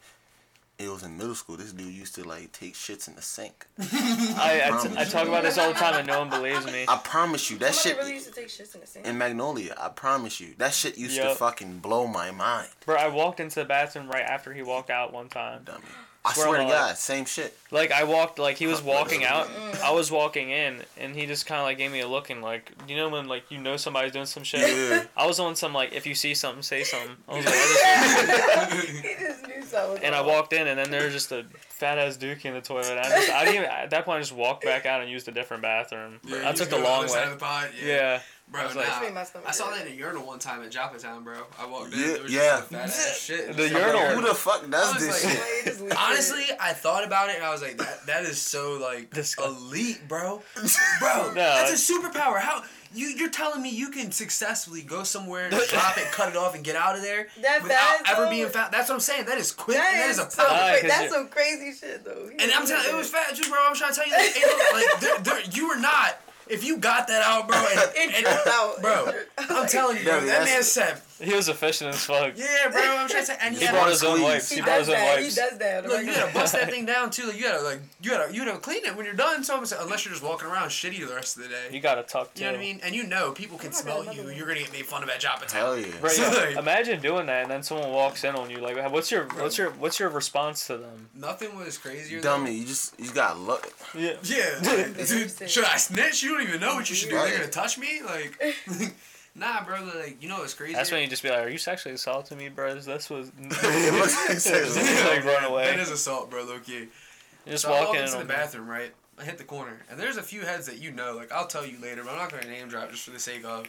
[0.79, 1.57] it was in middle school.
[1.57, 3.67] This dude used to like take shits in the sink.
[3.79, 6.85] I, I, t- I talk about this all the time and no one believes me.
[6.87, 9.05] I promise you that Somebody shit really used to take shits in the sink.
[9.05, 9.75] in Magnolia.
[9.79, 12.69] I promise you that shit used to fucking blow my mind.
[12.85, 15.63] Bro, I walked into the bathroom right after he walked out one time.
[15.65, 15.83] Dummy.
[16.25, 17.57] I Swear swear to on God, same shit.
[17.71, 19.49] Like I walked, like he was walking out.
[19.83, 22.41] I was walking in, and he just kind of like gave me a look and
[22.41, 24.59] like, you know when like you know somebody's doing some shit.
[24.59, 25.05] Yeah.
[25.15, 27.15] I was on some like if you see something, say something.
[27.27, 29.01] I was like, what is this?
[29.01, 30.03] he just knew something.
[30.03, 32.61] and I walked in, and then there was just a fat ass dookie in the
[32.61, 32.97] toilet.
[32.97, 34.17] I just, I didn't even at that point.
[34.17, 36.19] I just walked back out and used a different bathroom.
[36.25, 37.33] Yeah, I took the long other side way.
[37.33, 38.21] of the pod, Yeah.
[38.51, 38.99] Bro, I was like- nah.
[39.01, 41.37] Made my stomach I saw that in a urinal one time at Joppatowne, bro.
[41.59, 41.99] I walked in.
[41.99, 42.61] Yeah, there was yeah.
[42.71, 43.15] Just fat
[43.47, 43.55] shit.
[43.57, 44.01] The urinal.
[44.15, 45.39] Who the fuck does I this like- shit?
[45.39, 45.97] Like, just leave it.
[45.97, 49.55] Honestly, I thought about it and I was like, that that is so like Disgusting.
[49.55, 50.41] elite, bro.
[50.99, 52.39] Bro, No, that's a superpower.
[52.39, 56.55] How you you're telling me you can successfully go somewhere, drop it, cut it off,
[56.55, 58.29] and get out of there That without fast, ever though?
[58.31, 58.73] being found?
[58.73, 59.25] That's what I'm saying.
[59.27, 59.77] That is quick.
[59.77, 60.79] that that is, is a so power.
[60.79, 62.29] Cra- that's you- some crazy shit though.
[62.39, 63.59] And I'm telling, it was fat too, bro.
[63.63, 66.19] I'm trying to tell you, like, ain't no- like there, there, you were not.
[66.49, 68.81] If you got that out, bro, and, It and- out.
[68.81, 72.33] bro, I'm telling you, bro, that man said, He was efficient as fuck.
[72.37, 72.81] yeah, bro.
[72.81, 74.23] I'm trying to say, and he, He had brought a- his own squeeze.
[74.23, 74.49] wipes.
[74.49, 75.19] He He brought does his own that.
[75.19, 75.85] He does that.
[75.87, 77.27] Look, you gotta bust that thing down too.
[77.27, 79.43] Like you gotta like you gotta you gotta clean it when you're done.
[79.43, 81.67] So I'm saying, unless you're just walking around shitty the rest of the day.
[81.71, 82.41] You got to tuck too.
[82.43, 82.79] You know what I mean?
[82.83, 84.23] And you know people can I got smell you.
[84.23, 84.35] one.
[84.35, 85.83] You're gonna get made fun of at Joppa Hell Town.
[85.83, 85.95] yeah.
[86.01, 86.29] Right, So, yeah.
[86.47, 88.59] like- Imagine doing that and then someone walks in on you.
[88.59, 91.09] Like, what's your what's your what's your response to them?
[91.15, 92.21] Nothing was crazier.
[92.21, 93.67] Dummy, you just you just got luck.
[93.93, 94.13] Yeah.
[94.23, 94.59] Yeah.
[95.05, 96.23] dude, should I snitch?
[96.23, 97.15] You don't even know what you should do.
[97.17, 97.29] Right.
[97.29, 98.01] They're gonna touch me?
[98.05, 98.55] Like,
[99.39, 99.83] nah, bro.
[99.83, 100.73] Like, you know what's crazy?
[100.73, 103.93] That's when you just be like, "Are you sexually assaulting me, bro?" This was." It
[103.93, 104.83] looks like seriously.
[105.09, 105.65] like run away.
[105.65, 106.43] That is assault, bro.
[106.43, 106.73] Low key.
[106.73, 106.89] You
[107.47, 108.93] just So I walk walk in into the bathroom, right?
[109.17, 111.15] I hit the corner, and there's a few heads that you know.
[111.15, 113.43] Like I'll tell you later, but I'm not gonna name drop just for the sake
[113.45, 113.67] of.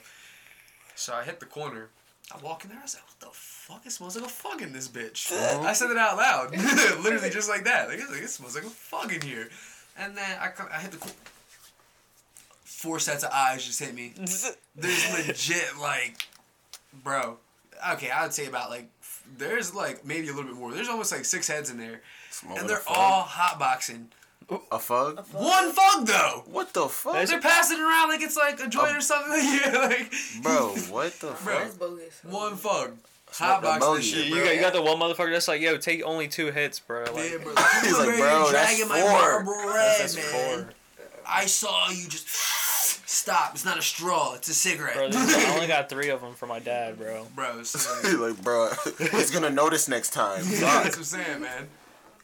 [0.95, 1.89] So I hit the corner.
[2.33, 2.79] I walk in there.
[2.79, 3.87] I was like, "What the fuck?
[3.87, 6.51] It smells like a fuck in this bitch." I said it out loud,
[7.03, 7.89] literally just like that.
[7.89, 9.49] Like, like it smells like a fuck in here.
[9.99, 11.15] And then I come, I hit the corner.
[12.81, 14.13] Four sets of eyes just hit me.
[14.77, 16.17] There's legit like,
[17.05, 17.37] bro.
[17.93, 18.89] Okay, I would say about like.
[19.39, 20.73] There's like maybe a little bit more.
[20.73, 22.01] There's almost like six heads in there,
[22.31, 22.97] Smoking and they're fug?
[22.97, 24.07] all hotboxing.
[24.73, 25.25] a fug.
[25.33, 26.43] One fug though.
[26.51, 29.33] What the fuck, They're passing around like it's like a joint or something.
[29.41, 30.13] yeah, like
[30.43, 30.69] bro?
[30.91, 31.37] What the Bro.
[31.37, 31.63] fuck?
[31.63, 32.21] That's bogus.
[32.25, 32.93] one fug.
[33.31, 35.77] Smoke the this You, shit, you got you got the one motherfucker that's like, "Yo,
[35.77, 37.55] take only two hits, bro." Like, Yeah, bro.
[37.83, 39.11] He's like, bro, that's dragging my four.
[39.45, 40.25] Marlboro Red, that's man.
[40.65, 40.75] four.
[41.33, 42.27] I saw you just
[43.11, 43.53] stop.
[43.55, 44.35] It's not a straw.
[44.35, 44.95] It's a cigarette.
[44.95, 47.27] Bro, this- I only got three of them for my dad, bro.
[47.35, 48.71] bro, so like, like, bro,
[49.13, 50.43] he's gonna notice next time.
[50.45, 51.69] that's what I'm saying, man.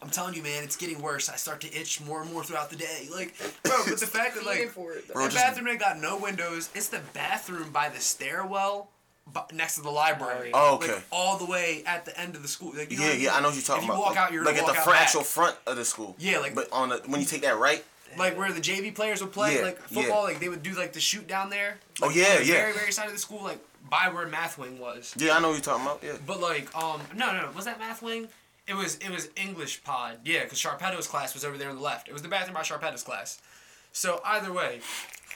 [0.02, 1.28] I'm telling you, man, it's getting worse.
[1.30, 3.08] I start to itch more and more throughout the day.
[3.12, 3.34] Like,
[3.64, 5.08] bro, but the fact that like for it.
[5.12, 6.68] Bro, the just- bathroom ain't got no windows.
[6.74, 8.90] It's the bathroom by the stairwell,
[9.26, 10.50] bu- next to the library.
[10.54, 11.02] Oh, oh, Like, okay.
[11.10, 12.72] all the way at the end of the school.
[12.76, 14.04] Like, you know Yeah, what I yeah, I know what you're talking if you about.
[14.06, 16.14] walk out, you're like gonna at the walk front, out actual front of the school.
[16.18, 17.82] Yeah, like- but on the when you take that right.
[18.18, 20.00] Like where the JV players would play, Yeah, like yeah.
[20.02, 21.78] football, like they would do like the shoot down there.
[22.02, 22.54] Oh, yeah, the yeah.
[22.54, 25.14] Very very side of the school, like by where math wing was.
[25.18, 26.02] Yeah, I know what you're talking about.
[26.02, 26.16] Yeah.
[26.26, 27.50] But like, um, no, no, no.
[27.54, 28.28] was that math wing?
[28.66, 30.18] It was it was English pod.
[30.24, 32.08] Yeah, because Sharpetto's class was over there on the left.
[32.08, 33.40] It was the bathroom by Sharpetto's class.
[33.96, 34.80] So either way,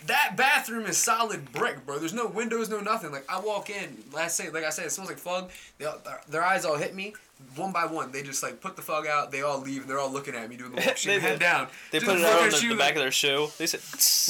[0.04, 1.98] that bathroom is solid brick, bro.
[1.98, 3.11] There's no windows, no nothing.
[3.11, 5.50] Like I walk in, last say, like I said, it smells like fug.
[5.78, 7.14] They all, their, their eyes all hit me.
[7.56, 9.32] One by one, they just like put the fug out.
[9.32, 11.68] They all leave, and they're all looking at me doing the walk, They head down.
[11.90, 13.48] They Just put it on the, the back of their shoe.
[13.56, 13.80] They said,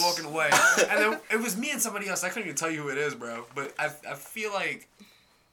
[0.01, 0.51] walking away.
[0.89, 2.23] and then it was me and somebody else.
[2.23, 3.47] I couldn't even tell you who it is, bro.
[3.57, 4.87] But I, I feel like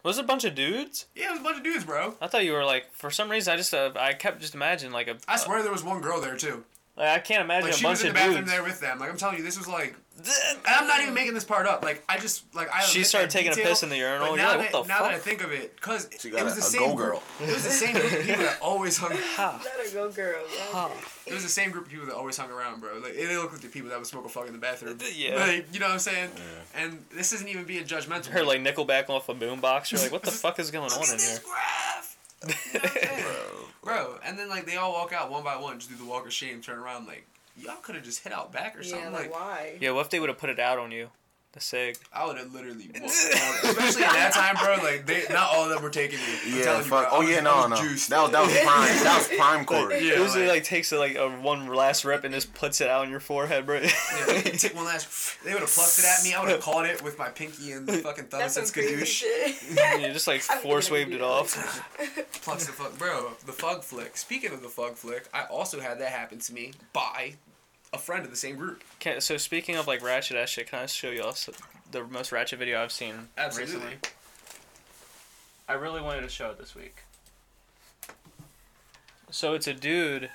[0.04, 2.14] "Was it a bunch of dudes?" yeah, it was a bunch of dudes, bro.
[2.22, 4.94] I thought you were like, for some reason, I just uh, I kept just imagining
[4.94, 5.18] like a.
[5.28, 6.64] I swear there was one girl there too.
[6.98, 8.52] Like, I can't imagine Like a she was bunch in of the bathroom dudes.
[8.52, 9.00] there with them.
[9.00, 9.96] Like I'm telling you, this was like.
[10.18, 10.26] And
[10.66, 11.84] I'm not even making this part up.
[11.84, 12.82] Like I just like I.
[12.82, 14.88] She started that taking a piss in the urinal, But now you're that what the
[14.90, 17.22] now that I think of it, because She it was the same girl.
[17.40, 19.12] It was the same group of people that always hung.
[19.14, 19.62] Ha.
[19.64, 20.42] Let her go, girl.
[20.74, 20.90] Yeah.
[21.28, 22.98] It was the same group of people that always hung around, bro.
[22.98, 24.98] Like they look like the people that would smoke a fuck in the bathroom.
[25.16, 25.36] Yeah.
[25.36, 26.32] Like, you know what I'm saying?
[26.36, 26.82] Yeah.
[26.84, 28.28] And this isn't even being judgmental.
[28.28, 29.92] Her like Nickelback off a boombox.
[29.92, 31.42] You're like, what the fuck is going Look on at in this here?
[31.46, 32.17] graph.
[32.44, 33.24] You know what I'm saying?
[33.84, 36.26] Bro, and then like they all walk out one by one, just do the walk
[36.26, 37.26] of shame, turn around, like
[37.58, 39.12] y'all could have just hit out back or Yeah, something.
[39.14, 39.78] like Like, why?
[39.80, 41.10] Yeah, what if they would have put it out on you?
[41.58, 41.98] A cig.
[42.14, 44.76] I would have literally, whooped all- especially in that time, bro.
[44.84, 46.26] Like they, not all of them were taking me.
[46.46, 47.10] I'm Yeah, telling you, fuck.
[47.10, 47.76] bro, oh was- yeah, no, no.
[47.76, 48.10] juiced.
[48.12, 49.04] That was that was prime.
[49.04, 49.96] That was prime Corie.
[50.06, 52.90] Yeah, it usually like- like takes like a one last rip and just puts it
[52.90, 53.80] out on your forehead, bro.
[53.82, 53.88] Yeah,
[54.42, 55.44] take one last.
[55.44, 56.34] They would have plucked it at me.
[56.36, 58.68] I would have caught it with my pinky and the fucking thumb and That's said
[58.68, 60.00] some crazy shit.
[60.02, 61.56] you just like force waved it off.
[62.44, 63.32] Plucks the fuck, bro.
[63.48, 64.16] The fug flick.
[64.16, 67.34] Speaking of the fug flick, I also had that happen to me by
[67.94, 68.84] a friend of the same group.
[69.00, 71.36] Can, so speaking of like ratchet ass shit, can I show y'all
[71.92, 73.76] the most ratchet video I've seen Absolutely.
[73.76, 73.98] recently?
[75.70, 76.96] I really wanted to show it this week.
[79.30, 80.30] So it's a dude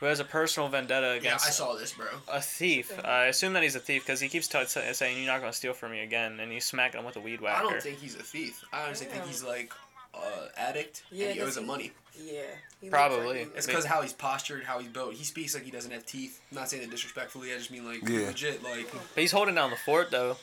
[0.00, 1.24] who has a personal vendetta against.
[1.24, 2.06] Yeah, against I saw this, bro.
[2.30, 2.92] a thief.
[3.04, 5.52] I assume that he's a thief because he keeps t- t- saying you're not gonna
[5.52, 7.54] steal from me again, and he's smacking him with a weed wacker.
[7.54, 8.62] I don't think he's a thief.
[8.72, 9.72] I honestly think he's like
[10.14, 10.18] uh,
[10.56, 11.92] addict Yeah, and he owes that's- him money.
[12.18, 12.42] Yeah.
[12.80, 13.44] he Probably.
[13.44, 15.14] like It's because how he's postured, how he's built.
[15.14, 16.40] He speaks like he doesn't have teeth.
[16.50, 17.52] I'm not saying that disrespectfully.
[17.52, 18.26] I just mean like Yeah.
[18.26, 18.62] legit.
[18.62, 20.36] Like, But he's holding down the fort though.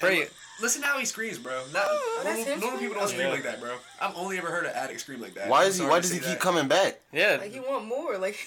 [0.00, 0.30] Bro, and
[0.62, 1.60] listen to how he screams, bro.
[1.72, 3.32] Not, Oh, that's normal, normal people don't scream Yeah.
[3.32, 3.76] like that, bro.
[4.00, 5.48] I've only ever heard an addict scream like that.
[5.48, 5.84] Why is he?
[5.84, 6.40] Why does he keep that.
[6.40, 7.00] coming back?
[7.12, 8.16] yeah, Like he want more.
[8.16, 8.38] Like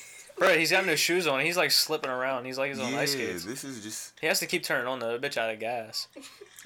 [0.42, 1.40] bro, he's got no shoes on.
[1.42, 2.46] He's like slipping around.
[2.46, 3.46] He's like he's on yeah, ice skates.
[3.46, 4.14] this is just.
[4.20, 6.08] He has to keep turning on the bitch out of gas.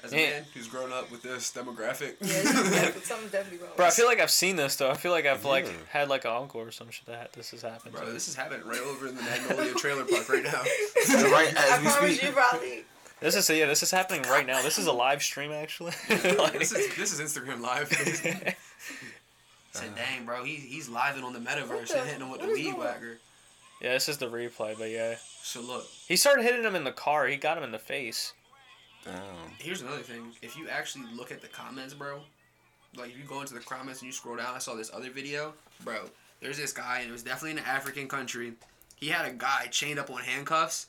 [0.04, 0.30] As a Yeah.
[0.30, 3.74] man who's grown up with this demographic, yeah, it's just definitely- something's definitely wrong.
[3.76, 4.90] Bro, I feel like I've seen this though.
[4.90, 7.62] I feel like I've like had like an uncle or some shit that this has
[7.62, 7.94] happened.
[7.94, 8.12] bro, to.
[8.12, 10.62] this is happening right over in the Magnolia trailer park right now.
[11.30, 12.22] right I we promise speak.
[12.22, 12.84] you, probably.
[13.20, 14.60] This is yeah, this is happening right now.
[14.62, 15.92] This is a live stream actually.
[16.10, 17.88] Like- this is this is Instagram live.
[19.72, 22.48] Said, dang, bro, he's he's living on the metaverse the- and hitting him with the
[22.48, 23.16] weed whacker.
[23.80, 26.92] Yeah, this is the replay, but yeah, So look, he started hitting him in the
[26.92, 27.26] car.
[27.26, 28.32] He got him in the face.
[29.04, 29.14] Damn.
[29.58, 30.32] here's another thing.
[30.42, 32.20] If you actually look at the comments, bro,
[32.96, 35.10] like if you go into the comments and you scroll down, I saw this other
[35.10, 35.54] video,
[35.84, 36.06] bro.
[36.40, 38.54] There's this guy, and it was definitely in an African country.
[38.96, 40.88] He had a guy chained up on handcuffs,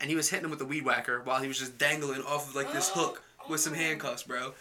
[0.00, 2.48] and he was hitting him with a weed whacker while he was just dangling off
[2.48, 4.54] of like this hook with some handcuffs, bro.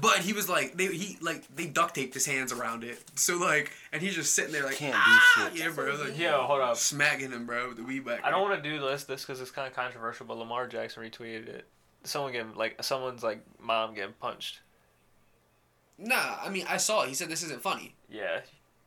[0.00, 3.36] But he was like, they he like they duct taped his hands around it, so
[3.36, 5.60] like, and he's just sitting there like, Can't do ah, shit.
[5.60, 6.76] yeah, bro, like, Yo, hold up.
[6.76, 8.24] smacking him, bro, with the weed whacker.
[8.24, 11.02] I don't want to do this this because it's kind of controversial, but Lamar Jackson
[11.04, 11.66] retweeted it.
[12.04, 14.60] Someone getting like someone's like mom getting punched.
[15.98, 17.08] Nah, I mean, I saw it.
[17.08, 17.94] He said this isn't funny.
[18.10, 18.40] Yeah.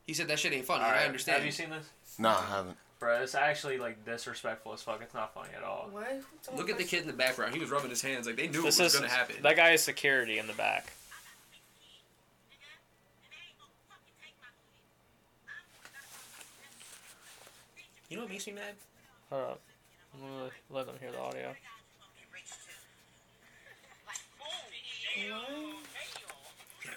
[0.06, 0.84] He said that shit ain't funny.
[0.84, 1.38] I understand.
[1.38, 1.89] Have you seen this?
[2.20, 2.78] Nah, I haven't.
[3.00, 5.02] Bro, it's actually like disrespectful as fuck.
[5.02, 5.89] It's not funny at all.
[5.91, 6.22] What?
[6.56, 7.54] Look at the kid in the background.
[7.54, 9.36] He was rubbing his hands like they knew This it was is gonna happen.
[9.43, 10.91] that guy is security in the back.
[18.10, 18.76] You know what makes me mad?
[19.30, 19.62] Hold up.
[20.14, 21.54] I'm gonna let them hear the audio.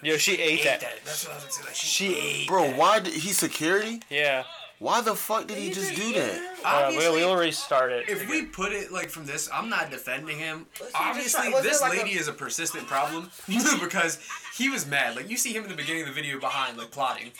[0.02, 0.80] Yo, she ate that.
[1.04, 1.62] That's what I was gonna say.
[1.64, 2.48] Like, She ate.
[2.48, 4.00] Bro, why did he security?
[4.10, 4.44] Yeah.
[4.78, 6.34] Why the fuck did he just do that?
[6.64, 9.90] Hold up, uh, we'll, we'll restart if we put it like from this, I'm not
[9.90, 10.66] defending him.
[10.80, 14.18] Was he Obviously, try- was this there like lady a- is a persistent problem because
[14.56, 15.16] he was mad.
[15.16, 17.32] Like you see him in the beginning of the video behind, like plotting.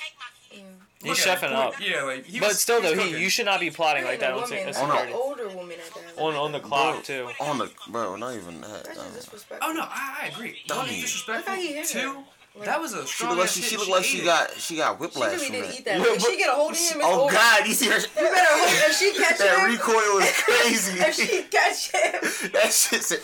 [0.51, 1.57] He's Look at chefing him.
[1.57, 1.75] up.
[1.81, 3.23] Yeah, like he But was, still, he was though, he, cooking.
[3.23, 4.93] you should not be plotting like that on, woman, se- like Oh, no.
[4.97, 5.13] security.
[5.15, 6.21] older woman at that.
[6.21, 7.29] On, on the clock, too.
[7.39, 8.83] On the bro, not even that.
[8.85, 9.59] That's just disrespectful.
[9.71, 10.57] Oh no, I, I agree.
[10.67, 10.95] One, Dummy.
[10.95, 11.55] it's disrespectful.
[11.55, 12.01] Look how he hit her.
[12.01, 12.17] Two,
[12.65, 13.71] that was a she looked like ass she, hit.
[13.71, 15.79] she looked like she got she got She whiplash really from didn't that.
[15.79, 16.01] eat that.
[16.01, 17.33] If she get a hold of him, it's Oh over.
[17.33, 17.99] God, you see her?
[17.99, 19.71] You better hope if she catch That him.
[19.71, 20.99] recoil was crazy.
[21.01, 22.51] If she catch him.
[22.53, 23.21] that shit said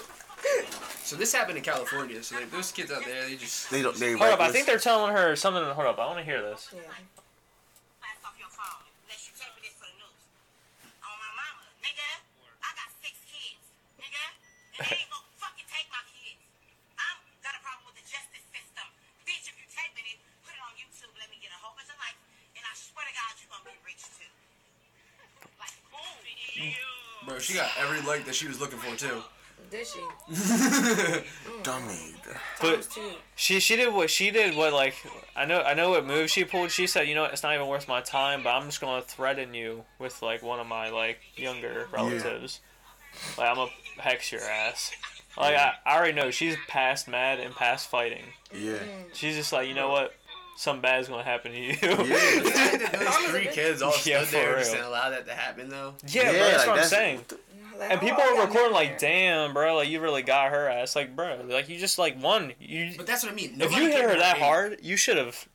[1.05, 2.23] So this happened in California.
[2.23, 3.97] So like, those kids out there, they just they don't.
[3.97, 5.63] They Hold up, I think they're telling her something.
[5.65, 6.69] Hold up, I want to hear this.
[6.73, 6.81] Yeah.
[8.01, 8.85] Pass off your phone.
[9.09, 10.17] Unless you take me this for the news.
[11.05, 12.09] On my mama, nigga.
[12.65, 13.61] I got six kids,
[14.01, 14.25] nigga.
[14.81, 16.41] And they ain't gonna fucking take my kids.
[16.97, 18.87] I'm got a problem with the justice system.
[19.29, 21.13] Bitch, if you taping it, put it on YouTube.
[21.21, 22.17] Let me get a whole bunch of likes.
[22.57, 24.33] And I swear to God, you're gonna be rich too.
[25.61, 26.17] Like, boom.
[27.35, 27.41] Bro.
[27.41, 29.23] She got every like that she was looking for too.
[29.71, 31.23] Did she?
[31.63, 32.15] dummy.
[32.61, 32.89] But
[33.35, 34.57] she she did what she did.
[34.57, 34.95] What like
[35.35, 36.71] I know I know what move she pulled.
[36.71, 39.55] She said, you know, it's not even worth my time, but I'm just gonna threaten
[39.55, 42.61] you with like one of my like younger relatives.
[43.37, 44.93] Like I'm gonna hex your ass.
[45.37, 48.25] Like I, I already know she's past mad and past fighting.
[48.53, 48.79] Yeah.
[49.13, 50.15] She's just like, you know what?
[50.57, 51.77] Something bad's gonna happen to you.
[51.83, 52.89] Yeah.
[52.99, 54.83] Those three kids all Yeah, stood there for just real.
[54.83, 55.95] didn't allow that to happen though.
[56.07, 57.25] Yeah, bro, that's like, what I'm that's- saying.
[57.79, 60.69] Like, And oh, people I are recording like, damn, bro, like you really got her
[60.69, 60.95] ass.
[60.95, 62.53] Like, bro, like you just like won.
[62.61, 63.61] You But that's what I mean.
[63.61, 65.49] if you hit her that hard, you should have.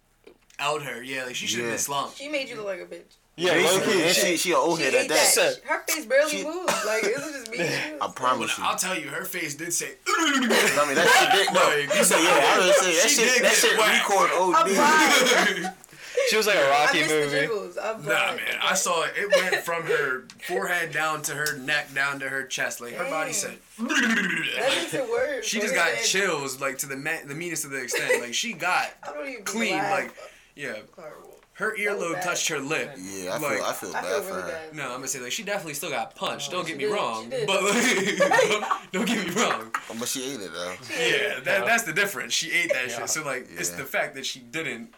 [0.59, 1.71] out her, yeah, like she should have Yeah.
[1.73, 2.17] been slumped.
[2.17, 3.15] She made you look like a bitch.
[3.39, 5.33] Yeah, Basically, and she she an old She head at that.
[5.35, 5.61] that.
[5.65, 6.67] Her face barely She- moved.
[6.85, 7.59] Like it was just me.
[8.01, 8.63] I promise you.
[8.65, 9.93] I'll tell you, her face did say.
[10.07, 11.53] I mean, that shit did.
[11.53, 12.53] No, Like, you said yeah.
[12.53, 13.41] I was say that shit.
[13.41, 15.73] That shit record I'm OD.
[16.29, 17.47] She was like a I Rocky missed movie.
[17.47, 17.79] the.
[17.81, 18.35] I'm Nah, sorry.
[18.37, 19.13] man, I saw it.
[19.15, 22.81] It went from her forehead down to her neck, down to her chest.
[22.81, 23.57] Like her body said.
[23.77, 25.45] That makes it worse.
[25.45, 28.21] She just got said- chills, like to the ma- the meanest of the extent.
[28.21, 29.91] Like she got I don't even clean, laugh.
[29.91, 30.13] like
[30.55, 30.73] yeah.
[30.95, 31.28] Horrible.
[31.59, 32.95] Her earlobe touched her lip.
[32.97, 34.47] Yeah, I Like, feel I feel I bad feel for her.
[34.47, 34.73] bad.
[34.73, 36.51] No, I'm gonna say like she definitely still got punched.
[36.51, 39.69] don't get me did, wrong, but like, don't get me wrong.
[39.89, 40.73] Oh, but she ate it though.
[40.97, 42.33] Yeah, that, that's the difference.
[42.33, 43.09] She ate that shit.
[43.09, 44.93] So like, it's the fact that she didn't.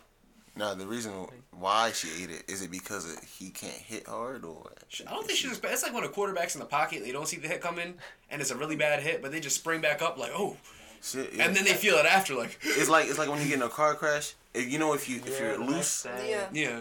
[0.56, 1.12] Now the reason
[1.50, 4.78] why she ate it is it because it, he can't hit hard or what?
[5.08, 5.60] I don't think she was.
[5.64, 7.96] It's like when a quarterback's in the pocket, they don't see the hit coming,
[8.30, 10.58] and it's a really bad hit, but they just spring back up like, oh,
[11.04, 11.46] Shit, yeah.
[11.46, 13.62] and then they feel it after, like, it's like it's like when you get in
[13.64, 14.34] a car crash.
[14.54, 16.48] If you know if you if you're loose, Yeah.
[16.54, 16.80] yeah.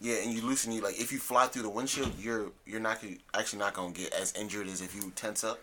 [0.00, 3.00] yeah, and you loosen you like if you fly through the windshield, you're you're not
[3.00, 5.58] gonna- actually not gonna get as injured as if you tense up.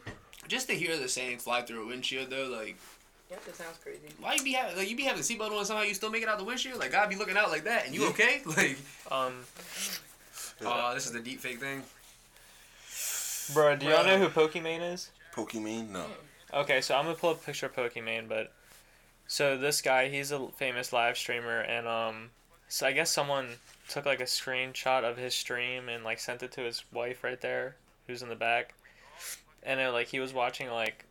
[0.48, 2.76] Just to hear the saying "fly through a windshield" though, like,
[3.30, 4.00] Yeah, that sounds crazy.
[4.20, 6.24] why you be having like you be having the seatbelt on somehow you still make
[6.24, 6.80] it out the windshield?
[6.80, 8.42] Like, God be looking out like that, and you okay?
[8.46, 8.78] Like,
[9.12, 9.34] Um,
[10.66, 11.84] oh, this is the deep fake thing.
[13.54, 15.10] bro, do y'all know who Pokimane is?
[15.36, 16.06] Pokemon, no.
[16.54, 18.52] Okay, so I'm gonna pull up a picture of Pokimane, but
[19.28, 22.30] so this guy, he's a famous live streamer, and um,
[22.68, 23.48] so I guess someone
[23.90, 27.42] took like a screenshot of his stream and like sent it to his wife right
[27.42, 27.76] there,
[28.08, 28.76] who's in the back,
[29.64, 31.06] and it, like he was watching like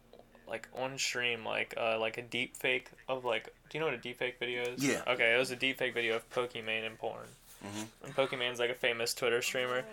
[0.48, 3.94] like on stream like uh like a deep fake of like do you know what
[3.94, 4.84] a deep fake video is?
[4.84, 5.02] Yeah.
[5.08, 7.26] Okay, it was a deep fake video of Pokimane in porn.
[7.64, 7.86] Mhm.
[8.04, 9.84] And Pokimane's like a famous Twitter streamer.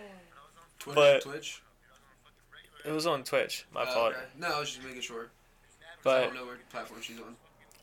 [0.78, 1.62] Twitter, But- Twitch.
[2.84, 3.66] It was on Twitch.
[3.74, 4.12] My Oh, fault.
[4.14, 4.24] okay.
[4.38, 5.30] No, I was just making sure.
[6.02, 7.36] 'Cause I don't know what platform she's on.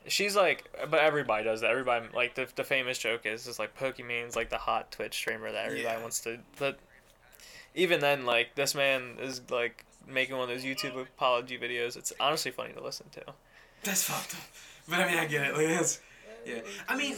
[0.06, 1.70] She's like, but everybody does that.
[1.70, 5.52] Everybody like the the famous joke is is like Pokimane's like the hot Twitch streamer
[5.52, 6.00] that everybody Yeah.
[6.00, 6.38] wants to.
[6.58, 6.78] But
[7.74, 11.96] even then, like this man is like making one of those YouTube apology videos.
[11.96, 13.22] It's honestly funny to listen to.
[13.82, 14.40] That's fucked up.
[14.88, 15.54] But I mean, I get it.
[15.56, 16.00] Like, that's,
[16.46, 16.60] yeah.
[16.88, 17.14] I mean,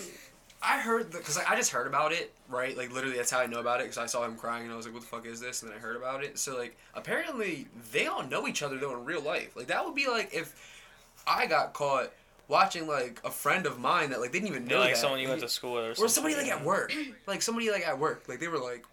[0.62, 2.76] I heard because I just heard about it, right?
[2.76, 4.76] Like literally, that's how I know about it because I saw him crying and I
[4.76, 6.38] was like, "What the fuck is this?" And then I heard about it.
[6.38, 9.54] So like, apparently they all know each other though in real life.
[9.56, 10.79] Like that would be like if
[11.26, 12.10] I got caught
[12.48, 14.98] watching like a friend of mine that like didn't even Yeah, know like that.
[15.00, 16.04] someone you went to school with or something.
[16.04, 16.92] or somebody like at work,
[17.26, 18.84] like somebody like at work, like they were like,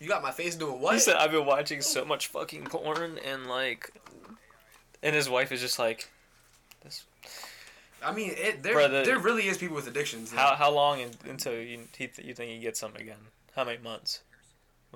[0.00, 3.18] "You got my face doing what?" He said, "I've been watching so much fucking porn
[3.24, 3.92] and like,"
[5.02, 6.10] and his wife is just like,
[6.82, 7.04] "This
[8.02, 10.32] I mean, it, there Brother- there really is people with addictions.
[10.32, 13.28] how how long until you he, you think he gets some again?
[13.54, 14.20] How many months?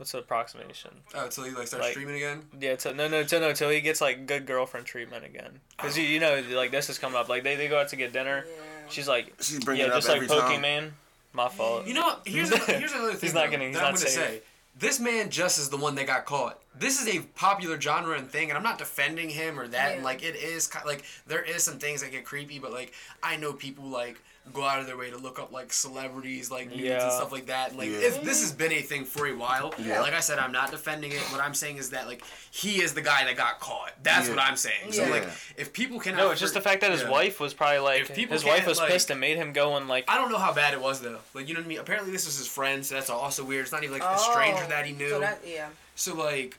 [0.01, 0.93] What's the approximation?
[1.15, 2.41] Oh, until he like starts Like- streaming again.
[2.59, 5.61] Yeah, to, no, no, to, no, till he gets like good girlfriend treatment again.
[5.77, 7.29] Cause you, you know, like this is coming up.
[7.29, 8.47] Like they, they go out to get dinner.
[8.47, 8.63] Yeah.
[8.89, 10.41] She's like, She's bringing yeah, it up just like every time.
[10.63, 10.91] Pokemon.
[11.35, 11.87] My fault.
[11.87, 13.21] You know, here's a, here's another thing.
[13.21, 14.27] He's not though, getting- he's that I'm not gonna safe.
[14.31, 14.43] say.
[14.79, 16.59] This man just is the one that got caught.
[16.75, 19.97] This is a popular genre and thing, and I'm not defending him or that.
[19.97, 23.37] And like, it is like there is some things that get creepy, but like I
[23.37, 24.19] know people like
[24.53, 27.05] go out of their way to look up like celebrities, like nudes Yeah.
[27.05, 27.77] and stuff like that.
[27.77, 27.99] Like, Yeah.
[27.99, 29.73] if this has been a thing for a while.
[29.79, 30.01] Yeah.
[30.01, 31.19] Like I said, I'm not defending it.
[31.31, 33.93] What I'm saying is that like he is the guy that got caught.
[34.03, 34.35] That's Yeah.
[34.35, 34.93] what I'm saying.
[34.93, 35.11] So Yeah.
[35.11, 35.25] like,
[35.57, 37.11] if people cannot, No, it's just the fact that his Yeah.
[37.11, 39.77] wife was probably like, If people his wife was like- pissed and made him go
[39.77, 41.21] and like, I don't know how bad it was though.
[41.33, 41.79] Like you know what I mean?
[41.79, 43.63] Apparently this was his friend, so that's also weird.
[43.63, 45.11] It's not even like a oh, stranger Oh, that he knew.
[45.11, 45.69] So that, yeah.
[45.95, 46.57] So like,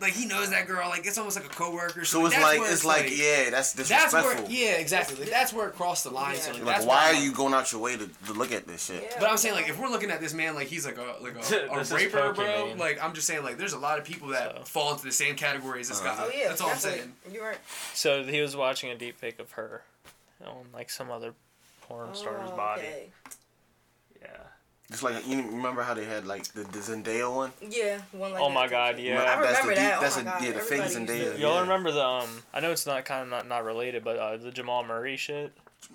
[0.00, 0.88] like he knows that girl.
[0.88, 2.04] Like it's almost like a coworker.
[2.04, 4.44] So it's that's like where it's like, yeah, that's That's disrespectful.
[4.44, 5.16] where yeah exactly.
[5.20, 6.34] Like, that's where it crossed the line.
[6.34, 6.40] Yeah.
[6.40, 8.32] So like, Like, that's why why are I'm you going out your way to, to
[8.32, 9.02] look at this shit?
[9.02, 9.16] Yeah.
[9.20, 11.34] But I'm saying like if we're looking at this man like he's like a like
[11.36, 11.38] a,
[11.72, 12.74] a This raper, bro.
[12.78, 14.64] Like I'm just saying like there's a lot of people that So.
[14.64, 16.14] fall into the same category as this uh-huh.
[16.16, 16.22] guy.
[16.26, 16.48] Oh yeah.
[16.48, 17.12] that's all I'm saying.
[17.32, 17.58] You're right.
[17.94, 19.82] so he was watching a deep fake of her
[20.44, 21.34] on like some other
[21.82, 22.82] porn star's Oh, body.
[22.82, 23.06] okay.
[24.88, 24.92] Yeah.
[24.92, 27.52] Just like you remember how they had like the, the Zendaya one.
[27.60, 28.00] Yeah.
[28.12, 28.68] One like Oh that my.
[28.68, 29.20] God, yeah.
[29.20, 29.88] I That's remember the that.
[29.90, 30.42] deep- Oh that's my a- God.
[30.44, 31.38] yeah, the fake Everybody Zendaya.
[31.40, 31.60] Y'all Yeah.
[31.62, 32.28] remember the um?
[32.54, 35.52] I know it's not kind of not, not related, but uh, the Jamal Murray shit.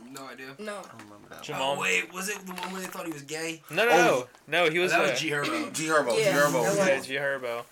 [0.09, 0.47] No idea.
[0.59, 0.73] No.
[0.79, 1.41] I don't remember that.
[1.43, 1.75] Jamal.
[1.77, 3.61] Oh wait, was it the one where they thought he was gay?
[3.69, 4.27] No, no, Oh.
[4.47, 4.69] no, no.
[4.71, 4.91] He was.
[4.91, 5.73] that uh, was G Herbo.
[5.73, 6.17] G Herbo.
[6.19, 6.77] Yeah, G Herbo.
[6.87, 7.63] Yeah, G Herbo.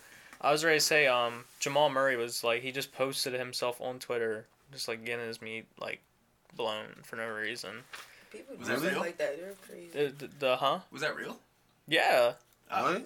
[0.41, 3.99] I was ready to say, um, Jamal Murray was like he just posted himself on
[3.99, 5.99] Twitter, just like getting his meat like
[6.55, 7.71] blown for no reason.
[8.31, 8.99] People Was do that real?
[8.99, 9.39] like that.
[9.39, 9.89] They're crazy.
[9.91, 10.79] The, the, the huh?
[10.91, 11.37] Was that real?
[11.87, 12.33] Yeah,
[12.69, 13.05] uh, What?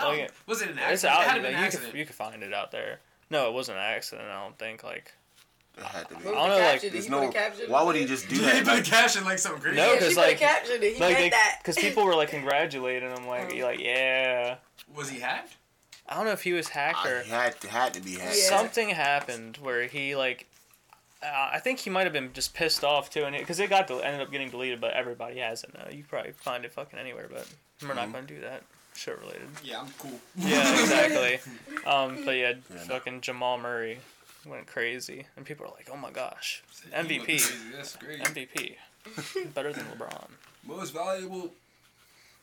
[0.00, 0.92] Oh, Like, was it an accident?
[0.92, 1.14] it's accident?
[1.14, 1.22] out.
[1.22, 1.90] It had to be like, an you accident.
[1.92, 3.00] could you could find it out there.
[3.30, 4.28] No, it wasn't an accident.
[4.28, 4.84] I don't think.
[4.84, 5.12] Like
[5.78, 6.20] It had to be.
[6.20, 7.22] I don't know, like, There's no.
[7.22, 8.54] a Why would he just do Yeah, that?
[8.56, 9.76] he put a Like, cash in like something crazy.
[9.76, 10.82] No, Yeah, she 'cause, put a like- caption.
[10.82, 10.82] it.
[10.82, 11.58] He like meant they, that.
[11.62, 13.64] because people were like congratulating him, like Oh.
[13.64, 14.56] like yeah.
[14.94, 15.54] Was he hacked?
[16.10, 18.12] I don't know if he was ah, hacked I or had to had to be
[18.16, 18.36] hacked.
[18.36, 18.48] Yeah.
[18.48, 20.47] something happened where he like
[21.22, 23.86] uh, I think he might have been just pissed off too, and because it, got
[23.88, 25.86] del- ended up getting deleted, but everybody has it now.
[25.90, 27.46] You probably find it fucking anywhere, but
[27.82, 28.62] we're not gonna do that.
[28.94, 29.42] Shit related.
[29.62, 30.18] Yeah, I'm cool.
[30.36, 31.38] Yeah, exactly.
[31.86, 33.98] Um, but yeah, Yeah, fucking Jamal Murray
[34.46, 36.62] went crazy, and people are like, "Oh my gosh,
[36.92, 37.72] MVP.
[37.74, 38.20] That's great.
[38.20, 38.74] MVP,
[39.54, 40.26] better than LeBron."
[40.66, 41.52] Most valuable.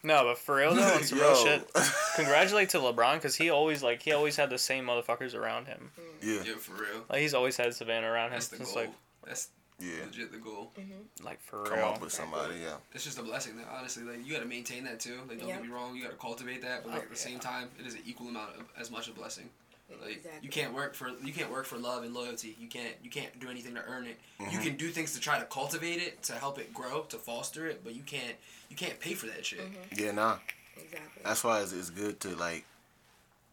[0.05, 1.43] No, but for real though, on some real Yo.
[1.43, 1.67] shit.
[2.15, 5.91] Congratulate to LeBron because he always like he always had the same motherfuckers around him.
[6.21, 7.03] Yeah, Yeah, for real.
[7.09, 8.33] Like he's always had Savannah around him.
[8.33, 8.83] That's the It's goal.
[8.83, 8.91] like
[9.25, 9.49] That's
[9.79, 10.05] yeah.
[10.05, 10.71] legit the goal.
[10.79, 11.25] Mm-hmm.
[11.25, 11.65] like for real.
[11.65, 11.87] Come real.
[11.87, 12.55] up with somebody.
[12.61, 12.75] Yeah.
[12.93, 13.63] It's just a blessing, though.
[13.77, 15.17] Honestly, like you got to maintain that too.
[15.27, 15.55] Like, don't Yeah.
[15.55, 17.19] get me wrong, you got to cultivate that, but like Oh, at the yeah.
[17.21, 19.49] same time, it is an equal amount of as much a blessing.
[20.01, 20.39] Like Exactly.
[20.41, 22.55] you can't work for you can't work for love and loyalty.
[22.59, 24.17] You can't you can't do anything to earn it.
[24.39, 24.51] Mm-hmm.
[24.51, 27.67] You can do things to try to cultivate it, to help it grow, to foster
[27.67, 28.35] it, but you can't
[28.69, 29.61] you can't pay for that shit.
[29.95, 30.37] Yeah, nah.
[30.75, 31.21] Exactly.
[31.23, 32.65] That's why it's, it's good to like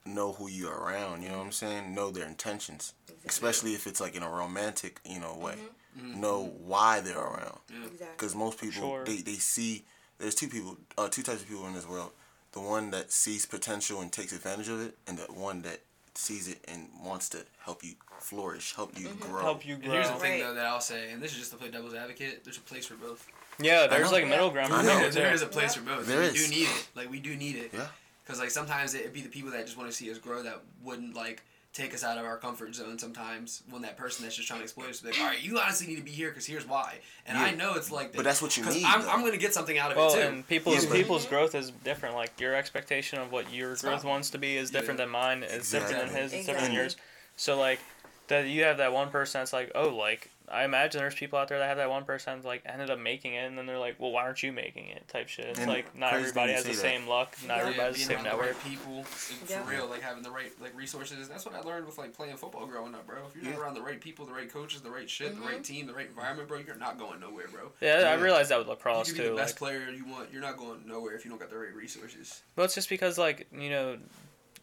[0.07, 1.23] know who you're around.
[1.23, 1.95] You know what I'm saying?
[1.95, 2.95] Know their intentions,
[3.27, 5.57] especially if it's like in a romantic, you know, way.
[6.03, 7.59] Know why they're around.
[7.69, 8.07] exactly.
[8.17, 9.05] Because most people Sure.
[9.05, 9.85] they, they see
[10.19, 12.13] there's two people, uh, two types of people in this world.
[12.53, 15.81] The one that sees potential and takes advantage of it, and the one that
[16.15, 19.31] sees it and wants to help you flourish, help you mm-hmm.
[19.33, 19.43] grow.
[19.43, 20.49] Help you And here's the thing Right.
[20.49, 22.45] though that I'll say, and this is just to play devil's advocate.
[22.45, 23.27] There's a place for both.
[23.59, 24.17] Yeah, there's know.
[24.17, 24.73] like middle ground.
[24.73, 25.09] I know.
[25.11, 25.35] there too.
[25.35, 26.07] is a place for both.
[26.07, 26.35] There we is.
[26.35, 26.89] do need it.
[26.95, 27.71] Like we do need it.
[27.73, 27.87] Yeah.
[28.25, 30.63] Because like sometimes it'd be the people that just want to see us grow that
[30.83, 31.43] wouldn't like
[31.73, 32.99] take us out of our comfort zone.
[32.99, 35.59] Sometimes when that person that's just trying to exploit us, be like, all right, you
[35.59, 36.99] honestly need to be here because here's why.
[37.27, 38.85] And I know it's like, But that's what you need.
[38.85, 39.09] I'm, though.
[39.11, 40.29] I'm gonna get something out of Well, it too.
[40.29, 42.15] and people's Yeah, but- people's growth is different.
[42.15, 44.81] Like your expectation of what your It's growth not- wants to be is Yeah.
[44.81, 45.43] different than mine.
[45.45, 46.21] It's different than Exactly.
[46.23, 46.33] his.
[46.35, 46.97] It's different than yours.
[47.37, 47.81] So like
[48.29, 51.49] that you have that one person that's like, oh, like I imagine there's people out
[51.49, 53.79] there that have that one person that's like ended up making it, and then they're
[53.79, 55.09] like, well, why aren't you making it?
[55.09, 55.47] Type shit.
[55.47, 56.77] It's And like not everybody has the that.
[56.77, 57.35] same luck.
[57.49, 57.63] Not Yeah.
[57.63, 58.47] everybody has the same around the network.
[58.63, 61.27] right people, and for real, like having the right like resources.
[61.29, 63.19] That's what I learned with like playing football growing up, bro.
[63.29, 63.61] If you're not Yeah.
[63.65, 65.47] around the right people, the right coaches, the right shit, the Mm-hmm.
[65.49, 67.73] right team, the right environment, bro, you're not going nowhere, bro.
[67.81, 70.05] Yeah, I realized that with lacrosse You lacrosse can be the best Like, player you
[70.05, 70.31] want.
[70.33, 72.43] You're not going nowhere if you don't got the right resources.
[72.57, 73.97] Well, it's just because like you know,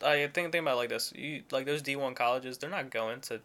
[0.05, 1.11] I think think about it like this.
[1.15, 3.41] You like those D one colleges, they're not going to,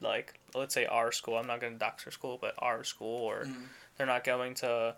[0.00, 1.36] like let's say our school.
[1.36, 3.62] I'm not going to doctor school, but our school, or Mm-hmm.
[3.96, 4.94] they're not going to,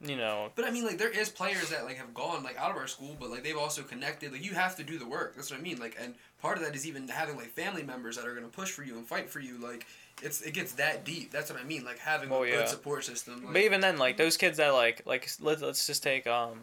[0.00, 0.50] you know.
[0.54, 2.86] But I mean, like there is players that like have gone like out of our
[2.86, 4.32] school, but like they've also connected.
[4.32, 5.34] Like you have to do the work.
[5.36, 5.78] That's what I mean.
[5.78, 8.70] Like, and part of that is even having like family members that are gonna push
[8.70, 9.58] for you and fight for you.
[9.58, 9.86] Like,
[10.22, 11.30] it's it gets that deep.
[11.30, 11.84] That's what I mean.
[11.84, 12.56] Like having Oh, a yeah.
[12.58, 13.44] good support system.
[13.44, 16.60] Like, But even then, like those kids that like like let's let's just take um,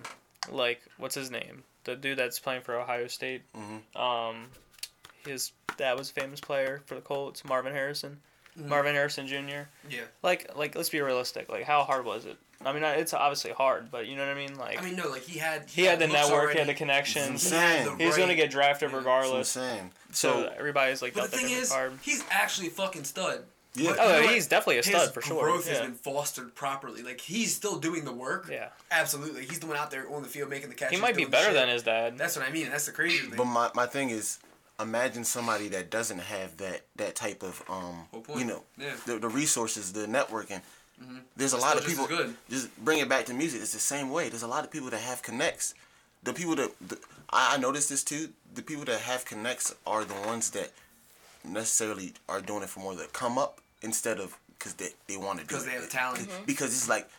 [0.51, 3.41] like what's his name, the dude that's playing for Ohio State.
[3.55, 3.99] Mhm.
[3.99, 4.47] Um,
[5.25, 8.19] his dad was a famous player for the Colts, Marvin Harrison.
[8.59, 8.67] Mhm.
[8.67, 9.67] Marvin Harrison Jr.
[9.89, 10.01] yeah.
[10.23, 11.49] Like like let's be realistic.
[11.49, 12.37] Like how hard was it?
[12.65, 14.57] I mean, it's obviously hard, but you know what I mean.
[14.57, 16.73] Like I mean, no, like he had he had the looks network, he had the
[16.73, 17.43] connections.
[17.43, 17.97] It's insane.
[17.97, 18.97] the He's gonna get drafted Yeah.
[18.97, 19.53] regardless.
[19.55, 19.91] That's what I'm.
[20.13, 21.99] So So, everybody's like But the thing is, card.
[22.01, 23.43] he's actually a fucking stud.
[23.73, 23.89] Yeah.
[23.91, 24.33] But Oh, you know yeah, what?
[24.35, 25.35] he's definitely a His stud for sure.
[25.35, 25.73] His growth Yeah.
[25.73, 27.03] has been fostered properly.
[27.03, 28.47] Like he's still doing the work.
[28.49, 28.69] Yeah.
[28.89, 30.95] Absolutely, he's the one out there on the field making the catches.
[30.95, 31.55] He might be better shit.
[31.55, 32.17] than his dad.
[32.17, 32.69] That's what I mean.
[32.69, 33.35] That's the crazy thing.
[33.35, 34.39] but my, my thing is,
[34.79, 38.95] imagine somebody that doesn't have that that type of um, you know, Yeah.
[39.05, 40.61] the, the resources, the networking.
[41.35, 42.07] There's a It's lot of people.
[42.07, 42.35] good.
[42.49, 43.61] Just bring it back to music.
[43.61, 44.29] It's the same way.
[44.29, 45.73] There's a lot of people that have connects.
[46.23, 46.97] The people that the,
[47.29, 48.29] I, I noticed this too.
[48.53, 50.71] The people that have connects are the ones that
[51.43, 55.39] necessarily are doing it for more the come up instead of because they, they want
[55.39, 55.47] to do it.
[55.49, 56.19] Because they have the talent.
[56.21, 56.31] Mm-hmm.
[56.31, 57.09] 'Cause- Because it's like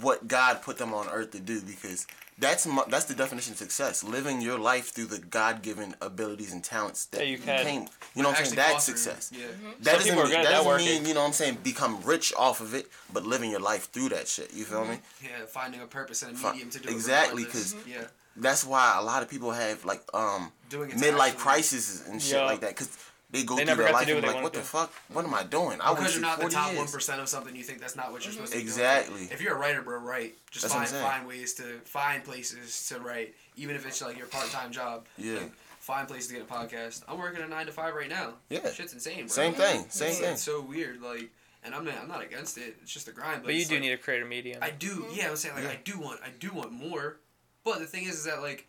[0.00, 1.60] what God put them on earth to do.
[1.60, 2.06] Because
[2.38, 4.02] that's mu- that's the definition of success.
[4.04, 7.64] Living your life through the God given abilities and talents that That you can.
[7.64, 7.88] came.
[8.14, 8.56] You know what I'm saying?
[8.56, 9.30] That's success.
[9.34, 9.46] Yeah.
[9.46, 9.70] Mm-hmm.
[9.82, 10.86] That doesn't, mean, that that doesn't working.
[10.86, 13.90] mean, you know what I'm saying, become rich off of it, but living your life
[13.90, 14.52] through that shit.
[14.54, 14.96] You feel me?
[14.96, 15.26] Mm-hmm.
[15.26, 16.92] Yeah, finding a purpose and a medium to do it.
[16.92, 17.72] exactly, regardless.
[17.72, 17.90] 'cause- mm-hmm.
[17.90, 18.04] yeah,
[18.36, 22.34] That's why a lot of people have like um Doing midlife actually- crises and shit
[22.36, 22.46] Yeah.
[22.46, 22.88] like that because
[23.32, 24.92] they go They through their life and be like, what wanna the fuck?
[25.12, 25.80] What am I doing?
[25.80, 28.12] I because was you're not the top one percent of something, you think that's not
[28.12, 28.68] what you're supposed to be doing.
[28.68, 29.22] Exactly.
[29.30, 30.34] If you're a writer, bro, write.
[30.50, 31.04] Just That's what I'm find saying.
[31.12, 35.06] find ways to find places to write, even if it's like your part time job.
[35.18, 35.34] Yeah.
[35.34, 37.02] Like, find places to get a podcast.
[37.08, 38.34] I'm working a nine to five right now.
[38.50, 38.70] Yeah.
[38.70, 39.20] shit's insane.
[39.20, 39.26] Bro.
[39.28, 39.86] Same thing.
[39.88, 40.32] Same It's, thing.
[40.34, 41.00] it's so weird.
[41.02, 41.30] Like,
[41.64, 42.76] and I'm not, I'm not against it.
[42.82, 43.42] It's just a grind.
[43.42, 44.58] But, But you do like- need a creative medium.
[44.62, 45.06] I do.
[45.14, 45.70] Yeah, I'm saying like Yeah.
[45.70, 47.16] I do want I do want more,
[47.64, 48.66] but the thing is, is that like,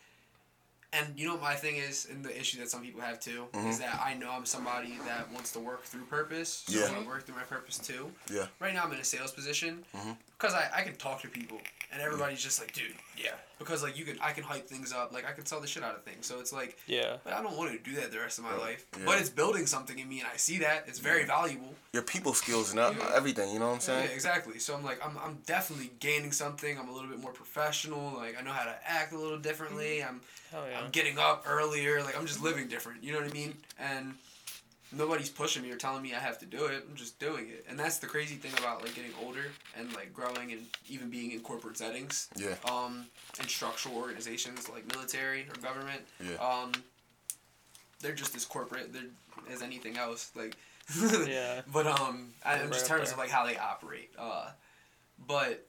[0.93, 3.45] and you know what my thing is, and the issue that some people have too
[3.53, 3.79] is mm-hmm.
[3.79, 6.63] that I know I'm somebody that wants to work through purpose.
[6.67, 6.85] So Yeah.
[6.85, 8.11] I want to work through my purpose too.
[8.31, 8.47] Yeah.
[8.59, 10.11] Right now I'm in a sales position mm-hmm.
[10.37, 11.59] Because I, I can talk to people
[11.93, 15.13] and everybody's just like, dude, yeah, because like you can I can hype things up,
[15.13, 16.25] like I can sell the shit out of things.
[16.25, 17.17] So it's like, yeah.
[17.23, 18.85] but I don't want to do that the rest of my life.
[18.97, 19.03] Yeah.
[19.05, 21.73] But it's building something in me, and I see that it's very valuable.
[21.93, 23.53] Your people skills and uh, everything.
[23.53, 24.07] You know what I'm saying?
[24.09, 24.57] Yeah, exactly.
[24.57, 26.77] So I'm like, I'm, I'm definitely gaining something.
[26.79, 28.13] I'm a little bit more professional.
[28.15, 30.03] Like I know how to act a little differently.
[30.03, 30.21] I'm
[30.51, 30.79] Hell yeah.
[30.79, 32.01] I'm getting up earlier.
[32.03, 33.03] Like I'm just living different.
[33.03, 33.55] You know what I mean?
[33.79, 34.15] And
[34.95, 36.85] nobody's pushing me or telling me I have to do it.
[36.89, 37.65] I'm just doing it.
[37.69, 39.45] And that's the crazy thing about like getting older
[39.77, 42.29] and like growing and even being in corporate settings.
[42.35, 42.55] Yeah.
[42.71, 43.05] Um,
[43.39, 46.01] and structural organizations like military or government.
[46.19, 46.35] Yeah.
[46.35, 46.71] Um,
[48.01, 49.03] they're just as corporate they're,
[49.51, 50.31] as anything else.
[50.35, 50.55] Like.
[51.27, 51.61] Yeah.
[51.71, 53.13] But um, I, in Right just up terms there.
[53.13, 54.11] of like how they operate.
[54.19, 54.49] Uh,
[55.25, 55.65] but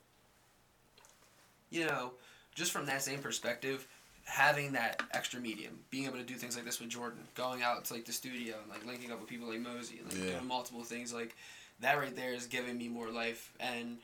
[1.71, 2.13] you know,
[2.55, 3.87] just from that same perspective,
[4.25, 7.85] having that extra medium, being able to do things like this with Jordan, going out
[7.85, 10.33] to like the studio and like linking up with people like Mosey and like Yeah.
[10.37, 11.37] doing multiple things like
[11.81, 13.53] that right there is giving me more life.
[13.61, 13.99] And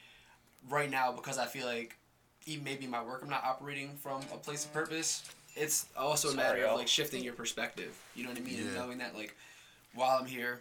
[0.69, 1.97] right now, because I feel like
[2.47, 5.23] even maybe my work, I'm not operating from a place of purpose.
[5.57, 6.77] It's also a matter of y'all.
[6.77, 7.97] like shifting your perspective.
[8.15, 8.61] You know what I mean?
[8.61, 9.35] And knowing that like
[9.95, 10.61] while I'm here.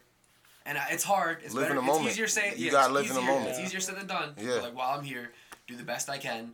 [0.65, 1.39] And I, it's hard.
[1.43, 1.81] It's Live in better.
[1.81, 2.11] the it's moment.
[2.11, 2.53] easier saying.
[2.57, 3.49] You yeah, gotta it's live in the easier- moment.
[3.51, 4.33] It's easier said than done.
[4.37, 4.47] Yeah.
[4.55, 5.31] But, like while I'm here,
[5.67, 6.51] do the best I can.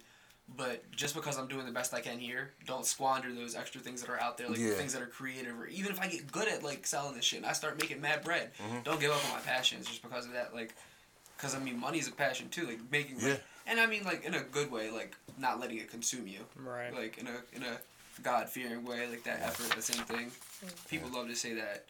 [0.57, 4.01] But just because I'm doing the best I can here, don't squander those extra things
[4.01, 4.73] that are out there, like Yeah.
[4.75, 5.59] things that are creative.
[5.59, 7.99] Or even if I get good at like selling this shit and I start making
[7.99, 8.83] mad bread, Mm-hmm.
[8.83, 10.53] don't give up on my passions just because of that.
[10.53, 10.73] Like,
[11.35, 12.67] because I mean, money's a passion too.
[12.67, 13.37] Like making, like, Yeah.
[13.65, 16.39] and I mean like in a good way, like not letting it consume you.
[16.55, 16.93] Right.
[16.93, 17.77] Like in a in a
[18.21, 20.31] God fearing way, like that effort, the same thing.
[20.89, 21.85] People love to say that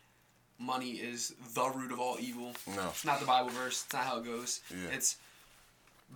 [0.57, 2.53] money is the root of all evil.
[2.73, 2.87] No.
[2.87, 3.83] It's not the Bible verse.
[3.83, 4.61] It's not how it goes.
[4.71, 4.95] Yeah.
[4.95, 5.17] It's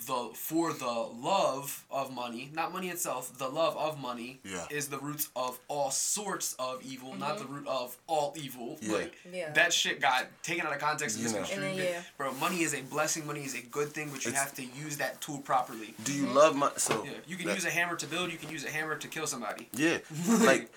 [0.06, 3.38] the for the love of money, not money itself.
[3.38, 4.66] The love of money Yeah.
[4.70, 7.56] is the roots of all sorts of evil, not the mm-hmm.
[7.56, 8.78] root of all evil.
[8.82, 8.94] Yeah.
[8.94, 9.52] Like Yeah.
[9.52, 11.76] that shit got taken out of context and You misconstrued.
[11.76, 12.02] Yeah.
[12.18, 13.28] Bro, money is a blessing.
[13.28, 15.94] Money is a good thing, but you It's- have to use that tool properly.
[16.04, 16.36] Do you mm-hmm.
[16.36, 16.74] love money?
[16.78, 17.04] so?
[17.04, 18.32] Yeah, you can that- use a hammer to build.
[18.32, 19.68] You can use a hammer to kill somebody.
[19.74, 19.98] Yeah,
[20.40, 20.72] like,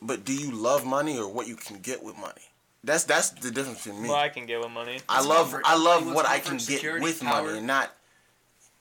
[0.00, 2.42] but do you love money or what you can get with money?
[2.82, 4.08] That's that's the difference in me.
[4.08, 5.00] Well, I can get with money.
[5.08, 5.62] I It's love comfort.
[5.66, 7.42] I love Everybody what I can get security, with power.
[7.44, 7.94] money not.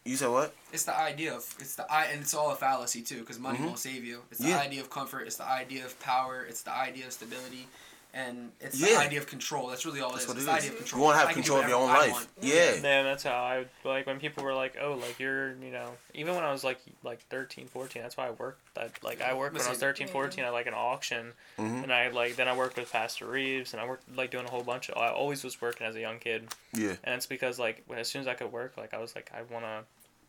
[0.10, 0.54] You said what?
[0.74, 3.60] It's the idea of it's the i and it's all a fallacy too because money
[3.60, 4.22] won't save you.
[4.32, 4.54] It's the Mm-hmm.
[4.58, 4.60] Yeah.
[4.70, 5.28] idea of comfort.
[5.28, 6.46] It's the idea of power.
[6.50, 7.68] It's the idea of stability,
[8.14, 8.96] and it's Yeah.
[8.96, 9.68] the idea of control.
[9.68, 10.28] That's really all That's it is.
[10.30, 10.64] what it's it the is.
[10.64, 11.00] idea of control.
[11.00, 12.12] You want to have can do control of your own I life.
[12.12, 12.28] want.
[12.42, 12.80] Yeah.
[12.82, 16.34] Man, that's how I like when people were like, "Oh, like you're, you know." Even
[16.36, 18.62] when I was like like 13, 14, that's why I worked.
[18.78, 20.06] I, like I worked when I was Listen.
[20.06, 21.84] 13, 14 at like an auction, Mm-hmm.
[21.84, 24.50] and I like then I worked with Pastor Reeves, and I worked like doing a
[24.50, 24.98] whole bunch of.
[24.98, 26.96] I always was working as a young kid, Yeah.
[27.04, 29.30] and it's because like when, as soon as I could work, like I was like
[29.36, 29.84] I wanna,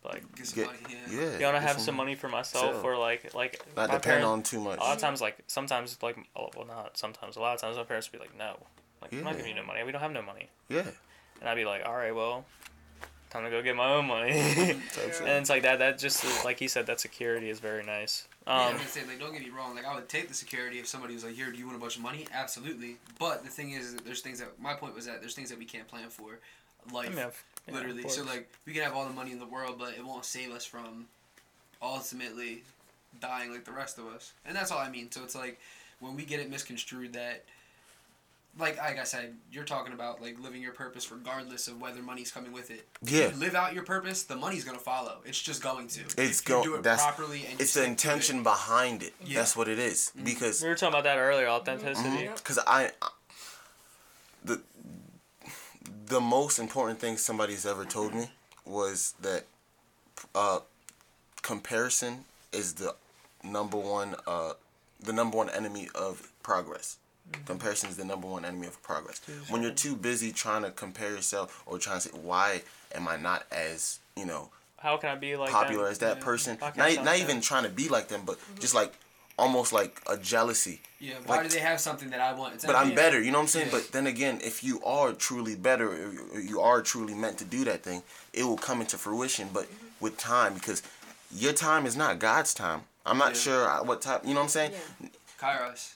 [0.05, 0.78] like Get some Get money.
[1.11, 1.20] Yeah.
[1.20, 1.38] yeah.
[1.38, 2.94] you wanna have some money for myself Sure.
[2.94, 4.78] or like like Not my depend parents- on too much.
[4.78, 7.36] A lot of times, like sometimes, like oh, well, not sometimes.
[7.36, 8.57] A lot of times, my parents would be like, "No,
[9.03, 9.82] like I'm not giving you no money.
[9.84, 10.84] We don't have no money." Yeah.
[11.40, 12.44] And I'd be like, "All right, well,
[13.30, 14.32] time to go get my own money."
[14.96, 15.78] That's and it's like that.
[15.78, 18.26] That just like he said, that security is very nice.
[18.46, 19.74] Yeah, I'm Um, gonna say like don't get me wrong.
[19.74, 21.80] Like I would take the security if somebody was like, "Here, do you want a
[21.80, 22.96] bunch of money?" Absolutely.
[23.18, 25.59] But the thing is, that there's things that my point was that there's things that
[25.59, 26.38] we can't plan for,
[26.90, 27.07] life.
[27.07, 28.08] I mean, of- yeah, literally.
[28.08, 30.50] So like we can have all the money in the world, but it won't save
[30.52, 31.06] us from
[31.82, 32.62] ultimately
[33.20, 34.32] dying like the rest of us.
[34.46, 35.10] And that's all I mean.
[35.10, 35.58] So it's like
[36.00, 37.44] when we get it misconstrued that
[38.58, 42.32] like like I said, you're talking about like living your purpose regardless of whether money's
[42.32, 42.86] coming with it.
[43.02, 43.28] If Yeah.
[43.30, 45.18] you live out your purpose, the money's gonna follow.
[45.24, 46.00] It's just going to.
[46.18, 46.80] It's if you do going.
[46.80, 47.90] it That's properly and you it's the stick to it.
[47.90, 49.14] intention behind it.
[49.24, 49.38] Yeah.
[49.38, 50.10] That's what it is.
[50.16, 50.24] Mm-hmm.
[50.24, 52.08] Because we were talking about that earlier, authenticity.
[52.08, 52.34] Mm-hmm.
[52.34, 52.92] because I the
[56.07, 58.31] the most important thing somebody's ever told me
[58.64, 59.45] was that
[60.35, 60.61] uh,
[61.43, 62.95] comparison is the
[63.45, 64.53] number one uh,
[65.01, 66.97] the number one enemy of progress.
[67.47, 69.20] Comparison is the number one enemy of progress.
[69.49, 72.62] When you're too busy trying to compare yourself or trying to say, why
[72.93, 75.93] am I not as you know How can I be like popular them?
[75.93, 76.57] as that person?
[76.57, 78.93] Can I Not, not even trying to be like them, but just like
[79.41, 80.80] almost like a jealousy.
[81.01, 82.55] Yeah, why Like- do they have something that I want?
[82.55, 83.66] It's But I'm better, you know what I'm saying?
[83.72, 83.78] Yeah.
[83.78, 87.64] But then again, if you are truly better, or you- are truly meant to do
[87.64, 88.03] that thing,
[88.34, 89.49] it will come into fruition.
[89.53, 89.66] But
[89.99, 90.82] with time, because
[91.34, 92.82] your time is not God's time.
[93.07, 93.41] I'm not Yeah.
[93.41, 94.20] sure uh, what time.
[94.24, 94.72] You know what I'm saying?
[95.01, 95.09] Yeah.
[95.41, 95.95] Kairos.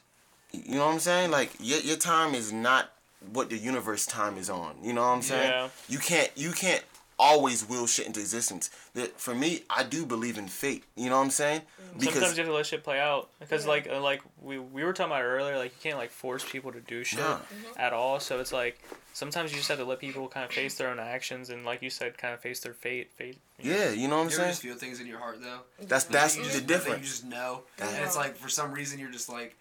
[0.53, 1.31] You know what I'm saying?
[1.31, 2.91] Like your your time is not
[3.33, 4.77] what the universe time is on.
[4.83, 5.51] You know what I'm saying?
[5.51, 5.69] Yeah.
[5.89, 6.83] You can't you can't
[7.19, 8.71] always will shit into existence.
[8.95, 10.85] That for me, I do believe in fate.
[10.97, 11.63] You know what I'm saying?
[11.99, 14.93] Sometimes you have to let shit play out because like uh, like we, we were
[14.93, 17.39] talking about earlier like you can't like force people to do shit Nah.
[17.77, 18.81] at all so it's like
[19.13, 21.83] sometimes you just have to let people kind of face their own actions and like
[21.83, 23.77] you said kind of face their fate fate you know?
[23.79, 24.51] yeah, you know what I'm You ever saying?
[24.51, 25.61] just feel things in your heart though?
[25.87, 26.99] That's that's You the just, difference.
[27.03, 27.91] You just know, Yeah.
[27.91, 29.57] and it's like for some reason you're just like,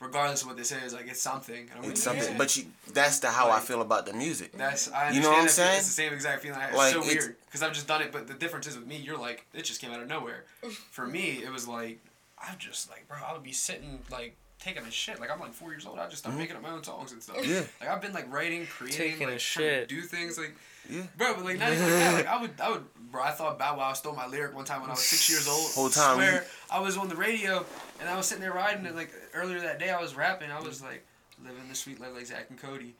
[0.00, 1.68] regardless of what this is, like it's something.
[1.74, 2.38] And I'm It's something, yeah.
[2.38, 4.52] but you, that's the how I feel about the music.
[4.52, 5.50] That's I You know what I'm understand that feeling.
[5.50, 5.78] saying?
[5.78, 6.60] It's the same exact feeling.
[6.60, 6.68] I.
[6.68, 8.12] It's Like, so it's- weird because I've just done it.
[8.12, 10.44] But the difference is with me, you're like it just came out of nowhere.
[10.90, 11.98] For me, it was like
[12.38, 15.20] I'm just like bro, I would be sitting like taking a shit.
[15.20, 15.98] Like I'm like four years old.
[15.98, 17.36] I just start making up my own songs and stuff.
[17.36, 17.50] Mm-hmm.
[17.52, 17.62] Yeah.
[17.80, 19.88] Like I've been like writing, creating, Taking like trying to shit.
[19.88, 20.54] do things like.
[20.88, 21.02] Yeah.
[21.18, 22.14] Bro, but like not even like that.
[22.14, 23.22] Like I would, I would, bro.
[23.22, 25.70] I thought Bow Wow stole my lyric one time when I was six years old.
[25.72, 26.40] Whole time Swear, you-
[26.70, 27.64] I was on the radio
[28.00, 30.50] and I was sitting there riding and like earlier that day I was rapping.
[30.50, 31.04] I was like
[31.44, 32.94] living the sweet life like Zack and Cody,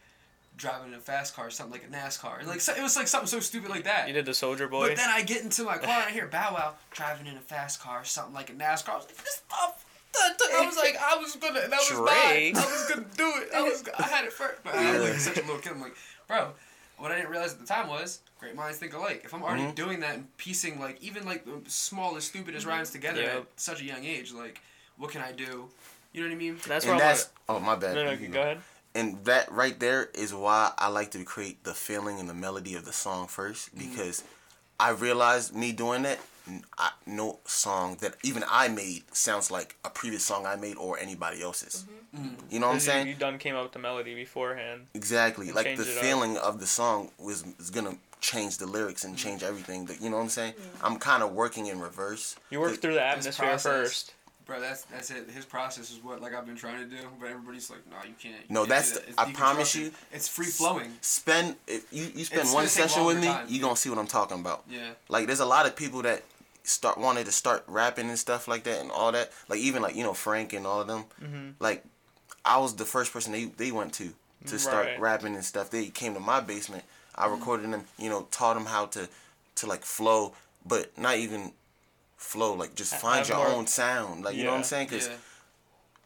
[0.57, 2.40] driving a fast car, something like a NASCAR.
[2.40, 4.09] And like so, it was like something so stupid like that.
[4.09, 6.26] you did the soldier boy But then I get into my car and I hear
[6.26, 8.88] Bow Wow driving in a fast car, something like a NASCAR.
[8.90, 9.86] I was like, this stuff.
[10.18, 12.54] I was like, I was gonna, that was Drake.
[12.54, 12.64] mine.
[12.64, 13.48] I was gonna do it.
[13.54, 15.72] I was, I had it first, but I was like such a little kid.
[15.72, 15.94] I'm like,
[16.28, 16.50] bro,
[16.98, 19.22] what I didn't realize at the time was great minds think alike.
[19.24, 19.74] If I'm already Mhm.
[19.74, 23.36] doing that and piecing like even like the smallest, stupidest rhymes together Yep.
[23.36, 24.60] at such a young age, like
[24.96, 25.68] what can I do?
[26.12, 26.58] You know what I mean?
[26.66, 27.94] That's and why that's oh my bad.
[27.94, 28.58] No, no, You can go ahead.
[28.94, 32.74] And that right there is why I like to create the feeling and the melody
[32.74, 33.90] of the song first Mm-hmm.
[33.90, 34.24] because
[34.80, 36.36] I realized me doing that, n- I,
[37.07, 41.42] no song that even I made sounds like a previous song I made or anybody
[41.42, 41.84] else's.
[42.14, 42.26] Mm-hmm.
[42.26, 42.34] Mm-hmm.
[42.51, 43.09] You know what I'm saying?
[43.09, 44.86] You, done came up with the melody beforehand.
[44.94, 45.53] Exactly.
[45.53, 46.03] Like the it up.
[46.03, 49.28] feeling of the song was is gonna change the lyrics and mm-hmm.
[49.28, 49.86] change everything.
[49.86, 50.55] That you know what I'm saying?
[50.82, 52.36] I'm kind of working in reverse.
[52.51, 54.12] You work through the This atmosphere process- first.
[54.47, 55.28] Bro, that's that's it.
[55.28, 58.14] His process is what like I've been trying to do, but everybody's like, no, you
[58.16, 58.36] can't.
[58.49, 59.28] you No, can't that's do the- that.
[59.28, 59.80] I promise deconstruction.
[59.80, 60.92] you, it's free flowing.
[61.01, 63.47] Spend if you you spend It's one session with me, time.
[63.49, 64.62] you gonna see what I'm talking about.
[64.70, 64.90] Yeah.
[65.09, 66.22] Like there's a lot of people that
[66.66, 69.32] start wanted to start rapping and stuff like that and all that.
[69.48, 71.04] Like even like you know Frank and all of them.
[71.22, 71.54] Mhm.
[71.60, 71.84] Like
[72.44, 74.12] I was the first person they they went to
[74.46, 75.00] to start Right.
[75.00, 75.70] rapping and stuff.
[75.70, 76.84] They came to my basement.
[77.14, 77.34] I Mm-hmm.
[77.34, 77.84] recorded them.
[77.98, 79.08] You know, taught them how to
[79.56, 81.52] to like flow, but not even
[82.16, 82.52] flow.
[82.54, 84.24] Like just find have your own sound.
[84.24, 84.88] Like you know what I'm saying?
[84.88, 85.16] Because Yeah.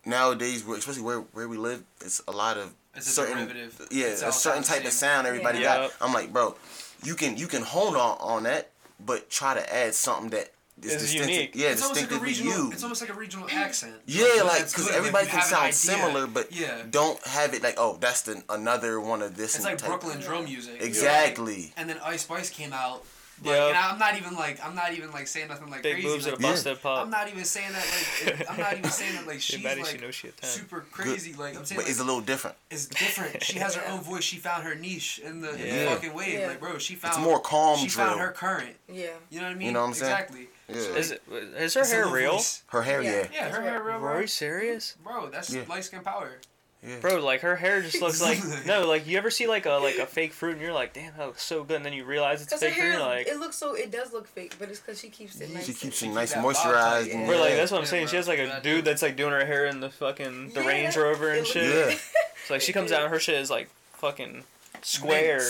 [0.04, 3.88] nowadays, where- especially where where we live, it's a lot of It's a certain derivative.
[3.90, 5.76] yeah, It's a certain type of sound everybody Yeah.
[5.88, 5.92] got.
[6.00, 6.56] I'm like, bro,
[7.02, 8.70] you can you can hold on on that,
[9.04, 10.50] but try to add something that
[10.82, 11.30] is Is distinctive.
[11.30, 11.50] unique.
[11.54, 12.66] Yeah, it's almost like a distinctively regional.
[12.66, 12.72] you.
[12.72, 13.54] It's almost like a regional mm.
[13.54, 13.94] accent.
[14.06, 14.86] Yeah, You know, like because good.
[14.86, 19.00] Like, everybody can sound similar, but yeah, don't have it like oh that's the another
[19.00, 19.56] one of this.
[19.56, 19.88] it's like type.
[19.88, 20.80] Brooklyn drum music.
[20.80, 21.72] Exactly.
[21.76, 23.04] And then Ice Spice came out.
[23.42, 23.68] Like, Yep.
[23.70, 26.08] and I'm not even like I'm not even like saying nothing like Big crazy.
[26.08, 27.02] boobs like, and a busted pop.
[27.04, 29.84] I'm not even saying that like it, I'm not even saying that like she's like
[29.86, 31.32] she knows she super crazy.
[31.32, 32.56] Like I'm saying But like, it's a little different.
[32.70, 33.42] it's different.
[33.42, 34.24] She has her own voice.
[34.24, 36.38] She found her niche in the, in the fucking wave.
[36.40, 36.46] Yeah.
[36.48, 38.06] Like bro, she found it's more calm She drill.
[38.08, 38.76] found her current.
[38.88, 39.06] Yeah.
[39.30, 39.66] You know what I mean?
[39.68, 40.12] You know what I'm saying?
[40.12, 40.48] Exactly.
[40.68, 40.76] Yeah.
[40.76, 41.22] Is it
[41.56, 42.32] is her It's hair real?
[42.32, 42.62] voice.
[42.66, 43.10] Her hair, Yeah.
[43.10, 44.12] yeah, Yeah, her hair real, bro.
[44.12, 44.96] Are you serious?
[45.02, 45.62] Bro, that's Yeah.
[45.68, 46.38] light skin power.
[46.86, 46.96] Yeah.
[47.00, 49.98] Bro, like her hair just looks like no, like you ever see like a like
[49.98, 52.40] a fake fruit and you're like, damn, that looks so good, and then you realize
[52.42, 52.68] it's fake fruit.
[52.72, 55.08] and hair, you're like, it looks so, it does look fake, but it's cause she
[55.10, 55.66] keeps it nice.
[55.66, 57.02] She keeps She it nice moisturized.
[57.04, 57.12] tight.
[57.12, 57.40] and bro, yeah.
[57.42, 58.04] like that's what I'm Yeah, saying.
[58.04, 58.10] bro.
[58.10, 58.84] She has like a dude dude.
[58.86, 61.64] that's like doing her hair in the fucking the Yeah, Range Rover and shit.
[61.92, 61.96] Yeah.
[62.42, 64.42] It's like she comes out and her shit is like fucking
[64.82, 65.42] square.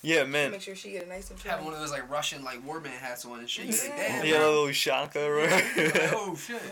[0.00, 0.52] Yeah, man.
[0.52, 2.90] Make sure she get a nice and Have one of those like Russian like warband
[3.00, 3.66] hats on and shit.
[3.66, 3.96] You like, Yeah.
[4.18, 4.26] damn.
[4.26, 4.48] Yeah, bro.
[4.50, 5.94] little Shanka, right?
[5.94, 6.62] Like, oh shit.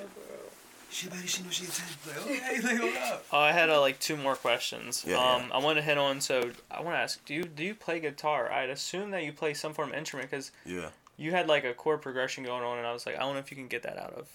[3.33, 5.05] Oh, I had uh, like two more questions.
[5.07, 6.21] Yeah, um, I want to hit on.
[6.21, 8.51] So I want to ask, do you do you play guitar?
[8.51, 10.89] I'd assume that you play some form of instrument because Yeah.
[11.17, 13.41] you had like a chord progression going on, and I was like, I don't know
[13.41, 14.29] if you can get that out of.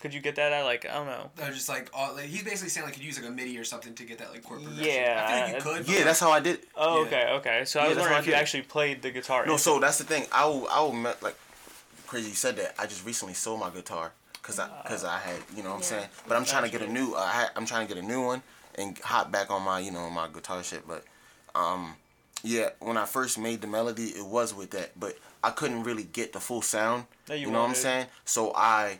[0.00, 0.64] Could you get that out?
[0.64, 1.30] Like I don't know.
[1.36, 3.58] They're just like, all, like he's basically saying like could you use like a MIDI
[3.58, 4.92] or something to get that like chord progression.
[4.92, 5.88] Yeah, I feel like you could.
[5.88, 6.60] Yeah, like, that's how I did.
[6.76, 7.06] Oh, Yeah.
[7.06, 7.64] okay, okay.
[7.64, 9.44] So I was wondering if you actually played the guitar.
[9.46, 10.26] No, so that's the thing.
[10.32, 11.36] I will, I will like
[12.06, 12.28] crazy.
[12.30, 12.74] You said that.
[12.78, 14.12] I just recently sold my guitar
[14.48, 15.86] because I because I had you know what I'm Yeah.
[15.86, 16.08] saying.
[16.26, 17.14] But I'm trying to get a new.
[17.14, 18.42] Uh, I'm trying to get a new one
[18.76, 20.86] and hop back on my you know my guitar shit.
[20.88, 21.04] But
[21.54, 21.94] um,
[22.42, 24.98] yeah, when I first made the melody, it was with that.
[24.98, 27.04] But I couldn't really get the full sound.
[27.28, 28.06] You you know what I'm saying?
[28.24, 28.98] So I.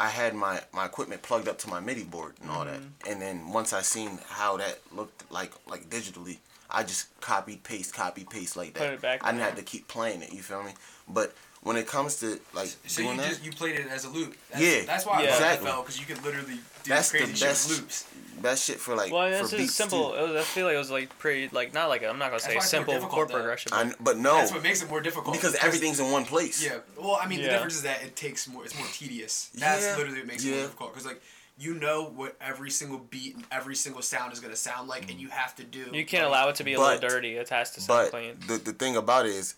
[0.00, 2.84] I had my, my equipment plugged up to my MIDI board and all Mm-hmm.
[3.02, 6.36] that, and then once I seen how that looked like like digitally,
[6.70, 8.78] I just copy paste copy paste like that.
[8.84, 10.32] Put it back I didn't have to keep playing it.
[10.32, 10.70] You feel me?
[11.08, 14.04] But when it comes to like So doing you that, just you played it as
[14.04, 14.36] a loop.
[14.50, 15.28] That's, Yeah, that's why Yeah.
[15.28, 15.70] I love exactly.
[15.70, 18.04] FL because you could literally do That's the crazy shit best- with loops.
[18.42, 20.10] that shit for like Well, for it's just simple.
[20.10, 20.16] too.
[20.16, 22.40] It was, I feel like it was like pretty like not like I'm not gonna
[22.40, 23.34] That's say why it's more simple chord though.
[23.34, 23.72] progression.
[23.72, 25.34] I, But but no, That's what makes it more difficult.
[25.34, 26.62] because everything's in one place.
[26.64, 26.78] Yeah.
[26.96, 28.64] Well, I mean, the difference is that it takes more.
[28.64, 29.50] It's more tedious.
[29.54, 29.96] That's Yeah.
[29.96, 30.92] literally what makes it more difficult.
[30.94, 31.20] Because like
[31.60, 35.18] you know what every single beat and every single sound is gonna sound like, and
[35.18, 35.22] mm.
[35.22, 35.90] you have to do.
[35.92, 37.34] you can't allow it to be a But- little dirty.
[37.36, 38.38] It has to sound But clean.
[38.46, 39.56] the the thing about it is,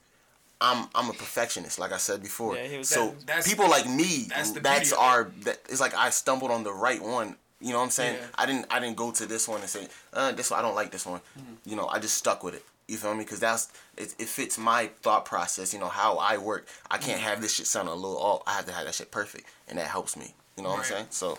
[0.61, 2.55] I'm I'm a perfectionist, like I said before.
[2.57, 5.25] Yeah, he was- so That- that's- people like me, that's that's, the beauty of our
[5.43, 7.37] that it's like I stumbled on the right one.
[7.63, 8.17] You know what I'm saying?
[8.19, 8.27] Yeah.
[8.37, 10.75] I didn't I didn't go to this one and say, uh, this one I don't
[10.75, 11.21] like this one.
[11.39, 11.55] Mm-hmm.
[11.71, 12.65] You know, I just stuck with it.
[12.89, 13.23] You feel me?
[13.25, 15.73] Because that's it, it fits my thought process.
[15.73, 16.67] You know how I work.
[16.91, 17.29] I can't Mm-hmm.
[17.29, 18.43] have this shit sound a little off.
[18.47, 20.35] I have to have that shit perfect, and that helps me.
[20.57, 20.87] You know what Right.
[20.87, 21.07] I'm saying?
[21.11, 21.39] So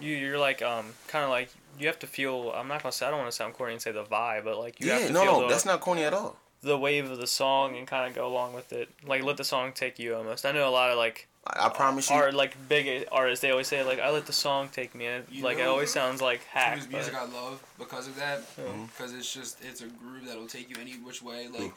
[0.00, 1.48] You you're like um kind of like
[1.78, 2.52] you have to feel.
[2.54, 4.58] I'm not gonna say I don't want to sound corny and say the vibe, but
[4.58, 6.36] like you yeah, have to no, feel no, the, that's not corny at all.
[6.64, 8.88] The wave of the song and kind of go along with it.
[9.06, 10.44] Like let the song take you almost.
[10.44, 12.16] I know a lot of like I, I promise you.
[12.16, 13.42] are like big artists.
[13.42, 15.06] They always say like I let the song take me.
[15.06, 16.78] And You like it always sounds like hack.
[16.78, 18.40] whose music but- I love because of that.
[18.56, 18.84] Mm-hmm.
[18.86, 21.48] Because it's just it's a groove that'll take you any which way.
[21.48, 21.72] Like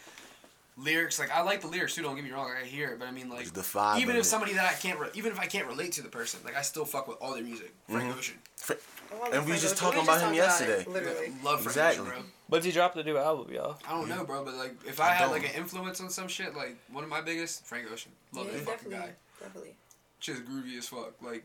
[0.78, 2.02] lyrics, like I like the lyrics too.
[2.04, 4.22] Don't get me wrong, I hear it, but I mean like the vibe even if
[4.22, 4.26] it.
[4.26, 6.62] somebody that I can't, re- even if I can't relate to the person, like I
[6.62, 7.74] still fuck with all their music.
[7.90, 8.18] Frank Mhm.
[8.18, 8.36] Ocean,
[8.70, 10.86] I love And we Frank just talking We about him talked it, yesterday.
[10.92, 11.28] Literally.
[11.44, 12.02] love Frank Exactly.
[12.08, 12.24] Ocean, bro.
[12.50, 13.78] But did he dropped a new album, y'all.
[13.88, 15.32] I don't know, bro, but like if I, I had don't.
[15.34, 18.12] like an influence on some shit, like one of my biggest, Frank Ocean.
[18.34, 19.14] Love yeah, that fucking definitely, guy.
[19.46, 19.76] definitely.
[20.20, 21.14] Just groovy as fuck.
[21.22, 21.44] Like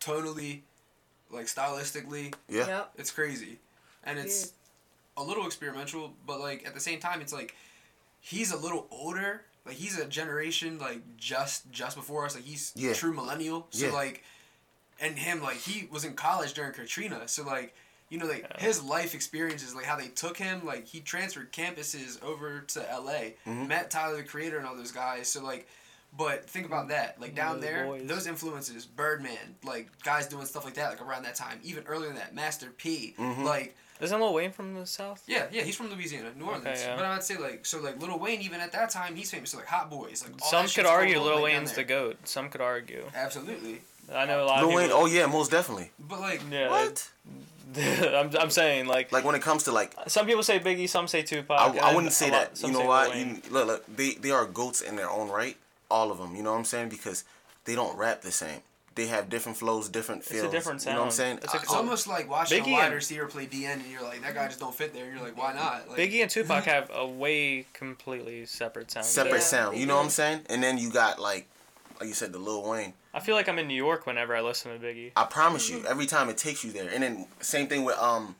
[0.00, 0.60] tonally,
[1.30, 2.66] like stylistically, Yeah.
[2.66, 2.90] Yep.
[2.98, 3.58] it's crazy,
[4.04, 4.52] and it's
[5.16, 7.54] a little experimental, but like at the same time, it's like
[8.20, 9.42] he's a little older.
[9.66, 12.34] Like he's a generation like just just before us.
[12.34, 12.94] Like he's Yeah.
[12.94, 13.66] true millennial.
[13.70, 13.92] So Yeah.
[13.92, 14.22] like,
[15.00, 17.28] and him like he was in college during Katrina.
[17.28, 17.74] So like.
[18.10, 22.18] You know, like his life experiences, like how they took him, like he transferred campuses
[22.22, 23.66] over to LA, Mm-hmm.
[23.68, 25.28] met Tyler the Creator and all those guys.
[25.28, 25.68] So like,
[26.16, 28.06] but think about that, like down The there, boys.
[28.06, 32.08] those influences, Birdman, like guys doing stuff like that, like around that time, even earlier
[32.08, 33.44] than that, Master P, Mm-hmm.
[33.44, 35.22] like Isn't Lil Wayne from the South?
[35.26, 36.66] yeah, yeah, he's from Louisiana, New Orleans.
[36.66, 36.96] Okay, yeah.
[36.96, 39.50] But I'd say like so like Lil Wayne even at that time he's famous.
[39.50, 42.16] So like Hot Boys, like all Some could argue on, Lil Wayne's the goat.
[42.24, 43.04] Some could argue.
[43.14, 43.80] Absolutely,
[44.14, 44.68] I know a lot of.
[44.68, 44.86] Lil of Wayne.
[44.88, 45.02] people.
[45.02, 45.90] Oh yeah, most definitely.
[45.98, 46.70] but like yeah.
[46.70, 47.10] What?
[47.76, 51.06] I'm, I'm saying like, Like when it comes to like, some people say Biggie, some
[51.06, 51.50] say Tupac.
[51.60, 52.56] I, I wouldn't say a lot- that.
[52.56, 53.08] some You know say why?
[53.08, 55.56] Lil You, look, look, they they are goats in their own right.
[55.90, 56.34] All of them.
[56.34, 56.88] You know what I'm saying?
[56.88, 57.24] Because
[57.66, 58.60] they don't rap the same.
[58.98, 60.42] They have different flows, different feels.
[60.44, 60.52] It's a feels.
[60.52, 61.38] different You know what I'm saying?
[61.42, 63.86] It's a- I- it's almost like watching Biggie a wide and- receiver play DN and
[63.86, 65.04] you're like that guy just don't fit there.
[65.04, 65.88] And you're like why not?
[65.88, 69.06] Like, Biggie and Tupac have a way completely separate sound.
[69.06, 69.78] separate Yeah, sound.
[69.78, 70.04] You know what.
[70.04, 70.40] I'm saying?
[70.50, 71.46] And then you got like,
[72.00, 72.92] like you said, the Lil Wayne.
[73.14, 75.12] I feel like I'm in New York whenever I listen to Biggie.
[75.16, 76.88] I promise you, every time it takes you there.
[76.92, 78.34] And then same thing with um,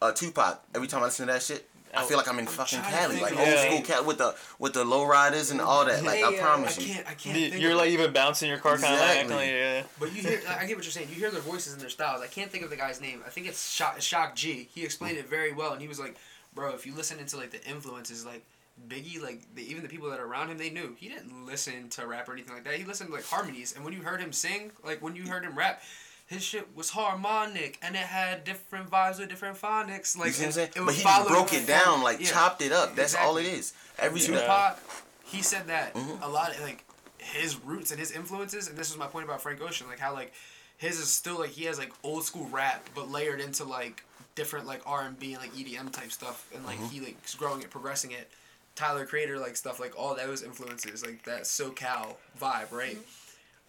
[0.00, 0.62] uh, Tupac.
[0.74, 2.98] Every time I listen to that shit, I feel like I'm in fucking trying to
[2.98, 3.82] Cali, like of old school.
[3.82, 6.04] Cali with the with the low riders and all that.
[6.04, 6.38] Like I Yeah.
[6.38, 6.92] I promise you.
[6.92, 7.38] I can't I can't.
[7.38, 7.92] You- think You're of like it.
[7.92, 9.36] even bouncing your car kind of like Exactly.
[9.36, 9.82] like, yeah.
[9.98, 11.08] But you hear, I get what you're saying.
[11.10, 12.20] You hear their voices and their styles.
[12.22, 13.22] I can't think of the guy's name.
[13.26, 14.68] I think it's Shock, Shock G.
[14.74, 16.16] He explained it very well, and he was like,
[16.54, 18.44] "Bro, if you listen into like the influences, like
[18.88, 21.88] Biggie, like the, even the people that are around him, they knew he didn't listen
[21.90, 22.74] to rap or anything like that.
[22.74, 25.44] He listened to like harmonies, and when you heard him sing, like when you heard
[25.44, 25.82] him rap."
[26.26, 30.16] His shit was harmonic and it had different vibes with different phonics.
[30.18, 30.68] Like You see what I'm saying?
[30.74, 32.02] it would But he just broke it down, form.
[32.02, 32.26] like Yeah.
[32.26, 32.96] chopped it up.
[32.96, 33.72] That's all it is.
[33.98, 34.78] Every Tupac,
[35.24, 36.22] he said that Mm-hmm.
[36.22, 36.84] a lot of like
[37.18, 40.12] his roots and his influences, and this was my point about Frank Ocean, like how
[40.14, 40.32] like
[40.78, 44.02] his is still like he has like old school rap, but layered into like
[44.34, 46.86] different like R and B and like EDM type stuff, and like Mm-hmm.
[46.88, 48.30] he like growing it, progressing it.
[48.74, 52.98] Tyler Creator like stuff like all those influences, like that SoCal vibe, right?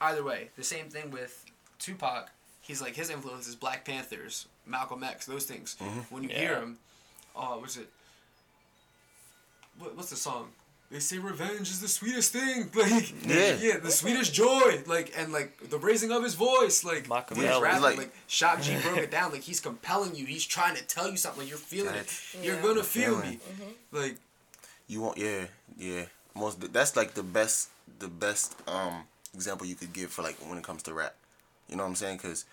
[0.01, 1.45] Either way, the same thing with
[1.79, 2.29] Tupac.
[2.67, 5.77] He's like his influences, is Black Panthers, Malcolm X, those things.
[5.81, 5.99] Mm-hmm.
[6.13, 6.77] When you hear him,
[7.35, 7.87] oh, what's it?
[9.79, 10.49] What, what's the song?
[10.89, 12.69] They say revenge is the sweetest thing.
[12.75, 13.55] Like Yeah.
[13.59, 14.81] yeah, the sweetest joy.
[14.85, 16.83] Like and like the raising of his voice.
[16.85, 19.31] Like Malcolm when he's rapping, Like- like, Shock G broke it down.
[19.31, 20.25] Like he's compelling you.
[20.25, 21.41] He's trying to tell you something.
[21.41, 22.07] Like you're feeling it.
[22.07, 22.61] That's- You're Yeah.
[22.61, 23.29] gonna feel Feeling.
[23.31, 23.39] me.
[23.91, 24.15] Like
[24.87, 25.45] You want yeah,
[25.77, 26.03] yeah.
[26.35, 27.69] Most that's like the best
[27.99, 29.03] the best um
[29.33, 31.15] example you could give for like when it comes to rap.
[31.69, 32.19] You know what I'm saying?
[32.19, 32.45] Cuz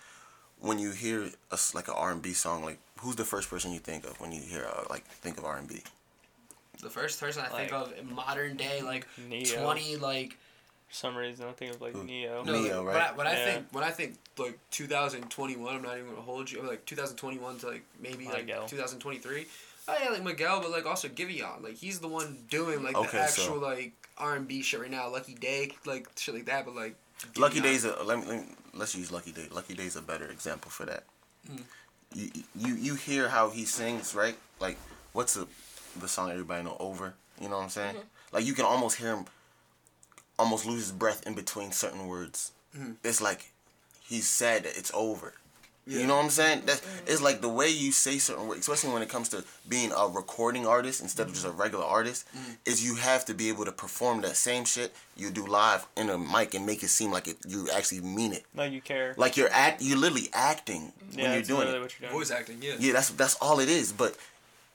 [0.59, 3.79] when you hear a, s- like an R&B song, like who's the first person you
[3.79, 5.83] think of when you hear uh, like think of R&B?
[6.81, 9.63] the first person I think of in modern day, like Ne-Yo.
[9.63, 10.37] twenty, like
[10.89, 12.43] For some reason, I think of like Ne-Yo.
[12.43, 13.17] no, Ne-Yo, like, right?
[13.17, 16.51] When I, when I think when I think like 2021, I'm not even gonna hold
[16.51, 16.61] you.
[16.61, 19.45] Like 2021 to like maybe like 2023.
[19.87, 21.63] Oh yeah, like Miguel, but like also Giveon.
[21.63, 24.79] Like he's the one doing like Okay, the so- actual like R and B shit
[24.81, 25.07] right now.
[25.09, 26.65] Lucky Daye, like shit like that.
[26.65, 26.95] But like
[27.37, 27.85] Lucky Daye's.
[27.85, 28.45] A, let me, let me
[28.75, 29.47] let's use Lucky Daye.
[29.51, 31.03] Lucky Daye's a better example for that.
[31.47, 31.61] Hmm.
[32.13, 34.35] You, you you hear how he sings, right?
[34.59, 34.77] Like
[35.13, 35.47] what's the
[35.99, 37.13] the song everybody know over?
[37.41, 37.95] You know what I'm saying?
[37.95, 38.35] Mm-hmm.
[38.35, 39.25] Like you can almost hear him
[40.37, 42.51] almost lose his breath in between certain words.
[42.77, 42.93] Mm-hmm.
[43.03, 43.51] It's like
[44.01, 45.33] he's sad that it's over.
[45.87, 45.99] Yeah.
[45.99, 46.63] You know what I'm saying?
[46.65, 49.91] That's it's like the way you say certain words, especially when it comes to being
[49.95, 52.51] a recording artist instead of just a regular artist, Mm-hmm.
[52.65, 56.09] is you have to be able to perform that same shit you do live in
[56.09, 58.45] a mic and make it seem like it, you actually mean it.
[58.55, 59.13] Like you care.
[59.17, 61.81] Like you're act, you're literally acting yeah, when you're that's doing literally it.
[61.83, 62.19] what you're doing.
[62.19, 62.57] voice acting.
[62.61, 62.75] Yeah.
[62.79, 63.91] Yeah, that's that's all it is.
[63.93, 64.17] But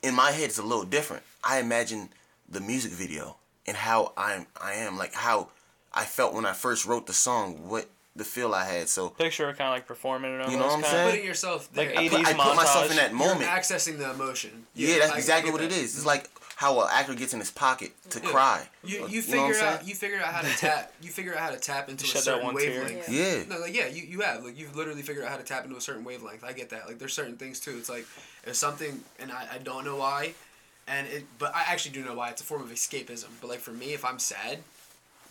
[0.03, 1.25] in my head, it's a little different.
[1.43, 2.11] I imagine
[2.49, 5.49] the music video and how I'm I am like how
[5.93, 7.69] I felt when I first wrote the song.
[7.69, 8.89] What the feel I had.
[8.89, 10.49] So Picture kind of like performing it.
[10.51, 10.97] You know what I'm almost, saying?
[11.05, 11.11] kinda.
[11.13, 11.87] Putting yourself there.
[11.87, 12.97] Like I put, I put myself in montage.
[12.97, 13.51] that You're moment.
[13.51, 14.67] accessing the emotion.
[14.75, 15.79] Yeah, that's I- I exactly what it that.
[15.79, 15.97] is.
[15.97, 18.29] It's like how an actor gets in his pocket to Yeah.
[18.29, 18.69] cry.
[18.85, 19.23] You you know what I'm
[19.53, 22.05] figure out you figure out how to tap you figure out how to tap into
[22.05, 22.83] a Shed that certain one tear.
[22.83, 23.09] wavelength.
[23.09, 23.43] Yeah.
[23.49, 25.77] No, like yeah, you, you have like you've literally figured out how to tap into
[25.77, 26.45] a certain wavelength.
[26.45, 26.87] I get that.
[26.87, 27.77] Like there's certain things too.
[27.79, 28.07] It's like
[28.45, 30.35] if something and I, I don't know why,
[30.87, 32.29] and it but I actually do know why.
[32.31, 33.29] It's a form of escapism.
[33.41, 34.59] But like for me, if I'm sad,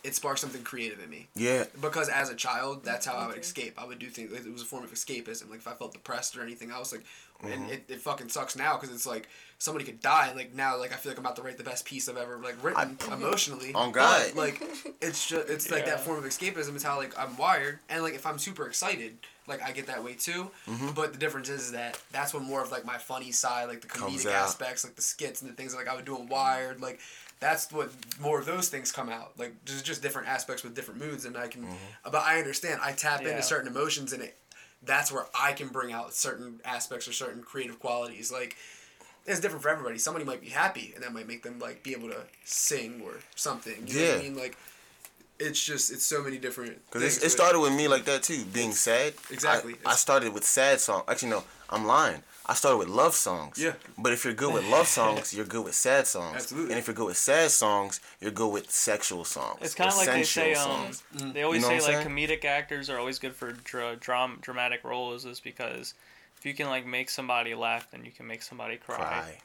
[0.04, 1.28] it sparks something creative in me.
[1.36, 1.66] Yeah.
[1.82, 3.74] Because as a child, that's how I would escape.
[3.78, 4.32] I would do things.
[4.34, 5.50] It was a form of escapism.
[5.50, 7.04] Like if I felt depressed or anything else, like,
[7.42, 7.54] Mm-hmm.
[7.54, 10.34] and it, it fucking sucks now because it's like somebody could die.
[10.36, 12.36] Like now, like I feel like I'm about to write the best piece I've ever
[12.38, 13.74] like written emotionally.
[13.74, 14.36] On But, God.
[14.36, 14.62] like
[15.02, 17.80] it's just it's like that form of escapism is how like I'm wired.
[17.88, 20.52] And like if I'm super excited, like I get that way too.
[20.68, 20.90] Mm-hmm.
[20.94, 23.80] But the difference is, is that that's when more of like my funny side, like
[23.80, 26.82] the comedic aspects, like the skits and the things like I would do in Wired,
[26.82, 27.00] like
[27.40, 27.90] that's what
[28.20, 29.38] more of those things come out.
[29.38, 31.64] Like there's just different aspects with different moods, and I can.
[31.64, 32.11] Mm-hmm.
[32.11, 32.80] But I understand.
[32.84, 33.30] I tap Yeah.
[33.30, 34.38] into certain emotions, and it.
[34.82, 38.32] That's where I can bring out certain aspects or certain creative qualities.
[38.32, 38.56] Like
[39.26, 39.98] it's different for everybody.
[39.98, 43.16] Somebody might be happy, and that might make them like be able to sing or
[43.36, 43.86] something.
[43.88, 44.22] You know what I Yeah.
[44.24, 44.36] mean?
[44.38, 44.57] Like,
[45.38, 46.80] it's just it's so many different.
[46.86, 49.14] Because it, it started with me like that too, being sad.
[49.30, 49.76] Exactly.
[49.86, 51.03] I, I started with sad song.
[51.07, 52.24] Actually, no, I'm lying.
[52.50, 53.60] I started with love songs.
[53.62, 53.74] Yeah.
[53.96, 56.36] But if you're good with love songs, you're good with sad songs.
[56.36, 56.72] Absolutely.
[56.72, 59.60] And if you're good with sad songs, you're good with sexual songs.
[59.62, 60.54] It's kind of like they sensual say.
[60.56, 61.04] Um, songs.
[61.34, 63.96] they always You know say what I'm like comedic actors are always good for dra-
[63.96, 65.94] dram- dramatic roles, is because
[66.38, 68.96] if you can like make somebody laugh, then you can make somebody cry.
[68.98, 69.38] Cry.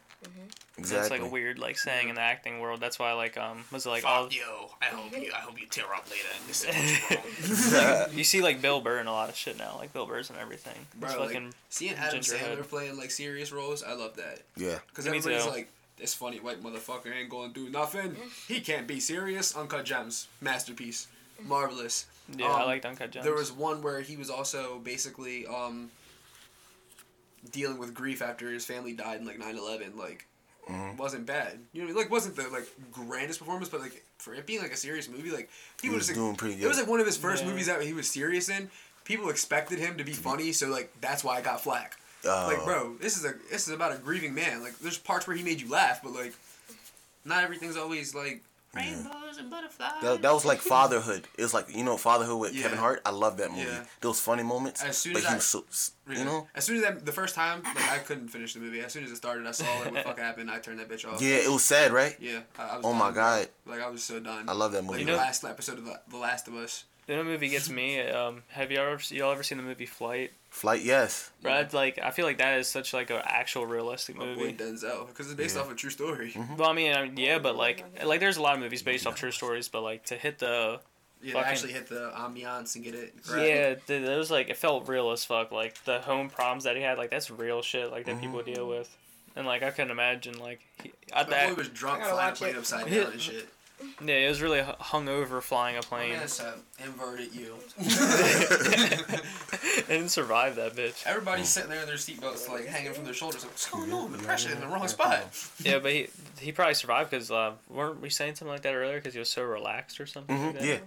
[0.76, 1.18] That's Exactly.
[1.20, 2.80] like a weird like saying in the acting world.
[2.80, 4.42] That's why like um was it like Fuck all you.
[4.82, 5.30] I hope you.
[5.32, 6.64] I hope you tear up later and this
[7.50, 8.06] is wrong.
[8.18, 10.38] you see like Bill Burr in a lot of shit now, like Bill Burr's and
[10.38, 10.86] everything.
[10.98, 12.58] Bro, He's like, seeing Adam gingerhead.
[12.58, 14.40] Sandler playing like serious roles, I love that.
[14.56, 14.78] Yeah.
[14.88, 15.50] Because Me everybody's too.
[15.50, 18.16] like, this funny white motherfucker ain't gonna do nothing.
[18.48, 19.54] He can't be serious.
[19.56, 21.06] Uncut Gems, masterpiece,
[21.40, 22.06] marvelous.
[22.36, 23.24] Yeah, I Um, liked Uncut Gems.
[23.24, 25.90] There was one where he was also basically um,
[27.52, 29.96] dealing with grief after his family died in like 9-11.
[29.96, 30.26] Like,
[30.66, 30.96] Mm-hmm.
[30.96, 31.58] wasn't bad.
[31.74, 31.96] You know, I mean?
[31.98, 35.30] like wasn't the like grandest performance, but like for it being like a serious movie,
[35.30, 37.50] like people was just doing pretty good It was like one of his first Yeah.
[37.50, 38.70] movies that he was serious in.
[39.04, 41.98] People expected him to be funny, so like that's why I got flack.
[42.24, 42.46] Oh.
[42.50, 44.62] Like, bro, this is a this is about a grieving man.
[44.62, 46.32] Like, there's parts where he made you laugh, but like,
[47.26, 48.42] not everything's always like
[48.74, 49.92] rainbows and butterflies.
[50.02, 51.26] That, that was like fatherhood.
[51.38, 52.62] It was like you know fatherhood with Yeah.
[52.62, 53.00] Kevin Hart.
[53.06, 53.62] I love that movie.
[53.62, 53.84] Yeah.
[54.00, 54.82] Those funny moments.
[54.82, 55.64] As soon but as he I- was so,
[56.10, 56.46] you know.
[56.54, 58.80] as soon as the first time, like I couldn't finish the movie.
[58.80, 60.50] As soon as it started, I saw like what the fuck happened.
[60.50, 61.20] I turned that bitch off.
[61.22, 62.16] Yeah, it was sad, right?
[62.20, 62.40] Yeah.
[62.58, 63.10] I, I was Oh done, my.
[63.12, 63.48] God.
[63.66, 64.48] Like I was so done.
[64.48, 64.98] I love that movie.
[64.98, 66.84] Like You the last episode of the, the Last of Us.
[67.06, 68.00] You know, movie gets me.
[68.00, 70.32] Um, have you ever y'all ever seen the movie Flight?
[70.50, 71.30] Flight, yes.
[71.42, 74.52] Brad, like I feel like that is such like an actual realistic My boy movie.
[74.54, 75.62] Denzel, because it's based Yeah.
[75.62, 76.34] off a true story.
[76.56, 79.06] Well, I mean, I mean, yeah, but like, like there's a lot of movies based
[79.06, 80.80] off true stories, but like to hit the
[81.20, 83.14] Yeah, Fucking- to actually hit the ambiance and get it.
[83.26, 83.46] correct.
[83.48, 85.52] yeah, th- there was like it felt real as fuck.
[85.52, 87.90] Like the home problems that he had, like that's real shit.
[87.90, 88.94] Like that people deal with,
[89.36, 92.36] and like I couldn't imagine like he, I, My that, boy was drunk flying a
[92.36, 93.48] plane upside down and shit.
[94.04, 96.12] Yeah, it was really hung over flying a plane.
[96.12, 97.56] Yes, uh, inverted you.
[97.80, 99.20] I
[99.88, 101.06] didn't survive that bitch.
[101.06, 103.42] Everybody's sitting there in their seatbelts, like hanging from their shoulders.
[103.42, 104.12] Like, What's going on?
[104.12, 105.24] The pressure in the wrong spot.
[105.62, 106.08] Yeah, but he
[106.40, 108.96] he probably survived because uh, weren't we saying something like that earlier?
[108.96, 110.36] Because he was so relaxed or something.
[110.36, 110.66] like hmm that?
[110.66, 110.78] Yeah.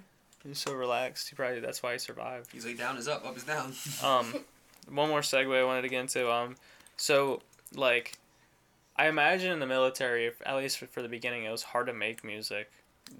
[0.44, 1.30] He was so relaxed.
[1.30, 2.52] He probably that's why he survived.
[2.54, 3.74] He's like, down is up, up is down.
[4.04, 4.34] Um,
[4.90, 6.32] one more segue I wanted to get into.
[6.32, 6.56] Um,
[6.96, 7.42] so
[7.76, 8.18] like,
[8.98, 11.88] I imagine in the military, if, at least for, for the beginning, it was hard
[11.88, 12.72] to make music.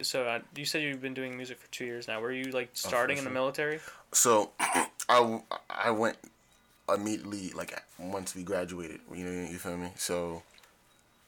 [0.02, 2.20] So uh, you said you've been doing music for two years now.
[2.20, 3.80] Were you like starting in the military?
[4.12, 5.40] So, I
[5.70, 6.18] I went
[6.94, 9.00] immediately like once we graduated.
[9.14, 9.92] You know, you feel me?
[9.96, 10.44] So,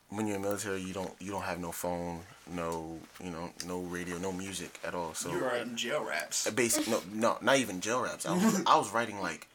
[0.09, 2.19] when you're in the military, you don't you don't have no phone,
[2.51, 5.13] no you know no radio, no music at all.
[5.13, 6.49] So you're writing jail raps.
[6.51, 8.25] basic no no not even jail raps.
[8.25, 9.47] I was I was writing like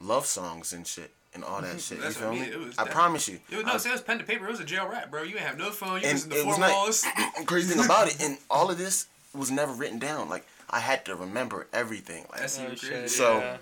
[0.00, 1.98] love songs and shit and all that shit.
[1.98, 2.40] You feel I me?
[2.40, 3.40] mean, it I that- promise you.
[3.50, 4.46] It was, no, I- it was pen to paper.
[4.46, 5.22] It was a jail rap, bro.
[5.22, 6.00] You ain't have no phone.
[6.00, 7.04] You and listen to it four was not walls.
[7.46, 8.20] crazy thing about it.
[8.22, 10.28] And all of this was never written down.
[10.28, 12.24] Like I had to remember everything.
[12.30, 13.08] Like That's even Oh, shit, crazy.
[13.08, 13.56] So- yeah.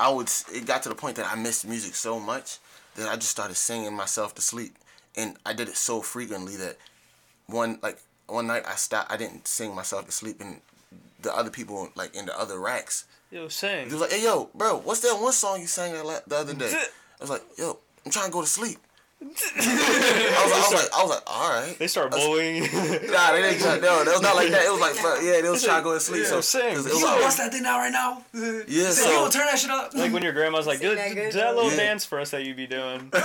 [0.00, 0.30] I would.
[0.54, 2.58] It got to the point that I missed music so much
[2.94, 4.76] that I just started singing myself to sleep,
[5.16, 6.76] and I did it so frequently that
[7.46, 7.98] one like
[8.28, 9.10] one night I stopped.
[9.10, 10.60] I didn't sing myself to sleep, and
[11.20, 13.86] the other people like in the other racks, Yo, sing.
[13.86, 16.54] he was like, "Hey yo, bro, what's that one song you sang that the other
[16.54, 18.78] day?" I was like, "Yo, I'm trying to go to sleep."
[19.20, 19.32] I was,
[20.52, 21.76] I was like, I was like, all right.
[21.76, 22.62] They start bullying.
[23.10, 23.58] Nah, they didn't.
[23.58, 24.64] try- No, that was not like that.
[24.64, 26.22] It was like, fuck, yeah, they was trying to go to sleep.
[26.22, 26.76] Yeah, so sing.
[26.76, 28.24] 'cause it You was gonna like, bust that thing out right now?
[28.32, 29.92] Yeah, Say, so- you gonna turn that shit up?
[29.94, 32.44] like when your grandma's like, do, that do good that little dance for us that
[32.44, 33.10] you be doing.
[33.12, 33.18] I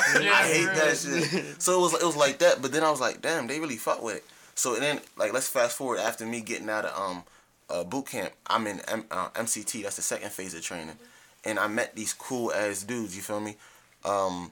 [0.47, 1.61] hate that shit.
[1.61, 3.77] So it was it was like that, but then I was like, damn, they really
[3.77, 4.25] fuck with it.
[4.55, 7.23] So then like let's fast forward after me getting out of um
[7.73, 8.31] uh, boot camp.
[8.47, 9.83] I'm in M- uh, MCT.
[9.83, 10.97] That's the second phase of training,
[11.43, 13.15] and I met these cool ass dudes.
[13.15, 13.55] You feel me?
[14.05, 14.51] Um,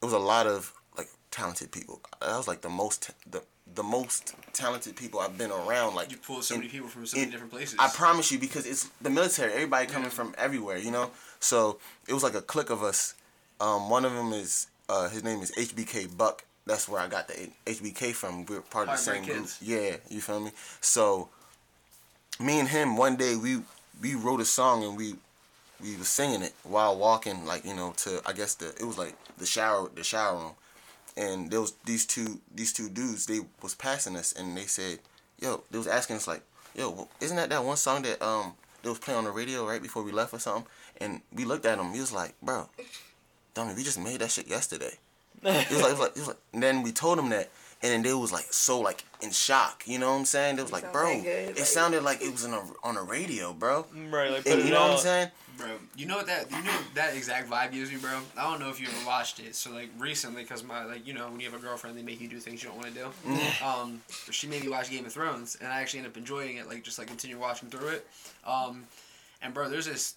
[0.00, 2.00] it was a lot of like talented people.
[2.20, 3.42] That was like the most the
[3.74, 5.94] the most talented people I've been around.
[5.96, 7.76] Like You pulled so in- many people from so many different places.
[7.78, 9.52] I promise you, because it's the military.
[9.52, 11.10] Everybody coming from everywhere, you know.
[11.40, 11.78] So
[12.08, 13.14] it was like a clique of us.
[13.60, 16.44] Um, one of them is uh, his name is HBK Buck.
[16.66, 18.44] That's where I got the HBK from.
[18.46, 19.46] We're part of the same Heartbreak group.
[19.46, 19.58] Kids.
[19.62, 20.50] Yeah, you feel me?
[20.80, 21.28] So
[22.38, 23.58] me and him one day we
[24.00, 25.14] we wrote a song and we
[25.82, 28.98] we was singing it while walking like you know to I guess the it was
[28.98, 30.52] like the shower the shower room.
[31.18, 34.98] And there was these two these two dudes they was passing us and they said
[35.40, 36.42] yo they was asking us like
[36.74, 38.52] yo isn't that that one song that um
[38.82, 40.66] they was playing on the radio right before we left or something?
[41.00, 42.68] And we looked at him he was like bro
[43.54, 44.92] dummy we just made that shit yesterday.
[45.42, 47.50] He was like, he was like, he was like and then we told him that
[47.82, 49.82] and then they was like so like in shock.
[49.86, 50.56] You know what I'm saying?
[50.56, 53.02] They was like, bro, that good, it sounded like it was on a on a
[53.02, 53.86] radio, bro.
[54.10, 55.30] Right, like put And it you know what I'm saying?
[55.58, 58.18] Bro, you know what that you know that exact vibe gives me, bro.
[58.36, 59.54] I don't know if you ever watched it.
[59.54, 62.20] So like recently, cause my like you know when you have a girlfriend, they make
[62.20, 63.06] you do things you don't want to do.
[63.26, 63.64] Mm-hmm.
[63.66, 66.68] Um, she made me watch Game of Thrones, and I actually ended up enjoying it.
[66.68, 68.06] Like just like continue watching through it.
[68.46, 68.84] Um,
[69.40, 70.14] and bro, there's this.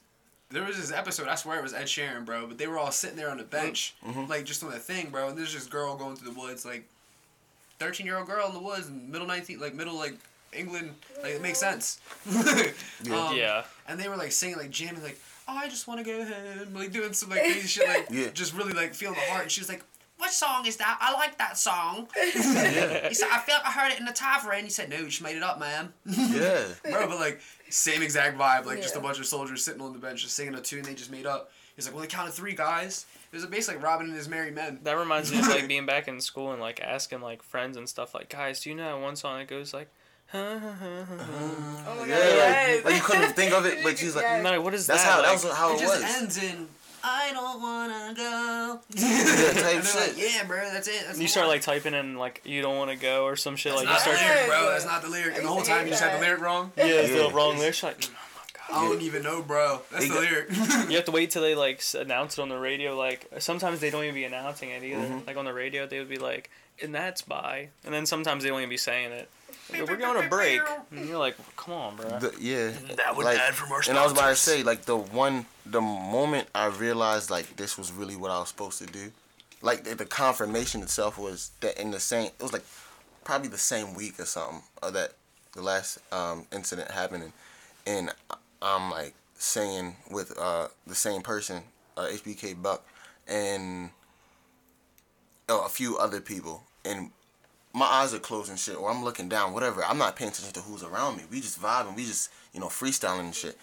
[0.51, 2.89] There was this episode, I swear it was Ed Sheeran, bro, but they were all
[2.91, 4.25] sitting there on the bench, Mm-hmm.
[4.25, 5.29] like just on the thing, bro.
[5.29, 6.89] And there's this girl going through the woods, like
[7.79, 10.15] thirteen year old girl in the woods, middle nineteen, like middle like
[10.53, 10.93] England,
[11.23, 11.99] like it makes sense.
[13.11, 13.63] Um, Yeah.
[13.87, 16.73] and they were like singing like jamming like oh, I just want to go home
[16.75, 18.27] like doing some like crazy shit like Yeah.
[18.33, 19.83] just really like feeling the heart and she was like
[20.17, 23.07] what song is that I like that song yeah.
[23.07, 25.05] he said I feel like I heard it in the tavern he said no you
[25.05, 26.61] just made it up man Yeah.
[26.91, 27.39] bro but like
[27.69, 30.55] same exact vibe like just a bunch of soldiers sitting on the bench just singing
[30.55, 33.45] a tune they just made up he's like well they counted three guys it was
[33.45, 36.19] basically like Robin and his merry men That reminds me of like being back in
[36.21, 39.15] school and like asking like friends and stuff like, guys, do you know that one
[39.15, 39.87] song that goes like,
[40.27, 42.75] huh, huh, huh, huh, huh." Oh my god, Yeah, yes.
[42.77, 44.45] like, like you couldn't think of it, but she's like, Yes.
[44.45, 45.09] I'm what is that's that?
[45.11, 46.15] how that Like, was how it it just was.
[46.21, 46.67] ends in
[47.01, 51.45] I don't wanna go Yeah, type and like yeah bro that's it that's you start
[51.47, 53.93] one." like typing in like you don't want to go or some shit That's like
[53.93, 54.69] you start the lyric, bro.
[54.71, 55.35] That's not the lyric.
[55.37, 56.73] And the whole time you just had the lyric wrong.
[56.75, 57.07] yeah, Yeah.
[57.07, 58.05] the wrong lyrics like
[58.71, 59.81] I don't even know, bro.
[59.91, 60.49] That's They the lyric.
[60.89, 62.95] you have to wait till they like announce it on the radio.
[62.95, 65.01] Like sometimes they don't even be announcing it either.
[65.01, 65.27] Mm-hmm.
[65.27, 66.49] like on the radio they would be like
[66.81, 69.29] and that's by and then sometimes they don't even be saying it.
[69.71, 70.61] Like, we're going to break.
[70.91, 72.71] And you're like come on bro The, yeah.
[72.95, 75.45] That would like, add from our And I was about to say, like the one,
[75.65, 79.11] the moment I realized like this was really what I was supposed to do,
[79.61, 82.63] like the, the confirmation itself was that in the same, it was like
[83.23, 85.13] probably the same week or something of that
[85.53, 87.33] the last um, incident happening,
[87.85, 88.11] and
[88.61, 91.63] I'm like singing with uh, the same person,
[91.97, 92.85] uh, HBK Buck,
[93.27, 93.91] and
[95.47, 97.11] oh, a few other people, and
[97.73, 99.83] my eyes are closed and shit, or I'm looking down, whatever.
[99.83, 101.23] I'm not paying attention to who's around me.
[101.31, 103.57] We just vibing, we just, you know, freestyling and shit.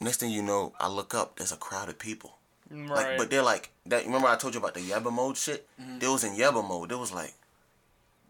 [0.00, 2.36] Next thing you know, I look up, there's a crowd of people.
[2.70, 4.04] right Like, but they're like, that.
[4.06, 5.66] Remember I told you about the Yeba mode shit?
[5.98, 6.90] They was in Yeba mode.
[6.90, 7.34] They was like,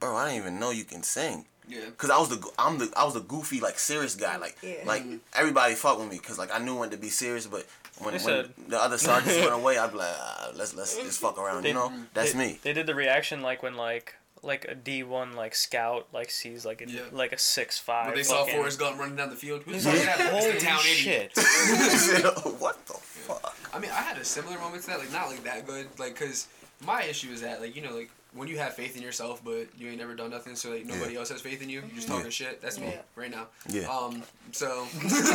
[0.00, 1.44] bro, I didn't even know you can sing.
[1.68, 1.80] Yeah.
[1.96, 4.76] Cause I was the I'm the I was the goofy like serious guy like Yeah.
[4.86, 5.04] like
[5.34, 7.66] everybody fuck with me cause like I knew when to be serious but
[7.98, 10.96] when, They when said- the other sergeants went away I'd be like ah, let's let's
[10.96, 13.76] just fuck around They- you know that's they, me They did the reaction like when
[13.76, 17.00] like like a D one like scout like sees like a Yeah.
[17.10, 18.06] like a six five.
[18.06, 19.62] When they saw Forrest Gump running down the field.
[19.64, 20.20] Who's He's like, like, that?
[20.34, 21.32] It's holy the town idiot.
[21.36, 22.24] shit!
[22.60, 25.00] what the fuck I mean, I had a similar moment to that.
[25.00, 25.88] Like, not like that good.
[25.98, 26.46] Like, cause
[26.86, 29.66] my issue is that, like, you know, like when you have faith in yourself, but
[29.76, 31.80] you ain't never done nothing, so like nobody else has faith in you.
[31.80, 32.30] You're just talking Yeah.
[32.30, 32.60] shit.
[32.60, 33.00] That's me Yeah.
[33.16, 33.46] right now.
[33.68, 33.88] Yeah.
[33.88, 34.22] Um.
[34.52, 35.26] So I'm not even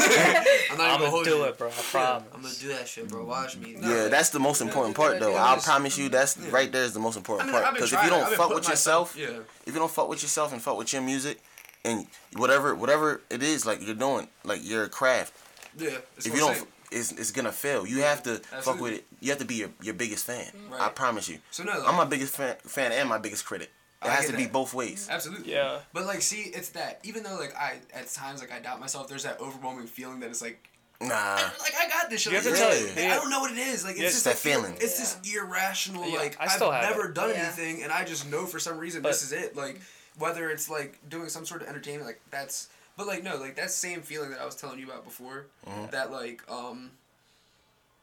[0.72, 1.44] I'm gonna hold gonna do you.
[1.46, 1.68] it, bro.
[1.68, 2.24] I Yeah, promise.
[2.34, 3.26] I'm gonna do that shit, bro.
[3.26, 3.76] Watch me.
[3.80, 6.50] No, yeah like- that's the most important part though I'll promise you that's Yeah.
[6.52, 8.56] right there is the most I important mean, part because if you don't fuck putting
[8.56, 9.40] with yourself myself- Yeah.
[9.66, 11.40] if you don't fuck with yourself and fuck with your music
[11.84, 12.08] and
[12.38, 15.34] whatever whatever it is like you're doing like your craft
[15.78, 15.98] Yeah.
[16.18, 16.68] If you don't saying.
[16.94, 19.70] It's, it's gonna fail you have to fuck with it you have to be your,
[19.82, 23.10] your biggest fan I promise you So no, like, I'm my biggest fan, fan and
[23.10, 23.72] my biggest critic
[24.02, 25.52] it I has get to be both ways Absolutely.
[25.54, 25.80] Yeah.
[25.94, 29.08] But like, see, it's that even though like I at times like I doubt myself,
[29.08, 30.68] there's that overwhelming feeling that it's like
[31.02, 32.32] nah like I got this shit.
[32.34, 33.10] You have Like, to tell it's- you.
[33.12, 33.84] I don't know what it is.
[33.84, 34.64] Like it's Yeah, just that that feeling.
[34.74, 34.78] feeling.
[34.82, 36.08] It's this irrational.
[36.10, 37.16] Yeah, like I still have have never it.
[37.16, 37.44] done Yeah.
[37.44, 39.56] anything, and I just know for some reason But- this is it.
[39.56, 39.80] Like
[40.18, 42.68] whether it's like doing some sort of entertainment, like that's.
[42.98, 45.48] But like no, like that same feeling that I was telling you about before.
[45.68, 45.92] Mm-hmm.
[45.92, 46.92] That like um.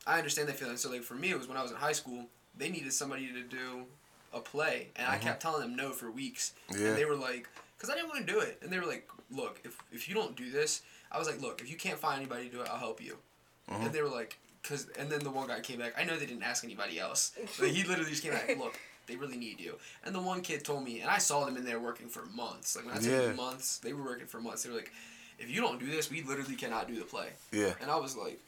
[0.07, 0.79] I understand that feeling.
[0.79, 2.27] So like for me, it was when I was in high school.
[2.57, 3.85] They needed somebody to do
[4.33, 6.55] a play, and I kept telling them no for weeks.
[6.71, 6.89] Yeah.
[6.89, 9.09] And they were like, because I didn't want to do it, and they were like,
[9.31, 12.19] look, if if you don't do this, I was like, look, if you can't find
[12.19, 13.19] anybody to do it, I'll help you.
[13.71, 13.85] Mm-hmm.
[13.85, 15.95] And they were like, because, and then the one guy came back.
[15.99, 17.33] I know they didn't ask anybody else.
[17.61, 19.77] Like, he literally just came back, look, they really need you.
[20.05, 22.77] And the one kid told me, and I saw them in there working for months.
[22.77, 23.33] Like when I say Yeah.
[23.33, 24.63] months, they were working for months.
[24.63, 24.93] They were like,
[25.39, 27.31] if you don't do this, we literally cannot do the play.
[27.53, 28.39] yeah And I was like,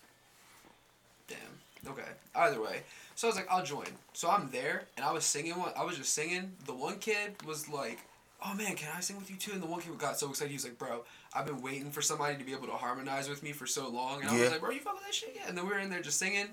[1.28, 2.08] damn, okay.
[2.34, 2.82] Either way.
[3.14, 3.86] So I was like, I'll join.
[4.12, 5.72] So I'm there, and I was singing one.
[5.76, 6.52] I was just singing.
[6.66, 7.98] The one kid was like,
[8.44, 9.52] oh man, can I sing with you too?
[9.52, 10.50] And the one kid got so excited.
[10.50, 11.04] He was like, bro,
[11.34, 14.20] I've been waiting for somebody to be able to harmonize with me for so long.
[14.20, 14.42] And I Yeah.
[14.42, 15.32] was like, bro, you fuck with that shit?
[15.36, 15.42] Yeah.
[15.48, 16.48] And then we were in there just singing.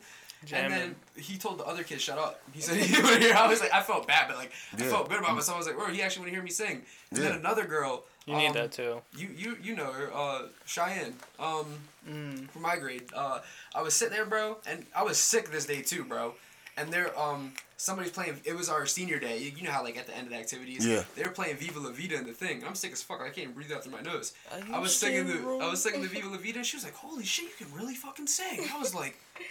[0.46, 0.72] Jamming.
[0.72, 2.40] And then he told the other kid, shut up.
[2.54, 3.34] He said, he would hear.
[3.36, 5.56] I was like, I felt bad, but like, I felt good about myself.
[5.56, 6.82] I was like, bro, he actually want to hear me sing.
[7.12, 7.30] And Yeah.
[7.30, 8.06] then another girl.
[8.26, 9.02] You need um, that too.
[9.18, 11.16] you you you know her, uh, Cheyenne.
[11.40, 11.66] Um,
[12.10, 12.50] Mm.
[12.50, 13.40] for my grade, uh,
[13.76, 16.34] I was sitting there, bro, and I was sick this day too, bro.
[16.78, 18.40] And there, um, somebody's playing.
[18.46, 19.38] It was our senior day.
[19.40, 21.04] You, you know how like at the end of the activities, Yeah.
[21.16, 22.64] they were playing Viva La Vida in the thing.
[22.66, 23.20] I'm sick as fuck.
[23.20, 24.34] I can't even breathe out through my nose.
[24.72, 26.96] I was singing the I was singing the Viva La Vida, and she was like,
[26.96, 29.18] "Holy shit, you can really fucking sing!" I was like.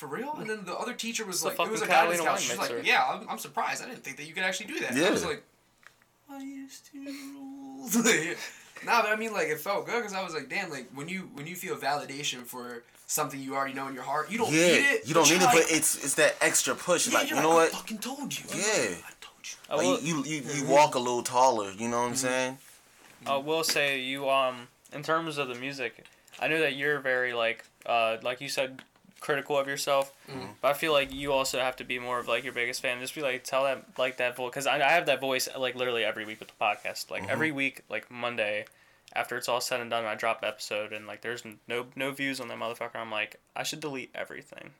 [0.00, 0.34] For real?
[0.40, 2.56] And then the other teacher was the like, it was a fucking guidance Catalina counselor.
[2.58, 3.82] wine She's like, yeah, I'm, I'm surprised.
[3.84, 4.92] I didn't think that you could actually do that.
[4.92, 5.10] I Yeah.
[5.10, 5.42] was like,
[6.30, 6.98] I used to
[7.34, 7.90] rule.
[8.86, 11.06] nah, but I mean, like it felt good because I was like, damn, like when
[11.06, 14.50] you when you feel validation for something you already know in your heart, you don't
[14.50, 15.06] yeah, need it.
[15.08, 17.06] you don't but need it, you're but it's it's that extra push.
[17.06, 17.68] yeah, like you're you know I what?
[17.74, 18.44] I fucking told you.
[18.48, 18.62] Yeah.
[18.62, 19.56] I told you.
[19.68, 21.70] I Like, will, you you, you, you walk a little taller.
[21.72, 22.16] You know what I'm Mm-hmm.
[22.16, 22.58] saying?
[23.26, 26.06] I will say you um in terms of the music,
[26.40, 28.80] I know that you're very like uh like you said
[29.20, 30.46] critical of yourself, Mm-hmm.
[30.60, 33.00] but I feel like you also have to be more of like your biggest fan.
[33.00, 35.74] Just be like tell that like that voice because I, I have that voice like
[35.74, 37.10] literally every week with the podcast.
[37.10, 37.30] Like Mm-hmm.
[37.30, 38.64] every week, like Monday,
[39.14, 42.40] after it's all said and done, I drop episode and like there's no no views
[42.40, 42.96] on that motherfucker.
[42.96, 44.70] I'm like I should delete everything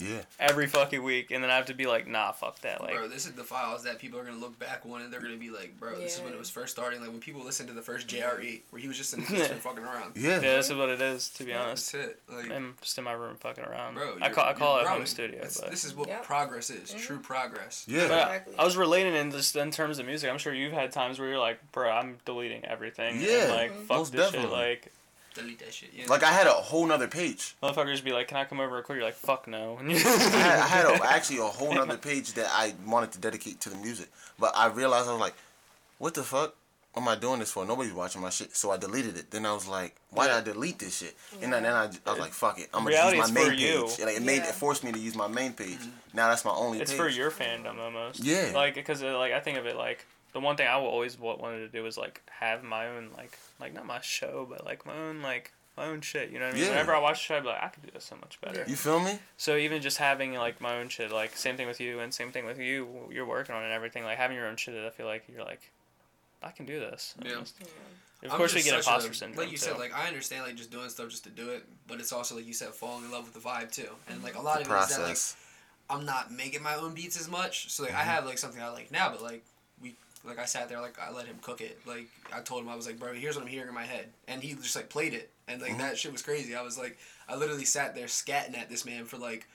[0.00, 0.22] Yeah.
[0.38, 2.94] every fucking week, and then I have to be like nah fuck that like.
[2.94, 5.36] bro, this is the files that people are gonna look back on and they're gonna
[5.36, 7.00] be like, bro, this is when it was first starting.
[7.00, 9.58] Like when people listen to the first JRE, where he was just in the kitchen
[9.58, 10.12] fucking around.
[10.16, 10.30] Yeah.
[10.40, 11.94] Yeah, this is what it is to be That's honest.
[11.94, 12.20] it.
[12.28, 13.94] Like, I'm just in my room fucking around.
[13.94, 16.22] bro, I you're- call I call you're it home studio, but This is what Yep.
[16.24, 16.90] progress is.
[16.90, 16.98] Mm-hmm.
[17.00, 17.84] True progress.
[17.88, 18.08] Yeah.
[18.08, 18.54] But Exactly.
[18.58, 20.30] I was relating in just in terms of music.
[20.30, 23.14] I'm sure you've had times where you're like, bro, I'm deleting everything.
[23.16, 24.50] and, Yeah, like fuck most this definitely.
[24.50, 24.52] shit.
[24.84, 24.92] Like
[25.34, 25.90] Delete that shit.
[25.94, 26.06] Yeah.
[26.08, 27.54] Like I had a whole nother page.
[27.62, 28.96] motherfuckers be like, can I come over real quick?
[28.96, 29.78] You're like, fuck no.
[29.80, 33.60] I had, I had a, actually a whole nother page that I wanted to dedicate
[33.62, 34.08] to the music,
[34.38, 35.34] but I realized I was like,
[35.98, 36.56] what the fuck?
[36.96, 37.64] Am I doing this for?
[37.64, 39.30] Nobody's watching my shit, so I deleted it.
[39.30, 41.14] Then I was like, why did I delete this shit?
[41.40, 43.44] And then, then I, I was like, fuck it, I'm gonna Reality, use it's my
[43.44, 43.84] for main you.
[43.86, 44.00] page.
[44.00, 44.48] Like, it made Yeah.
[44.48, 45.78] it forced me to use my main page.
[45.78, 46.16] Mm-hmm.
[46.16, 46.98] Now that's my only it's page.
[47.00, 48.18] for your fandom almost.
[48.24, 48.50] Yeah.
[48.54, 51.16] Like, because uh, like I think of it like the one thing I will always
[51.16, 54.64] wa- wanted to do is like have my own like like not my show, but
[54.64, 56.30] like my own like my own shit.
[56.30, 56.64] You know what I mean?
[56.64, 56.70] Yeah.
[56.70, 58.64] Whenever I watch the show, I'd be like, I could do this so much better.
[58.66, 59.18] You feel me?
[59.36, 62.32] So even just having like my own shit, like same thing with you and same
[62.32, 64.02] thing with you, you're working on it and everything.
[64.04, 65.70] Like having your own shit, that I feel like you're like,
[66.42, 67.14] I can do this.
[67.24, 67.32] Yeah.
[67.34, 67.60] Almost.
[68.22, 69.38] Of I'm course, we get imposter a- syndrome.
[69.44, 69.64] Like you too.
[69.64, 72.36] said, like I understand like just doing stuff just to do it, but it's also
[72.36, 73.88] like you said, falling in love with the vibe too.
[74.08, 75.16] And like a lot The of it is that like.
[75.88, 77.68] I'm not making my own beats as much.
[77.72, 79.40] So like I have like something I like now, but like we
[80.24, 81.78] like I sat there like I let him cook it.
[81.86, 84.08] Like I told him I was like, bro, here's what I'm hearing in my head,
[84.28, 85.82] and he just like played it, and like uh-huh.
[85.82, 86.54] that shit was crazy.
[86.54, 86.98] I was like,
[87.28, 89.46] I literally sat there scatting at this man for like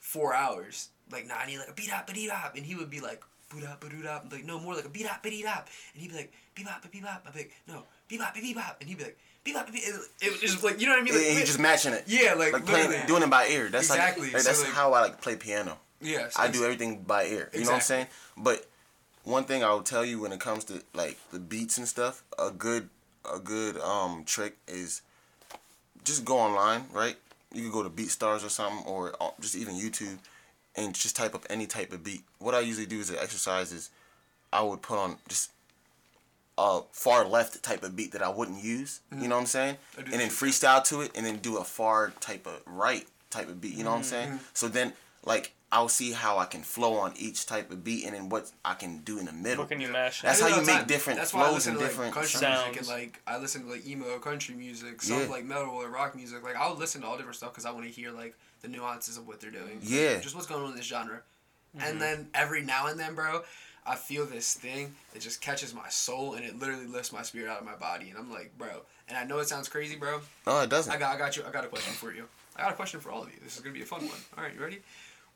[0.00, 0.88] four hours.
[1.10, 3.22] Like, nah, I need like a beat up, beat up, and he would be like,
[3.48, 6.10] boot up, boot up, like no more like a beat up, beat up, and he'd
[6.10, 7.24] be like, beep up, beep up.
[7.26, 9.82] I'd be like, no, beep up, beep up, and he'd be like, beep up, beep.
[9.84, 11.14] It, it was just like you know what I mean?
[11.14, 12.04] Like, and he just matching it.
[12.06, 13.06] yeah, like, Like playing, literally.
[13.06, 13.68] doing it by ear.
[13.68, 15.78] That's Exactly, like, like so, that's like- how I like play piano.
[16.00, 17.50] yeah, so I do everything by ear.
[17.52, 18.06] You know what I'm saying?
[18.36, 18.65] But
[19.26, 22.22] one thing I will tell you when it comes to like the beats and stuff,
[22.38, 22.88] a good
[23.30, 25.02] a good um trick is
[26.04, 27.16] just go online, right?
[27.52, 30.18] You can go to BeatStars or something, or uh, just even YouTube,
[30.76, 32.22] and just type up any type of beat.
[32.38, 33.90] What I usually do as an exercise is
[34.52, 35.50] I would put on just
[36.56, 39.00] a far left type of beat that I wouldn't use.
[39.10, 39.76] You know what I'm saying?
[39.96, 40.12] Mm-hmm.
[40.12, 43.60] And then freestyle to it, and then do a far type of right type of
[43.60, 43.74] beat.
[43.74, 44.28] You know what I'm saying?
[44.28, 44.44] Mm-hmm.
[44.54, 44.92] So then,
[45.24, 48.50] like, I'll see how I can flow on each type of beat, and then what
[48.64, 49.64] I can do in the middle.
[49.64, 50.22] what can you mash?
[50.22, 50.86] That's how you make time.
[50.86, 52.64] different That's why I flows listen and to, like, different country sounds.
[52.66, 55.26] music and like I listen to like emo country music, some Yeah.
[55.26, 56.44] like metal or rock music.
[56.44, 59.16] Like I'll listen to all different stuff because I want to hear like the nuances
[59.18, 59.80] of what they're doing.
[59.82, 60.20] Yeah.
[60.20, 61.22] just what's going on in this genre.
[61.76, 61.86] Mm-hmm.
[61.86, 63.42] And then every now and then, bro,
[63.84, 67.50] I feel this thing that just catches my soul and it literally lifts my spirit
[67.50, 68.08] out of my body.
[68.10, 68.82] And I'm like, bro.
[69.08, 70.20] And I know it sounds crazy, bro.
[70.46, 70.92] No, it doesn't.
[70.92, 71.42] I got, I got you.
[71.46, 72.24] I got a question for you.
[72.56, 73.36] I got a question for all of you.
[73.42, 74.18] This is gonna be a fun one.
[74.38, 74.78] All right, you ready?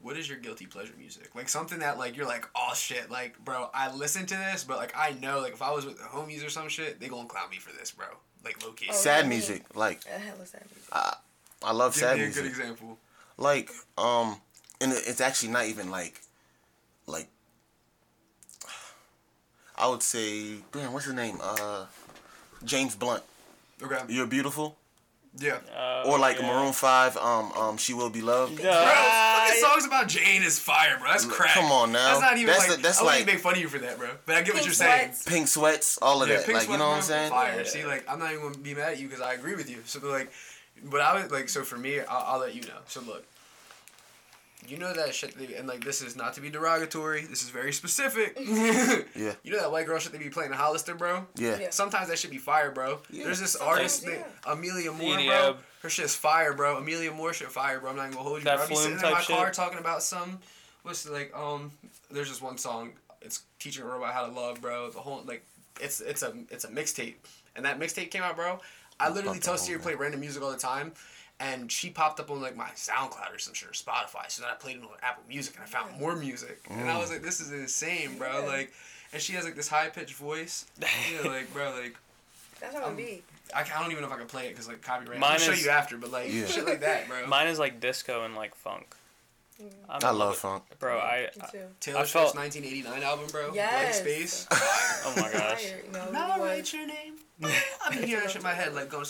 [0.02, 1.30] What is your guilty pleasure music?
[1.34, 4.78] Like something that like you're like, oh shit, like bro, I listen to this, but
[4.78, 7.28] like I know like if I was with the homies or some shit, they gonna
[7.28, 8.06] clown me for this, bro.
[8.44, 8.86] Like low key.
[8.90, 9.36] Oh, sad yeah, me.
[9.36, 10.88] music, like Uh, hell is that music?
[11.62, 12.42] I love Give sad me a music.
[12.44, 12.98] good example.
[13.36, 14.40] like um
[14.80, 16.20] and it's actually not even like
[17.06, 17.28] like
[19.76, 21.84] i would say damn what's his name uh
[22.64, 23.22] james blunt
[23.82, 23.98] Okay.
[24.08, 24.76] you're beautiful
[25.38, 25.58] Yeah.
[25.76, 26.46] Uh, or like yeah.
[26.48, 30.98] maroon 5 um um she will be loved Bro, fucking songs about Jane is fire,
[30.98, 31.08] bro.
[31.10, 31.50] That's crap.
[31.54, 32.08] come on now.
[32.08, 32.76] That's not even That's like.
[32.78, 34.08] the- that's I wouldn't like- make fun of you for that, bro.
[34.26, 35.12] But I get what you're saying.
[35.26, 37.58] Pink sweats all of Yeah, that Pink like you know what i'm saying bro, Fire.
[37.58, 37.64] Yeah.
[37.64, 39.78] See, like I'm not even gonna be mad at you because I agree with you.
[39.84, 40.32] So like,
[40.82, 42.78] but I would like so for me, I'll, I'll let you know.
[42.88, 43.24] So look,
[44.68, 47.22] you know that shit, they, and like this is not to be derogatory.
[47.22, 48.36] This is very specific.
[49.16, 51.26] yeah You know that white girl shit they be playing in Hollister, bro.
[51.36, 51.70] yeah, Yeah.
[51.70, 53.00] Sometimes that should be fire, bro.
[53.10, 54.16] There's this artist, yeah.
[54.16, 55.26] that, Amelia Moore, EDM.
[55.26, 55.56] bro.
[55.82, 56.76] Her shit's fire, bro.
[56.76, 57.90] Amelia Moore shit fire, bro.
[57.90, 58.44] I'm not even gonna hold you.
[58.44, 58.66] That bro.
[58.66, 60.38] I be sitting in my type car talking about some.
[60.82, 61.72] What's like um?
[62.10, 62.92] There's this one song.
[63.22, 64.90] It's teaching a robot how to love, bro.
[64.90, 65.44] The whole like,
[65.80, 67.14] it's it's a it's a mixtape,
[67.56, 68.60] and that mixtape came out, bro.
[68.98, 70.92] I literally tell whole Siri play random music all the time.
[71.40, 74.28] And she popped up on like my SoundCloud or some shit or Spotify.
[74.28, 76.60] So then I played it on Apple Music and I found more music.
[76.68, 78.40] And I was like, this is insane, bro.
[78.42, 78.46] Yeah.
[78.46, 78.72] Like,
[79.14, 80.66] and she has like this high pitched voice.
[80.78, 80.86] Yeah,
[81.28, 81.96] like, bro, like,
[82.60, 83.22] That's how it be.
[83.54, 85.18] I, I don't even know if I can play it because like copyright.
[85.18, 86.44] Mine I'll show you after, but like Yeah.
[86.46, 87.26] shit like that, bro.
[87.26, 88.94] Mine is like disco and like funk.
[89.90, 90.62] I'm I love funk.
[90.78, 90.98] bro.
[90.98, 91.58] I, Me too.
[91.80, 93.52] Taylor I Swift's felt- 1989 album, bro.
[93.54, 94.00] Yes.
[94.00, 94.46] Blank Space.
[94.52, 95.62] oh my gosh.
[95.64, 97.14] Fire, you know, Now it was- write your name.
[97.42, 99.06] I've been hearing that shit in my head, like going.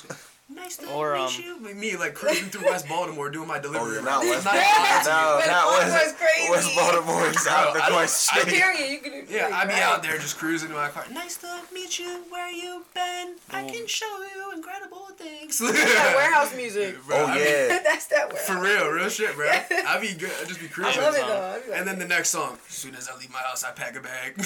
[0.55, 0.63] To school.
[0.63, 1.65] Nice to Or, meet um, you.
[1.65, 3.99] Like, Me like cruising through West Baltimore doing my delivery.
[3.99, 4.05] Oh, yeah, route.
[4.05, 4.63] not West Baltimore.
[4.81, 5.15] lying to you.
[5.15, 6.51] No, West not Baltimore West, is crazy.
[6.51, 8.43] West Baltimore is out Bro, the I don't- question.
[8.43, 8.91] I- Period.
[8.91, 9.13] You can.
[9.31, 9.83] Yeah, I'd be right.
[9.83, 11.05] out there just cruising in my car.
[11.13, 12.25] Nice to meet you.
[12.31, 13.37] Where you been?
[13.51, 15.61] I can show you incredible things.
[15.71, 16.97] That warehouse music.
[17.07, 17.79] Bro, Oh I be- yeah.
[17.85, 18.47] That's that warehouse.
[18.49, 19.49] For real, real shit, bro.
[19.51, 20.31] I'd be good.
[20.41, 21.01] I'd just be cruising.
[21.01, 21.61] I love it though.
[21.71, 22.59] Like, And then the next song.
[22.69, 24.37] As soon as I leave my house, I pack a bag.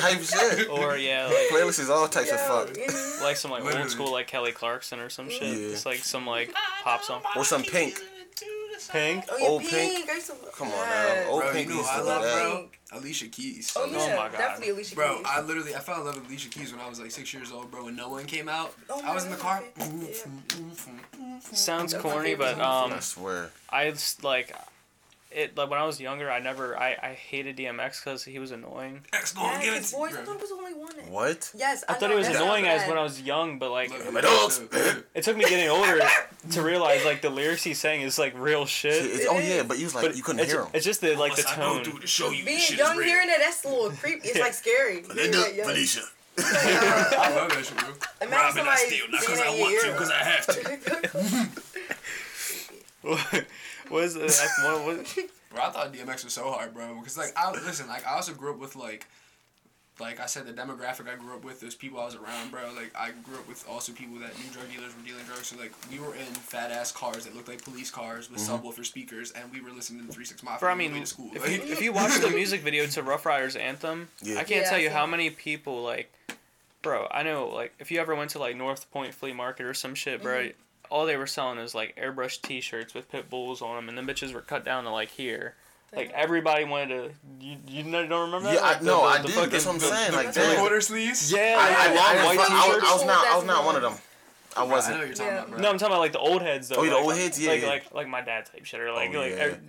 [0.00, 0.68] type shit.
[0.68, 3.22] Or yeah, like Playlist is all types yo, of fuck.
[3.22, 5.39] like some like old school like Kelly Clarkson or some shit.
[5.40, 5.48] Yeah.
[5.72, 6.52] It's like some like
[6.82, 7.22] pop song.
[7.36, 8.00] Or some Pink.
[8.90, 9.24] Pink.
[9.30, 9.72] Oh, yeah, Old pink.
[10.06, 10.10] Pink.
[10.10, 11.24] I to- Come on yes.
[11.26, 11.30] now.
[11.32, 12.34] Old Bro, Pink you know I love, do that.
[12.90, 12.98] bro?
[12.98, 13.72] Alicia Keys.
[13.76, 14.32] Oh yeah, Oh my God.
[14.32, 15.26] definitely Alicia Bro, Keys.
[15.28, 17.52] I literally I fell in love with Alicia Keys when I was like six years
[17.52, 17.84] old, bro.
[17.84, 19.62] When No One came out, Oh I was in the car.
[19.78, 23.50] my Sounds corny, but um, I swear.
[23.68, 24.54] I just, like
[25.30, 25.56] it.
[25.56, 29.06] Like when I was younger, I never I I hated DMX because he was annoying.
[29.12, 30.16] X gon' Yes, give it his to voice.
[30.16, 30.92] I thought it was only one.
[31.08, 31.50] What?
[31.56, 33.90] Yes, I, I, thought know, it was annoying as when I was young, but like
[34.12, 34.60] My dogs.
[35.14, 36.00] it took me getting older
[36.50, 38.92] to realize like the lyrics he's saying is like real shit.
[38.92, 40.68] It's, oh yeah, but you was like But you couldn't it's, hear him.
[40.74, 41.84] it's just the like the What's I go tone.
[41.84, 44.28] through to show you Being young is hearing it, that's a little creepy.
[44.28, 45.02] It's like scary.
[45.02, 45.68] Hearing that young.
[45.68, 46.00] Felicia.
[46.36, 46.46] Like, uh,
[47.18, 47.88] I love that shit, bro.
[48.22, 50.60] Imagine Robbing, I somebody steal, not because I in want to, because I have to.
[53.90, 54.22] What is it?
[54.22, 55.18] Like, what, what,
[55.50, 56.94] Bro, I thought DMX was so hard, bro.
[56.98, 59.06] Because like, I listen, like I also grew up with like,
[59.98, 62.70] like I said, the demographic I grew up with, those people I was around, bro.
[62.76, 65.48] Like I grew up with also people that knew drug dealers were dealing drugs.
[65.48, 68.84] So like, we were in fat ass cars that looked like police cars with subwoofer
[68.86, 71.30] speakers, and we were listening to Three Six Mafia Bro, I mean, way to school.
[71.34, 74.36] if Like, you, if you watch the music video to Ruff Ryders Anthem, Yeah.
[74.38, 76.12] I can't Yeah, tell you how many people like,
[76.82, 77.08] bro.
[77.10, 79.94] I know like if you ever went to like North Point Flea Market or some
[79.96, 80.38] shit, bro.
[80.44, 80.50] Mm-hmm.
[80.90, 84.12] All they were selling is like airbrush T-shirts with pit bulls on them, and the
[84.12, 85.54] bitches were cut down to like here.
[85.94, 87.10] Like everybody wanted to.
[87.44, 88.54] You you don't remember that?
[88.54, 89.32] Yeah, Like, I the- no, the- I the do.
[89.34, 90.12] fucking- That's what I'm saying.
[90.12, 90.56] Like, three damn.
[90.58, 91.32] quarter sleeves.
[91.32, 92.92] Yeah, I, like I, the long I, white I, I, T-shirts.
[92.92, 93.26] was not.
[93.26, 93.94] I was not one of them.
[94.56, 94.98] I I know wasn't.
[94.98, 95.38] what you're talking Yeah.
[95.38, 95.58] about, bro.
[95.60, 96.76] No, I'm talking about like the old heads though.
[96.76, 97.40] Oh, yeah, the like, old heads?
[97.40, 97.68] Yeah, Like yeah.
[97.68, 99.44] like like my dad type shit, or like Oh, like yeah.
[99.44, 99.60] er,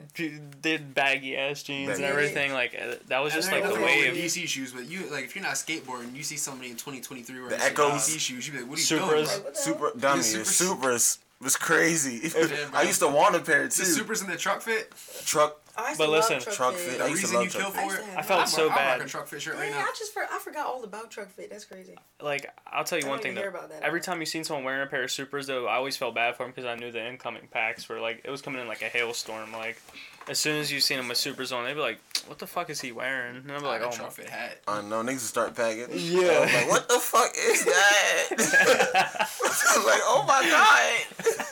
[0.61, 2.03] did baggy ass jeans Baggy.
[2.03, 2.53] and everything.
[2.53, 4.31] Like uh, that was And just there like ain't the nothing wrong with wave.
[4.31, 7.49] DC shoes, but you like if you're not skateboarding, you see somebody in 2023 wearing
[7.49, 7.91] The some Eckos.
[7.91, 9.09] DC shoes, You'd be like, what are you Supras.
[9.09, 9.25] doing?
[9.25, 9.43] Like, Bro?
[9.43, 9.93] what the Super hell?
[9.99, 10.21] dummy.
[10.23, 12.29] Supers- Supers was crazy.
[12.33, 12.47] bro.
[12.73, 13.81] I used to want a pair too.
[13.81, 15.25] The Supers in the Trukfit.
[15.25, 15.60] Truck.
[15.77, 16.77] I But listen, truck, Trukfit.
[16.77, 17.79] fit, The I used to reason love you truck kill fit.
[17.83, 18.17] I for it.
[18.17, 19.07] I felt I'm so rock- I'm bad.
[19.07, 19.85] Trukfit shirt right Man, now.
[19.85, 21.49] I just for, I forgot all about Trukfit.
[21.49, 21.95] That's crazy.
[22.21, 23.47] Like I'll tell you I one thing though.
[23.47, 25.97] about that Every time you seen someone wearing a pair of supers though, I always
[25.97, 28.61] felt bad for them because I knew the incoming packs were like it was coming
[28.61, 29.51] in like a hailstorm.
[29.51, 29.81] Like
[30.27, 32.69] as soon as you seen them with supers on, they'd be like, "What the fuck
[32.69, 34.59] is he wearing?" And I'm be I like, "Oh a truck my." fit hat.
[34.67, 35.87] I know niggas start packing.
[35.91, 36.21] Yeah.
[36.21, 38.27] I was like, what the fuck is that?
[39.43, 41.51] I was like, oh my god.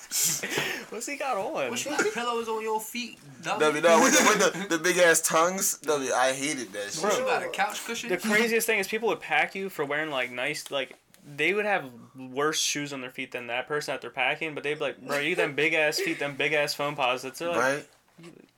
[0.89, 1.69] What's he got on?
[1.69, 3.19] What you got pillows on your feet?
[3.43, 3.59] dummy?
[3.59, 5.77] W, no, with the, with the, the big ass tongues.
[5.79, 7.03] W, I hated that shit.
[7.03, 8.09] What you got a couch cushion?
[8.09, 10.95] The craziest thing is people would pack you for wearing like nice like
[11.35, 11.85] they would have
[12.17, 15.05] worse shoes on their feet than that person that they're packing, but they'd be like,
[15.05, 17.37] bro, you them big ass feet, them big ass Foamposites.
[17.37, 17.85] They're like, Right?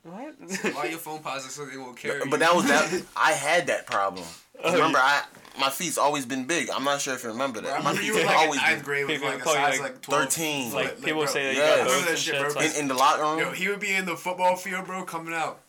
[0.02, 0.74] what?
[0.74, 2.30] Why your phone pauses so they won't carry you?
[2.30, 3.02] But that was that.
[3.16, 4.24] I had that problem.
[4.62, 5.22] Oh, remember, I
[5.60, 6.70] my feet's always been big.
[6.70, 7.72] I'm not sure if you remember Bro, I.
[7.74, 9.92] My remember you feet were like always ninth grade with People like a size like,
[9.92, 10.22] like 12.
[10.24, 10.72] 13.
[10.72, 11.76] like, like, people bro, say that you yes.
[11.78, 12.42] got Remember that shit, shit.
[12.52, 12.62] bro?
[12.62, 13.38] like- in, in the locker room.
[13.38, 15.60] Yo, he would be in the football field, bro, coming out.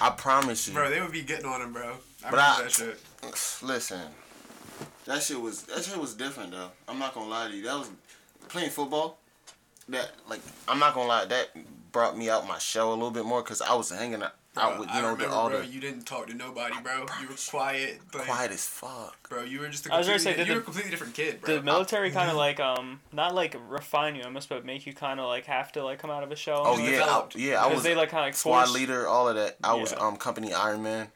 [0.00, 0.74] I promise you.
[0.74, 1.94] Bro, they would be getting on him, bro.
[2.24, 3.00] I But I- that shit.
[3.62, 4.00] Listen,
[5.06, 6.70] that shit was that shit was different though.
[6.88, 7.64] I'm not gonna lie to you.
[7.64, 7.90] That was
[8.48, 9.18] playing football.
[9.88, 11.24] That like I'm not gonna lie.
[11.24, 11.48] That
[11.92, 14.47] brought me out my shell a little bit more because I was hanging out, Bro,
[14.58, 16.74] out with you I know remember, the all bro, the you didn't talk to nobody,
[16.82, 17.06] bro.
[17.20, 18.00] You were quiet.
[18.14, 19.28] Like, quiet as fuck.
[19.28, 21.14] Bro, you were just a I was gonna say, did you were a completely different
[21.14, 21.56] kid, bro.
[21.56, 25.20] the military kind of like um not like refine you almost, but make you kind
[25.20, 26.62] of like have to like come out of a shell.
[26.64, 27.64] Oh yeah, I, yeah.
[27.64, 29.56] I was they like kind of like squad force- leader, all of that.
[29.62, 31.08] I was um company Iron Man,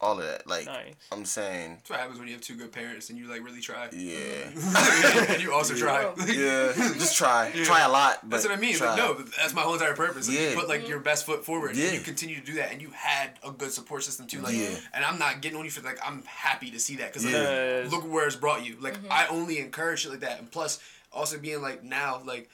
[0.00, 0.46] all of that.
[0.46, 0.94] Like Nice.
[1.12, 3.60] I'm saying, That's what happens when you have two good parents and you like really
[3.60, 3.88] try.
[3.92, 4.48] yeah,
[5.28, 6.02] and you also try.
[6.26, 6.72] yeah.
[6.94, 8.20] Just try, try a lot.
[8.22, 8.74] But That's what I mean.
[8.76, 8.88] Try.
[8.90, 10.28] Like, no, that's my whole entire purpose.
[10.28, 10.50] Like, Yeah.
[10.50, 11.86] You put like your best foot forward, Yeah.
[11.88, 14.40] and you continue to do that, and you had a good support system too.
[14.40, 14.68] Like, Yeah.
[14.94, 17.34] and I'm not getting on you for like I'm happy to see that because like,
[17.34, 17.82] Yeah.
[17.82, 17.92] Yes.
[17.92, 18.76] look where it's brought you.
[18.80, 20.80] Like I only encourage shit like that, and plus
[21.12, 22.48] also being like now like.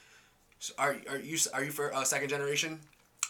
[0.59, 2.79] s- Are, are you are you for uh, second generation?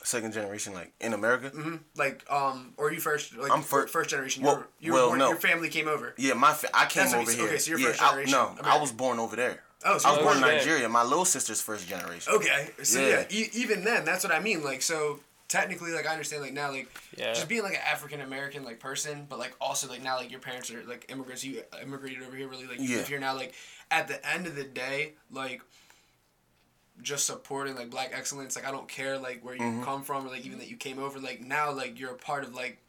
[0.08, 1.52] Second generation, like in America.
[1.96, 3.36] Like um, or you first?
[3.36, 4.44] Like I'm fir- first generation.
[4.44, 5.28] well- you were, you well, were born, no.
[5.30, 6.14] Your family came over.
[6.18, 7.46] Yeah, my fa- I came That's over here.
[7.46, 9.64] okay, so you're yeah, first I- generation no, I was born over there.
[9.86, 10.90] Oh, so I was born in first- Nigeria.
[10.90, 12.34] My little sister's first generation.
[12.34, 13.26] Okay, so Yeah.
[13.30, 14.64] yeah, e- even then, that's what I mean.
[14.64, 15.20] Like, so
[15.50, 17.34] technically, like, I understand, like, now, like, Yeah.
[17.34, 20.40] just being like an African American like person, but like also like now, like your
[20.40, 21.44] parents are like immigrants.
[21.44, 22.98] You immigrated over here, really, like you Yeah.
[22.98, 23.36] live here now.
[23.36, 23.54] Like,
[23.92, 25.62] at the end of the day, like,
[27.02, 28.56] just supporting like black excellence.
[28.56, 29.84] Like I don't care like where you Mm-hmm.
[29.84, 31.20] come from or like even that you came over.
[31.20, 32.80] Like now like you're a part of like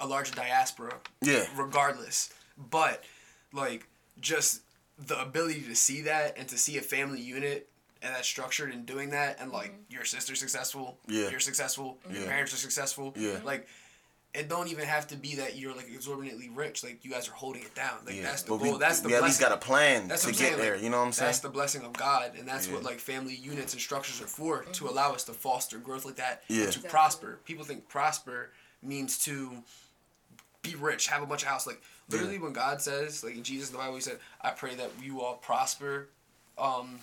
[0.00, 0.94] a larger diaspora.
[1.22, 1.44] Yeah.
[1.56, 2.32] Regardless,
[2.70, 3.04] but
[3.52, 3.86] like
[4.20, 4.62] just
[4.98, 7.68] the ability to see that and to see a family unit
[8.02, 10.98] and that's structured in doing that and like your sister's successful.
[11.08, 11.30] Yeah.
[11.30, 11.98] You're successful.
[12.10, 13.14] Your parents are successful.
[13.16, 13.38] Yeah.
[13.44, 13.66] Like.
[14.34, 16.82] It don't even have to be that you're like exorbitantly rich.
[16.82, 17.98] Like you guys are holding it down.
[18.04, 18.22] Like Yeah.
[18.22, 18.72] that's the but goal.
[18.72, 19.54] we, that's the we at least blessing.
[19.56, 20.74] got a plan That's to get saying, there.
[20.74, 21.28] like, You know what I'm saying?
[21.28, 24.64] That's the blessing of God, and that's what like family units and structures are for
[24.64, 26.64] to allow us to foster growth like that, Yeah.
[26.64, 27.38] and to prosper.
[27.44, 28.50] People think prosper
[28.82, 29.62] means to
[30.62, 31.64] be rich, have a bunch of house.
[31.66, 34.74] Like literally, when God says, like in Jesus in the Bible, He said, "I pray
[34.74, 36.08] that you all prosper."
[36.58, 36.98] Um,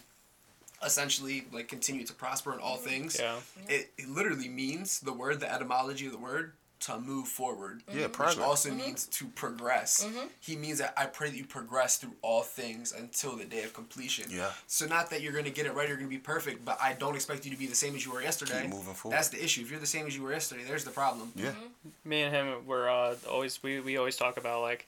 [0.84, 3.18] essentially, like continue to prosper in all things.
[3.20, 3.36] Yeah.
[3.70, 7.82] It, it literally means the word, the etymology of the word, to move forward.
[7.88, 8.38] Yeah, Which progress.
[8.40, 8.80] also mm-hmm.
[8.80, 10.04] means to progress.
[10.04, 10.28] Mm-hmm.
[10.40, 13.74] He means that I pray that you progress through all things until the day of
[13.74, 14.26] completion.
[14.30, 14.52] Yeah.
[14.68, 17.16] So not that you're gonna get it right, you're gonna be perfect, but I don't
[17.16, 18.64] expect you to be the same as you were yesterday.
[18.64, 19.18] Keep moving forward.
[19.18, 19.62] That's the issue.
[19.62, 21.32] If you're the same as you were yesterday, there's the problem.
[21.36, 21.50] yeah.
[21.52, 22.10] Mm-hmm.
[22.10, 24.88] me and him were uh, always we, we always talk about like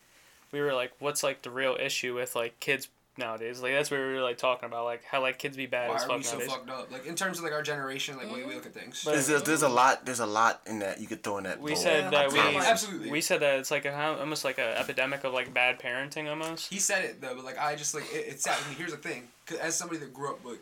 [0.52, 2.88] we were like what's like the real issue with like kids
[3.18, 5.90] nowadays like that's what we were like talking about like how like kids be bad
[5.90, 6.92] Why as are fuck we so fucked up?
[6.92, 9.04] Like in terms of like our generation, like way we look at things.
[9.04, 10.06] But- There's a, there's a lot.
[10.06, 11.62] There's a lot in that you could throw in that.
[11.62, 11.82] we bowl.
[11.82, 12.40] said that we.
[12.40, 13.12] Absolutely.
[13.12, 16.72] we said that it's like a almost like an epidemic of like bad parenting almost
[16.72, 18.58] he said it though, but like I just like it, it's sad.
[18.64, 20.60] I mean, here's the thing, cause as somebody that grew up like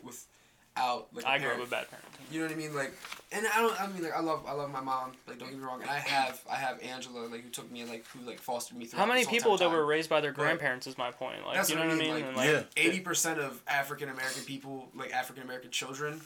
[0.76, 2.74] without like a I grew up parent, with bad parenting You know what I mean?
[2.74, 2.92] Like,
[3.30, 3.80] and I don't.
[3.80, 5.12] I mean, like, I love, I love my mom.
[5.26, 5.82] Like, don't get me wrong.
[5.82, 8.86] And I have, I have Angela, like, who took me like, who like fostered me
[8.86, 8.98] through.
[8.98, 11.76] how many people that were raised by their grandparents is my point like That's you
[11.76, 12.82] know what what I I mean, mean like, And, like, Yeah.
[12.84, 16.20] Eighty percent of African American people, like African American children,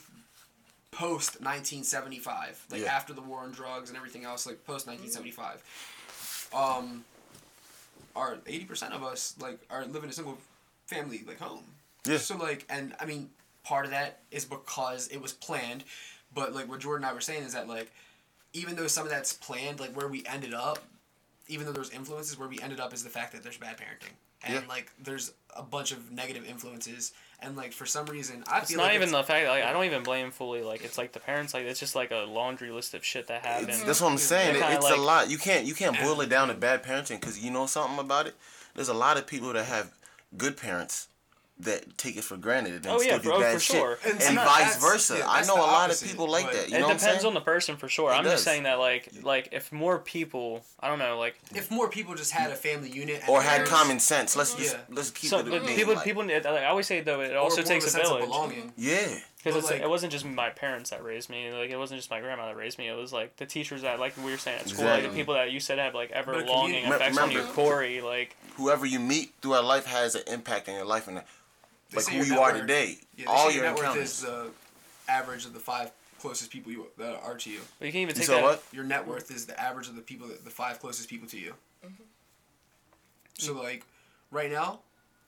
[0.91, 2.93] post nineteen seventy five, like Yeah.
[2.95, 5.61] after the war on drugs and everything else, like post nineteen seventy five,
[6.53, 7.03] um,
[8.15, 10.37] are eighty percent of us like are living in a single
[10.87, 11.63] family like home.
[12.05, 12.17] Yeah.
[12.17, 13.29] So like, and I mean,
[13.67, 15.83] part of that is because it was planned,
[16.33, 17.91] but like what Jordan and I were saying is that like,
[18.53, 20.79] even though some of that's planned, like where we ended up,
[21.47, 24.13] even though there's influences, where we ended up is the fact that there's bad parenting.
[24.43, 24.61] And Yeah.
[24.69, 28.77] like there's a bunch of negative influences, and like for some reason I it's feel
[28.77, 31.11] not like even it's- the fact like I don't even blame fully like it's like
[31.11, 33.99] the parents like it's just like a laundry list of shit that happened It's, that's
[34.01, 34.55] what I'm saying.
[34.55, 35.29] It- it's like- a lot.
[35.29, 38.27] You can't you can't boil it down to bad parenting because you know something about
[38.27, 38.35] it.
[38.75, 39.91] There's a lot of people that have
[40.37, 41.07] good parents
[41.59, 43.75] that take it for granted and Oh, still yeah, do for- oh, bad for shit,
[43.77, 43.97] sure.
[44.05, 45.17] And and, vice versa.
[45.17, 46.69] yeah, I know a lot opposite, of people like that.
[46.69, 47.25] You it know what I'm depends saying?
[47.25, 48.11] on the person for sure.
[48.11, 48.33] It I'm does.
[48.33, 52.13] just saying that like like if more people, I don't know, like if more people
[52.15, 54.35] just had a family unit or had common sense.
[54.35, 54.81] Let's just Yeah.
[54.95, 55.49] let's keep so it.
[55.49, 55.75] but mm-hmm.
[55.75, 58.09] people like, people like, I always say though it also takes of a sense of
[58.17, 58.73] village belonging.
[58.77, 59.17] Yeah.
[59.43, 61.51] because But, like- it wasn't just my parents that raised me.
[61.51, 62.87] Like it wasn't just my grandma that raised me.
[62.87, 65.33] It was like the teachers that like we were saying at school, like the people
[65.33, 68.01] that you said have like ever longing community- effects on you, Remember- Corie.
[68.01, 71.21] Like Whoever you meet throughout life has an impact on your life and
[71.89, 72.97] They like who you net are today.
[73.15, 74.09] Yeah, All say your net worth encounters.
[74.11, 74.49] is the
[75.07, 77.59] average of the five closest people you that are to you.
[77.79, 78.43] but you can't even You take saw that.
[78.43, 78.63] what?
[78.71, 81.39] Your net worth is the average of the people that the five closest people to
[81.39, 81.53] you.
[81.85, 82.03] Mm-hmm.
[83.37, 83.85] So like,
[84.31, 84.79] right now,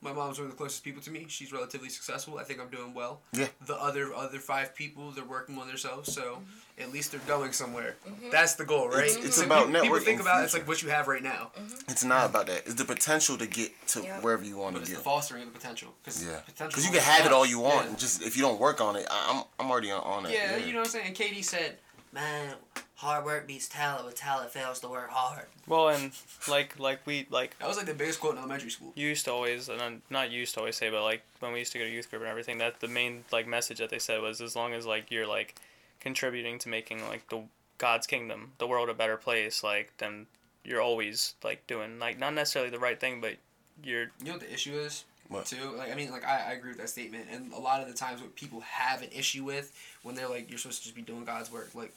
[0.01, 1.25] my mom's one of the closest people to me.
[1.27, 2.37] She's relatively successful.
[2.37, 3.21] I think I'm doing well.
[3.33, 3.47] Yeah.
[3.65, 6.43] The other other five people, they're working on themselves, so mm-hmm.
[6.79, 7.95] At least they're going somewhere.
[8.07, 8.29] Mm-hmm.
[8.31, 9.05] That's the goal, right?
[9.09, 11.21] It's- it's So about people, people think about it, it's like what you have right
[11.23, 11.75] now, mm-hmm.
[11.91, 12.59] It's not about that.
[12.65, 14.19] It's the potential to get to Yeah.
[14.21, 14.99] wherever you want to it's get.
[14.99, 15.93] fostering the potential.
[16.05, 17.83] Cause Yeah, because you can have it all you want.
[17.83, 17.89] Yeah.
[17.89, 20.31] and Just if you don't work on it, I, I'm I'm already on, on it.
[20.31, 21.07] Yeah, you know what I'm saying.
[21.07, 21.77] And KD said,
[22.13, 22.55] "Man,
[22.95, 26.11] hard work beats talent, but talent fails to work hard." Well, and
[26.47, 28.91] like like we like That was like the biggest quote in elementary school.
[28.95, 31.59] you used to always and I'm not used to always say, but like when we
[31.59, 33.99] used to go to youth group and everything, that the main like message that they
[33.99, 35.55] said was as long as like you're like
[35.99, 37.43] contributing to making like the
[37.77, 40.27] God's kingdom, the world a better place, like then
[40.63, 43.35] you're always like doing like not necessarily the right thing, but
[43.83, 45.05] you're You know what the issue is?
[45.29, 45.45] What?
[45.45, 47.87] Too like I mean like I, I agree with that statement and a lot of
[47.87, 50.95] the times what people have an issue with when they're like you're supposed to just
[50.95, 51.93] be doing God's work like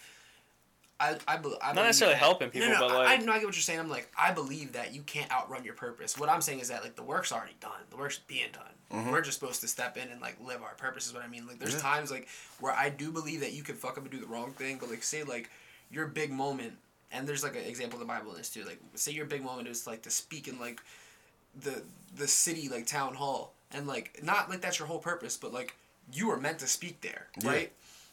[1.10, 3.24] I I, be, I Not necessarily that- helping people, no, no, but, I, like- I
[3.24, 3.80] know I get what you're saying.
[3.80, 6.18] I'm like I believe that you can't outrun your purpose.
[6.18, 7.80] What I'm saying is that like the work's already done.
[7.90, 8.62] The work's being done.
[9.00, 9.10] Mm-hmm.
[9.10, 11.46] We're just supposed to step in and like live our purpose is what I mean.
[11.46, 11.80] Like there's Yeah.
[11.80, 12.28] times like
[12.60, 14.90] where I do believe that you can fuck up and do the wrong thing but
[14.90, 15.50] like say like
[15.90, 16.74] your big moment
[17.10, 18.64] and there's like an example in the Bible in this too.
[18.64, 20.80] Like say your big moment is like to speak in like
[21.60, 21.82] the
[22.16, 25.74] the city like town hall and like not like that's your whole purpose but like
[26.12, 27.50] you were meant to speak there Yeah.
[27.50, 27.72] right?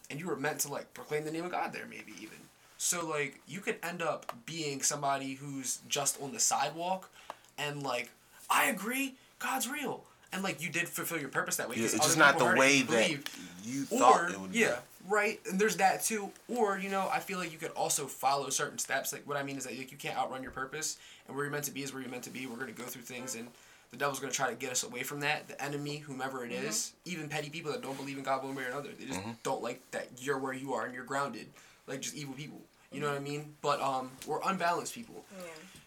[0.09, 2.37] And you were meant to like proclaim the name of god there maybe even
[2.79, 7.11] so like you could end up being somebody who's just on the sidewalk
[7.59, 8.09] and like
[8.49, 10.03] i agree god's real.
[10.31, 12.45] And like you did fulfill your purpose that way Yeah, 'cause it's just not the
[12.45, 13.29] way that believed.
[13.63, 14.59] you or thought it would be.
[14.59, 14.77] yeah
[15.07, 16.31] right and there's that too.
[16.47, 19.11] Or you know i feel like you could also follow certain steps.
[19.11, 20.97] Like what i mean is that like, you can't outrun your purpose
[21.27, 22.45] and where you're meant to be is where you're meant to be.
[22.47, 23.47] We're going to go through things and
[23.91, 25.47] the devil's gonna try to get us away from that.
[25.47, 26.67] The enemy, whomever it mm-hmm.
[26.67, 29.19] is, even petty people that don't believe in God one way or another, they just
[29.19, 29.31] mm-hmm.
[29.43, 31.47] don't like that you're where you are and you're grounded,
[31.89, 32.61] like just evil people.
[32.91, 33.55] You know what I mean?
[33.61, 35.25] But um, we're unbalanced people.
[35.37, 35.45] Yeah.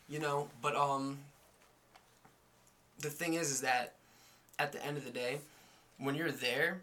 [0.08, 1.18] You know, but um,
[3.00, 3.94] the thing is, is that
[4.58, 5.38] at the end of the day,
[5.98, 6.82] when you're there,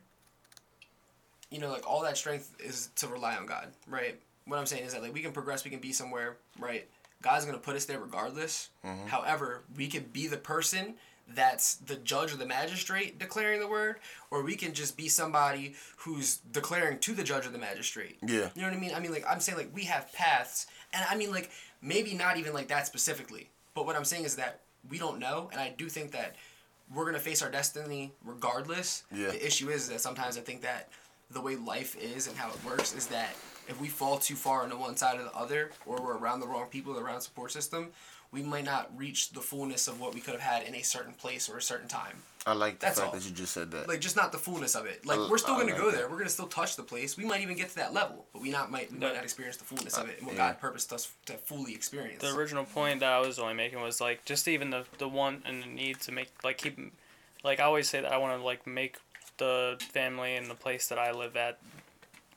[1.52, 4.20] you know, like all that strength is to rely on God, right?
[4.46, 6.88] What I'm saying is that like we can progress, we can be somewhere, right?
[7.22, 8.70] God's gonna put us there regardless.
[9.08, 10.96] However, we could be the person
[11.36, 13.98] that's the judge or the magistrate declaring the word,
[14.32, 18.18] or we can just be somebody who's declaring to the judge or the magistrate.
[18.22, 18.50] Yeah.
[18.56, 18.94] You know what I mean?
[18.96, 21.52] I mean, like I'm saying, like we have paths, and I mean, like
[21.82, 23.50] maybe not even like that specifically.
[23.76, 26.36] But what I'm saying is that we don't know, and I do think that
[26.94, 29.04] we're gonna face our destiny regardless.
[29.14, 29.28] Yeah.
[29.28, 30.90] The issue is that sometimes I think that
[31.32, 33.36] the way life is and how it works is that
[33.68, 36.40] if we fall too far on the one side or the other, or we're around
[36.40, 37.90] the wrong people, around the support system,
[38.32, 41.14] we might not reach the fullness of what we could have had in a certain
[41.14, 42.18] place or a certain time.
[42.46, 43.20] I like the That's fact all.
[43.20, 43.88] that you just said that.
[43.88, 45.06] Like just not the fullness of it.
[45.06, 45.98] Like I- we're still I gonna like go that.
[45.98, 46.10] there.
[46.10, 47.18] We're gonna still touch the place.
[47.18, 49.58] We might even get to that level, but we not might we might not experience
[49.58, 50.50] the fullness of it and what Yeah.
[50.52, 52.22] God purposed us to fully experience.
[52.22, 55.44] the original point that I was only making was like just even the the want
[55.46, 56.80] and the need to make like keep
[57.44, 58.98] like I always say that I want to like make
[59.38, 61.60] the family and the place that I live at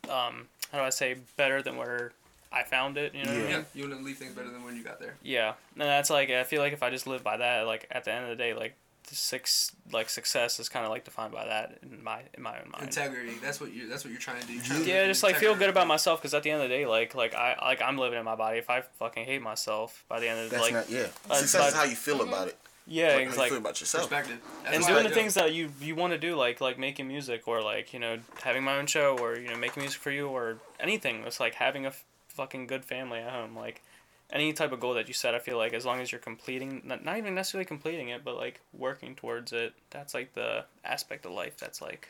[0.09, 2.13] um how do I say better than where
[2.53, 3.47] I found it you know what I Yeah.
[3.47, 3.51] mean?
[3.75, 5.17] yeah, you want to leave things better than when you got there.
[5.23, 8.05] Yeah, and that's like I feel like if I just live by that, like at
[8.05, 8.75] the end of the day, like
[9.09, 12.59] the six like success is kind of like defined by that in my in my
[12.61, 12.85] own mind.
[12.85, 13.33] Integrity.
[13.43, 13.89] That's what you.
[13.89, 14.53] That's what you're trying to do.
[14.55, 16.63] You're trying to Yeah, live just like feel good about myself because at the end
[16.63, 18.59] of the day, like like I like I'm living in my body.
[18.59, 21.07] If I fucking hate myself by the end of the That's like not yeah.
[21.29, 22.57] uh, Success but- is how you feel about it.
[22.87, 24.09] yeah, Like, it's like about yourself.
[24.09, 24.39] perspective.
[24.65, 27.49] That's and doing the things that you you want to do, like like making music
[27.49, 30.29] or like you know having my own show or you know making music for you
[30.29, 31.25] or anything.
[31.27, 33.57] It's like having a f- fucking good family at home.
[33.57, 33.83] Like
[34.31, 36.83] any type of goal that you set, I feel like as long as you're completing,
[36.85, 41.27] not, not even necessarily completing it, but like working towards it, that's like the aspect
[41.27, 42.09] of life that's like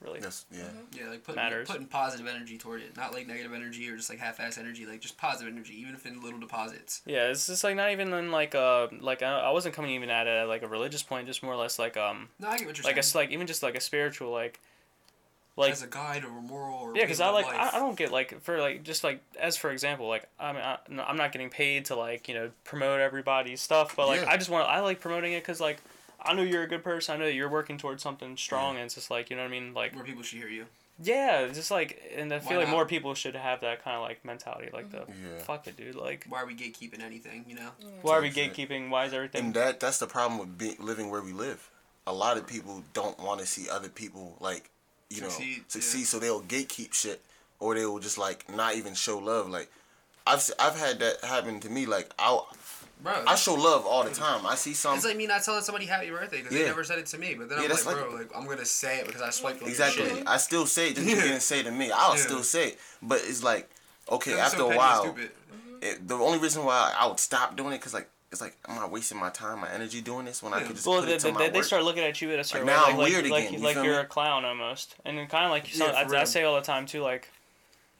[0.00, 0.64] really That's yeah.
[0.92, 1.66] Yeah, like putting matters.
[1.68, 4.86] putting positive energy toward it, not like negative energy or just like half-ass energy.
[4.86, 7.00] Like just positive energy, even if in little deposits.
[7.06, 10.10] Yeah, it's just like not even in like uh like I, I wasn't coming even
[10.10, 12.58] at it at like a religious point, just more or less like um No, I
[12.58, 13.10] get what you're like a saying.
[13.10, 14.60] s- like even just like a spiritual like
[15.56, 17.46] like as a guide or a moral or yeah, because I like.
[17.46, 20.62] I, I don't get like for like just like as for example like I mean
[20.62, 24.20] I, no, I'm not getting paid to like you know promote everybody's stuff, but like
[24.20, 24.30] Yeah.
[24.30, 25.78] I just want I like promoting it because like
[26.22, 27.14] I know you're a good person.
[27.14, 29.50] I know you're working towards something strong, and it's just like you know what I
[29.52, 29.74] mean.
[29.74, 30.66] Like more people should hear you.
[31.02, 32.72] yeah, just like and I Why feel like not?
[32.74, 34.70] more people should have that kind of like mentality.
[34.72, 35.26] Like the mm-hmm.
[35.36, 35.42] Yeah.
[35.42, 35.94] fuck it, dude.
[35.94, 37.44] Like Why are we gatekeeping anything?
[37.48, 37.70] You know.
[38.02, 38.90] why are we gatekeeping?
[38.90, 39.46] Why is everything?
[39.46, 41.70] And that that's the problem with be, living where we live.
[42.06, 44.70] A lot of people don't want to see other people like,
[45.10, 45.98] you know, Succeed, succeed.
[46.00, 46.04] yeah.
[46.06, 47.20] So they'll gatekeep shit,
[47.60, 49.48] or they will just like not even show love.
[49.48, 49.70] Like,
[50.26, 51.86] I've I've had that happen to me.
[51.86, 52.40] Like I
[53.02, 54.46] Bro, I show love all the time.
[54.46, 56.62] I see some it's like me not telling somebody happy birthday because Yeah.
[56.62, 57.34] they never said it to me.
[57.34, 59.60] But then Yeah, I'm like, like- bro, like I'm gonna say it because I swiped
[59.62, 60.22] exactly.
[60.26, 61.90] I still say it just you didn't say it to me.
[61.92, 63.68] I'll still say it, but it's like
[64.10, 65.14] okay after so a while.
[65.82, 68.78] It, the only reason why I would stop doing it because like it's like am
[68.78, 70.66] I wasting my time, my energy doing this when I Yeah.
[70.66, 71.64] could just Well, put they, it to they, my they, they work?
[71.66, 73.64] start looking at you at a certain now way, I'm like, weird like, again, you
[73.64, 74.00] like you're me?
[74.00, 75.74] a clown almost, and kind of like you.
[75.78, 77.28] Some, Yeah, I, for I say all the time too, like,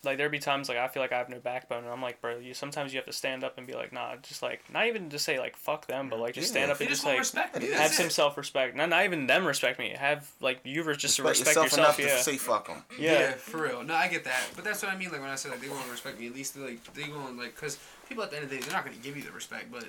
[0.04, 2.20] like there'd be times like I feel like I have no backbone, and I'm like,
[2.20, 4.86] bro, you sometimes you have to stand up and be like, nah, just like not
[4.86, 7.18] even just say like fuck them, but like just stand up and just just like
[7.18, 7.70] respect me.
[7.70, 7.78] Yeah.
[7.82, 8.76] have some self respect.
[8.76, 9.94] Not not even them respect me.
[9.98, 11.98] Have like you just Respect respect, yourself, yourself.
[11.98, 12.16] enough yeah.
[12.18, 12.84] to say fuck them.
[12.98, 13.12] yeah.
[13.12, 13.32] Yeah.
[13.32, 13.82] for real.
[13.82, 15.10] No, I get that, but that's what I mean.
[15.10, 17.56] Like when I say like they won't respect me, at least like they won't like
[17.56, 19.72] because people at the end of the day they're not gonna give you the respect,
[19.72, 19.86] but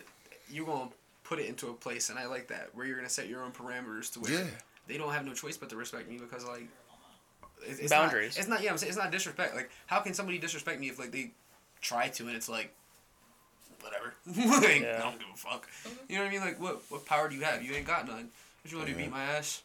[0.49, 0.89] you're gonna
[1.23, 3.51] put it into a place, and I like that where you're gonna set your own
[3.51, 4.45] parameters to where Yeah.
[4.87, 6.67] they don't have no choice but to respect me because like
[7.65, 8.35] it's, it's Boundaries.
[8.35, 8.71] Not, it's not yeah.
[8.71, 9.55] I'm saying it's not disrespect.
[9.55, 11.31] Like how can somebody disrespect me if like they
[11.81, 12.73] try to and it's like
[13.81, 14.13] whatever.
[14.65, 14.97] like, Yeah.
[14.97, 15.67] I don't give a fuck.
[16.07, 16.41] You know what I mean?
[16.41, 17.63] Like what what power do you have?
[17.63, 18.29] You ain't got none.
[18.63, 18.99] What you want to do?
[18.99, 19.61] Beat my ass?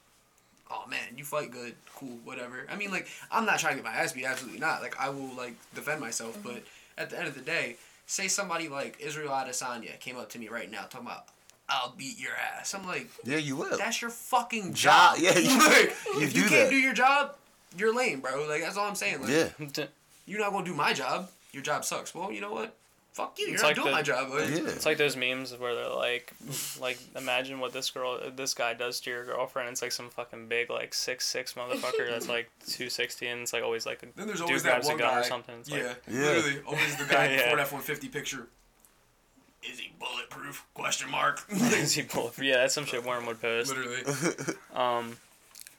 [0.72, 2.66] oh man, you fight good, cool, whatever.
[2.70, 4.82] I mean, like, I'm not trying to get my ass beat, absolutely not.
[4.82, 6.48] Like, I will, like, defend myself, mm-hmm.
[6.48, 6.62] but
[6.98, 7.76] at the end of the day,
[8.12, 11.24] say somebody like Israel Adesanya came up to me right now talking about,
[11.68, 12.74] I'll beat your ass.
[12.74, 13.78] I'm like, Yeah, you will.
[13.78, 15.22] that's your fucking Job- job.
[15.24, 16.70] yeah, you- Like, you if do you can't that.
[16.70, 17.34] do your job,
[17.78, 18.46] you're lame, bro.
[18.46, 19.22] Like, that's all I'm saying.
[19.22, 19.84] Like, yeah.
[20.26, 21.30] you're not gonna do my job.
[21.52, 22.14] Your job sucks.
[22.14, 22.76] Well, you know what?
[23.12, 23.46] Fuck you.
[23.46, 24.30] You're It's not like doing the- my job.
[24.30, 24.70] Like, Yeah.
[24.70, 26.32] It's like those memes where they're like,
[26.80, 29.68] like imagine what this girl, this guy does to your girlfriend.
[29.68, 33.52] It's like some fucking big like six six motherfucker that's like two sixty and it's
[33.52, 35.20] like always like a Then there's dude always that grabs one a gun guy.
[35.20, 35.54] or something.
[35.60, 36.20] It's yeah, like, Yeah.
[36.20, 37.42] literally, always the guy Yeah.
[37.44, 38.48] before F one fifty picture.
[39.62, 40.66] Is he bulletproof?
[40.74, 41.44] Question mark.
[41.50, 42.44] is he bulletproof?
[42.46, 43.68] Yeah, that's some shit Warren would post.
[43.76, 44.02] literally.
[44.74, 45.16] Um,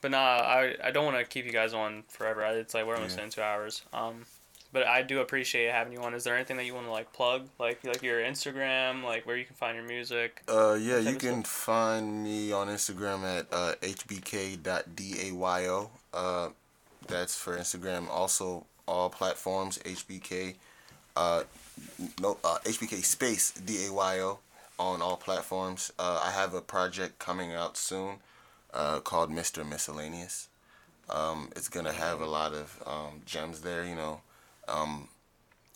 [0.01, 2.43] but nah, I I don't want to keep you guys on forever.
[2.45, 3.23] It's like we're almost Yeah.
[3.26, 3.81] in two hours.
[3.91, 4.26] Um,
[4.73, 6.13] but I do appreciate having you on.
[6.15, 9.37] Is there anything that you want to like plug, like like your Instagram, like where
[9.37, 10.41] you can find your music?
[10.49, 14.59] Uh, yeah, you can find me on Instagram at uh, hbk.dayo.
[16.13, 16.49] Uh,
[17.07, 18.09] that's for Instagram.
[18.09, 20.55] Also, all platforms HBK.
[21.15, 21.43] Uh,
[22.19, 24.39] no, uh, HBK space D-A-Y-O
[24.79, 25.93] on all platforms.
[25.99, 28.15] Uh, I have a project coming out soon
[28.73, 29.67] uh, called Mr.
[29.67, 30.49] Miscellaneous.
[31.09, 33.85] Um, it's gonna have a lot of um, gems there.
[33.85, 34.21] You know,
[34.68, 35.07] um,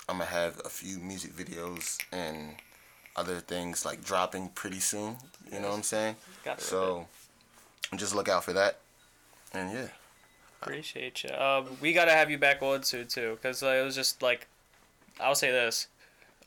[0.09, 2.55] I'm gonna have a few music videos and
[3.15, 5.17] other things like dropping pretty soon.
[5.51, 6.15] You know what I'm saying?
[6.57, 7.07] So
[7.95, 8.79] just look out for that.
[9.53, 9.87] And yeah,
[10.61, 11.29] Appreciate you.
[11.29, 14.47] Uh, we gotta have you back on soon too, because uh, it was just like,
[15.19, 15.87] I'll say this,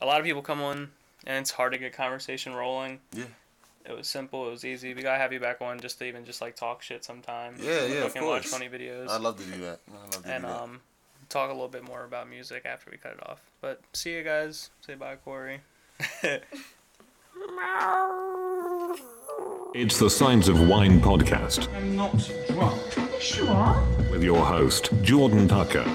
[0.01, 0.91] a lot of people come on
[1.25, 2.99] and it's hard to get conversation rolling.
[3.13, 3.25] Yeah.
[3.85, 4.47] It was simple.
[4.47, 4.93] It was easy.
[4.93, 7.55] We gotta have you back on just to even just like talk shit sometime.
[7.59, 9.09] Yeah, yeah, of Fucking watch funny videos.
[9.09, 9.79] I'd love to do that.
[9.89, 10.61] I'd love to and do that.
[10.61, 10.79] um,
[11.31, 13.41] talk a little bit more about music after we cut it off.
[13.61, 14.69] But see you guys.
[14.85, 15.61] Say bye, Corie.
[19.73, 22.11] It's the Signs of Wine podcast I'm not
[22.49, 22.81] drunk.
[22.97, 23.81] Yes, you are.
[24.11, 25.85] With your host, Jordan Tucker.